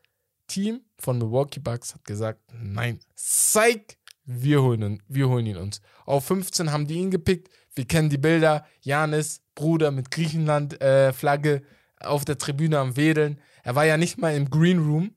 [0.53, 5.81] Team von Milwaukee Bucks hat gesagt, nein, Psych, wir holen, ihn- wir holen ihn uns.
[6.05, 7.49] Auf 15 haben die ihn gepickt.
[7.75, 8.65] Wir kennen die Bilder.
[8.81, 11.63] Janis, Bruder mit Griechenland-Flagge
[11.99, 13.39] auf der Tribüne am Wedeln.
[13.63, 15.15] Er war ja nicht mal im Green Room,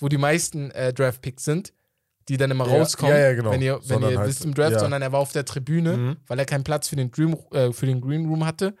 [0.00, 1.72] wo die meisten äh, Draft-Picks sind,
[2.28, 3.50] die dann immer Ja, rauskommen, ja, ja, genau.
[3.50, 6.16] wenn ihr, wenn ihr halt, wisst im Draft, sondern er war auf der Tribüne, Mhm.
[6.26, 8.76] weil er keinen Platz für den, Dream, äh, für den Green Room hatte.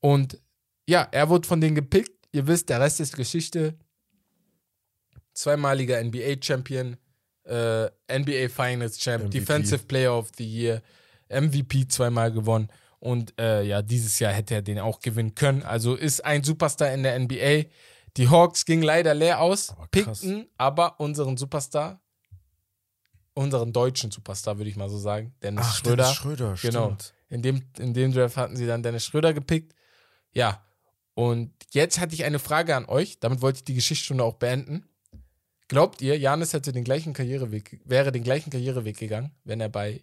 [0.00, 0.40] Und
[0.86, 2.10] ja, er wurde von denen gepickt.
[2.32, 3.78] Ihr wisst, der Rest ist Geschichte.
[5.34, 6.96] Zweimaliger NBA-Champion,
[7.44, 9.40] äh, NBA Finals Champ, MVP.
[9.40, 10.82] Defensive Player of the Year,
[11.28, 12.68] MVP zweimal gewonnen.
[13.00, 15.62] Und äh, ja, dieses Jahr hätte er den auch gewinnen können.
[15.62, 17.68] Also ist ein Superstar in der NBA.
[18.16, 22.00] Die Hawks gingen leider leer aus, Aber pickten aber unseren Superstar,
[23.34, 25.96] unseren deutschen Superstar, würde ich mal so sagen, Dennis Ach, Schröder.
[25.96, 26.84] Dennis Schröder, Genau.
[26.86, 27.14] stimmt.
[27.28, 29.74] In dem, in dem Draft hatten sie dann Dennis Schröder gepickt.
[30.32, 30.64] Ja.
[31.14, 33.18] Und jetzt hatte ich eine Frage an euch.
[33.20, 34.88] Damit wollte ich die Geschichtsstunde auch beenden.
[35.74, 40.02] Glaubt ihr, Janis hätte den gleichen Karriereweg, wäre den gleichen Karriereweg gegangen, wenn er bei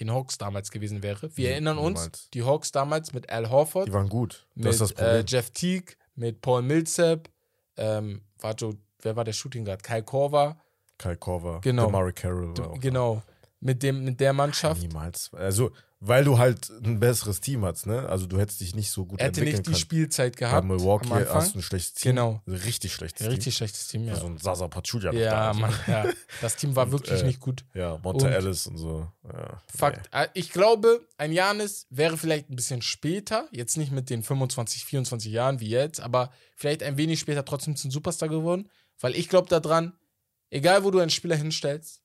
[0.00, 1.30] den Hawks damals gewesen wäre?
[1.36, 2.30] Wir Nee, erinnern uns, niemals.
[2.30, 4.46] die Hawks damals mit Al Horford, Die waren gut.
[4.54, 5.24] mit Das ist das äh.
[5.26, 7.28] Jeff Teague, mit Paul Millsap,
[7.76, 9.82] ähm, war Joe, wer war der Shooting Guard?
[9.82, 10.56] Kyle Korver,
[10.98, 11.88] Kai Korver, genau.
[11.90, 12.54] Murray Carroll.
[12.54, 13.22] du, genau,
[13.60, 14.32] mit, dem, mit der.
[14.32, 14.82] Mannschaft.
[14.82, 15.30] Niemals.
[15.34, 15.70] Also,
[16.04, 18.08] weil du halt ein besseres Team hast, ne?
[18.08, 19.80] Also, du hättest dich nicht so gut Er hätte entwickeln nicht die können.
[19.80, 20.66] Spielzeit Bei gehabt.
[20.66, 21.34] Milwaukee am Anfang.
[21.36, 22.10] hast du ein schlechtes Team.
[22.16, 22.42] Genau.
[22.46, 23.32] Ein richtig schlechtes Team.
[23.32, 24.16] richtig schlechtes Team, ja.
[24.16, 25.12] So ein Sasa Pachulia.
[25.12, 25.60] Ja, also.
[25.60, 26.06] Mann, ja.
[26.40, 27.64] Das Team war Und, wirklich äh, nicht gut.
[27.74, 29.08] Ja, Monte Und- Ellis und so.
[29.24, 30.08] Ja, Fakt.
[30.12, 34.84] Äh, Ich glaube, ein Janis wäre vielleicht ein bisschen später, jetzt nicht mit den 25,
[34.84, 38.68] 24 Jahren wie jetzt, aber vielleicht ein wenig später trotzdem zum Superstar geworden,
[39.00, 39.92] weil ich glaube daran,
[40.50, 42.01] egal wo du einen Spieler hinstellst,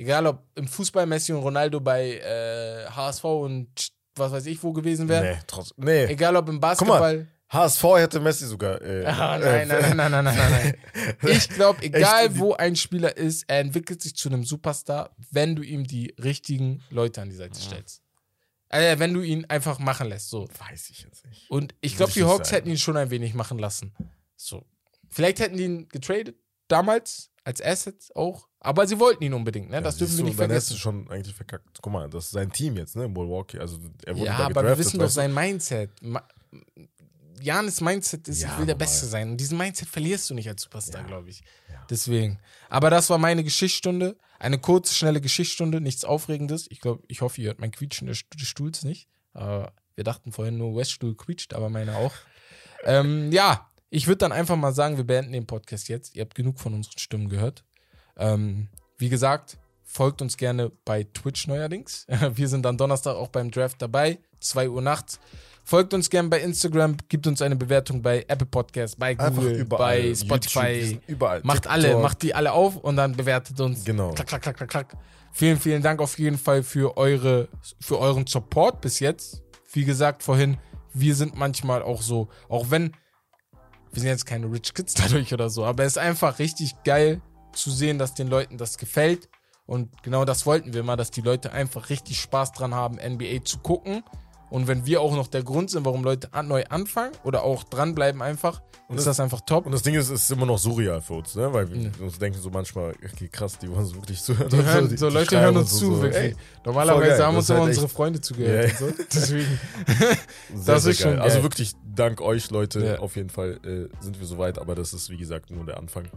[0.00, 3.68] egal ob im Fußball Messi und Ronaldo bei äh, HSV und
[4.16, 5.84] was weiß ich wo gewesen wären, nee trotzdem.
[5.84, 6.04] Nee.
[6.06, 7.26] egal ob im mal, Basketball.
[7.48, 8.80] HSV hätte Messi sogar.
[8.80, 10.50] Äh, Ah, äh, nein, nein, nein, nein, nein, nein,
[10.94, 11.16] nein.
[11.30, 12.38] Ich glaube, egal Echt?
[12.38, 16.82] wo ein Spieler ist, er entwickelt sich zu einem Superstar, wenn du ihm die richtigen
[16.90, 18.02] Leute an die Seite stellst.
[18.68, 20.30] Äh, wenn du ihn einfach machen lässt.
[20.30, 20.48] So.
[20.68, 21.50] Weiß ich jetzt nicht.
[21.50, 22.56] Und ich glaube, die Hawks sagen.
[22.58, 23.92] hätten ihn schon ein wenig machen lassen.
[24.36, 24.64] So.
[25.08, 26.36] Vielleicht hätten die ihn getradet,
[26.72, 28.46] damals, als Asset auch.
[28.60, 29.80] Aber sie wollten ihn unbedingt, ne?
[29.80, 31.06] Das Ja, dürfen siehst wir nicht Dann hättest du vergessen.
[31.06, 31.78] schon eigentlich verkackt.
[31.80, 33.08] Guck mal, das ist sein Team jetzt, ne?
[33.08, 33.58] Milwaukee.
[33.58, 35.90] Also, er wurde Ja, da aber wir wissen doch sein Mindset.
[36.02, 36.22] Ma
[37.42, 38.86] Janis Mindset ist, Ja, ich will der normal.
[38.86, 39.30] Beste sein.
[39.30, 41.06] Und diesen Mindset verlierst du nicht als Superstar, Ja.
[41.06, 41.40] glaube ich.
[41.70, 41.86] Ja.
[41.88, 42.38] Deswegen.
[42.68, 44.18] Aber das war meine Geschichtsstunde.
[44.38, 46.66] Eine kurze, schnelle Geschichtsstunde, nichts Aufregendes.
[46.70, 49.08] Ich glaube, ich hoffe, ihr hört mein Quietschen des des Stuhls nicht.
[49.34, 52.12] Äh, wir dachten vorhin nur, Weststuhl quietscht, aber meine auch.
[52.84, 56.14] ähm, ja, ich würde dann einfach mal sagen, wir beenden den Podcast jetzt.
[56.14, 57.64] Ihr habt genug von unseren Stimmen gehört.
[58.16, 58.68] Ähm,
[58.98, 62.06] wie gesagt, folgt uns gerne bei Twitch neuerdings.
[62.34, 65.18] Wir sind dann Donnerstag auch beim Draft dabei, 2 Uhr nachts.
[65.64, 69.78] Folgt uns gerne bei Instagram, gibt uns eine Bewertung bei Apple Podcast, bei Google, überall.
[69.78, 70.82] bei YouTube, Spotify.
[70.82, 71.40] sind überall.
[71.42, 71.72] Macht TikTok.
[71.72, 73.84] alle, macht die alle auf und dann bewertet uns.
[73.84, 74.12] Genau.
[74.12, 74.96] Klack, klack, klack, klack, klack.
[75.32, 77.48] Vielen, vielen Dank auf jeden Fall für eure,
[77.80, 79.42] für euren Support bis jetzt.
[79.72, 80.56] Wie gesagt vorhin,
[80.92, 82.92] wir sind manchmal auch so, auch wenn
[83.92, 87.20] wir sind jetzt keine Rich Kids dadurch oder so, aber es ist einfach richtig geil,
[87.52, 89.28] zu sehen, dass den Leuten das gefällt.
[89.66, 93.44] Und genau das wollten wir mal, dass die Leute einfach richtig Spaß dran haben, NBA
[93.44, 94.02] zu gucken.
[94.50, 97.62] Und wenn wir auch noch der Grund sind, warum Leute an, neu anfangen oder auch
[97.64, 99.64] dranbleiben einfach, Und ist das- das einfach top.
[99.66, 101.52] Und das Ding ist, es ist immer noch surreal für uns, ne?
[101.52, 101.90] Weil wir Ja.
[102.00, 104.48] uns denken so manchmal, okay, krass, die wollen so wirklich zuhören.
[104.50, 106.22] Die hören, die- so die Leute hören uns so, zu, so, wirklich.
[106.22, 107.22] ey, Normalerweise geil.
[107.26, 108.80] haben uns immer halt unsere Freunde zugehört.
[108.82, 109.04] Und so.
[109.14, 109.60] Deswegen.
[110.54, 111.20] Sehr, Das ist schon geil.
[111.20, 112.84] Also wirklich dank euch, Leute.
[112.84, 112.98] Ja.
[112.98, 116.08] Auf jeden Fall äh, sind wir soweit, aber das ist, wie gesagt, nur der Anfang.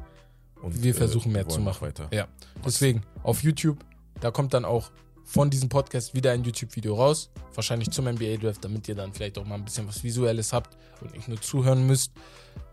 [0.62, 1.86] Und, Wir versuchen mehr wir zu machen.
[1.86, 2.08] Weiter.
[2.12, 2.28] Ja,
[2.66, 3.78] deswegen auf YouTube,
[4.22, 4.92] da kommt dann auch
[5.24, 7.30] von diesem Podcast wieder ein YouTube-Video raus.
[7.56, 10.78] Wahrscheinlich zum NBA Draft, damit ihr dann vielleicht auch mal ein bisschen was Visuelles habt
[11.02, 12.12] und nicht nur zuhören müsst.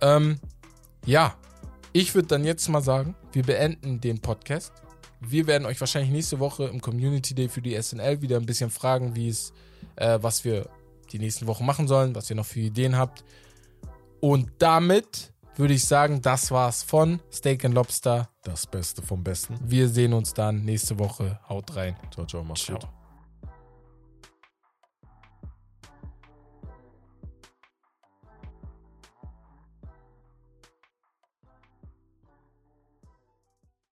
[0.01, 0.39] Ähm,
[1.07, 1.37] ja,
[1.93, 4.73] ich würde dann jetzt mal sagen, wir beenden den Podcast.
[5.21, 8.71] Wir werden euch wahrscheinlich nächste Woche im Community Day für die SNL wieder ein bisschen
[8.71, 9.53] fragen, wie es,
[9.97, 10.69] äh, was wir
[11.13, 13.25] die nächsten Wochen machen sollen, was ihr noch für Ideen habt.
[14.21, 18.29] Und damit würde ich sagen, das war's von Steak and Lobster.
[18.43, 19.59] Das Beste vom Besten.
[19.63, 21.39] Wir sehen uns dann nächste Woche.
[21.49, 21.97] Haut rein.
[22.13, 22.79] Ciao, ciao, mach's Ciao.
[22.79, 23.00] gut.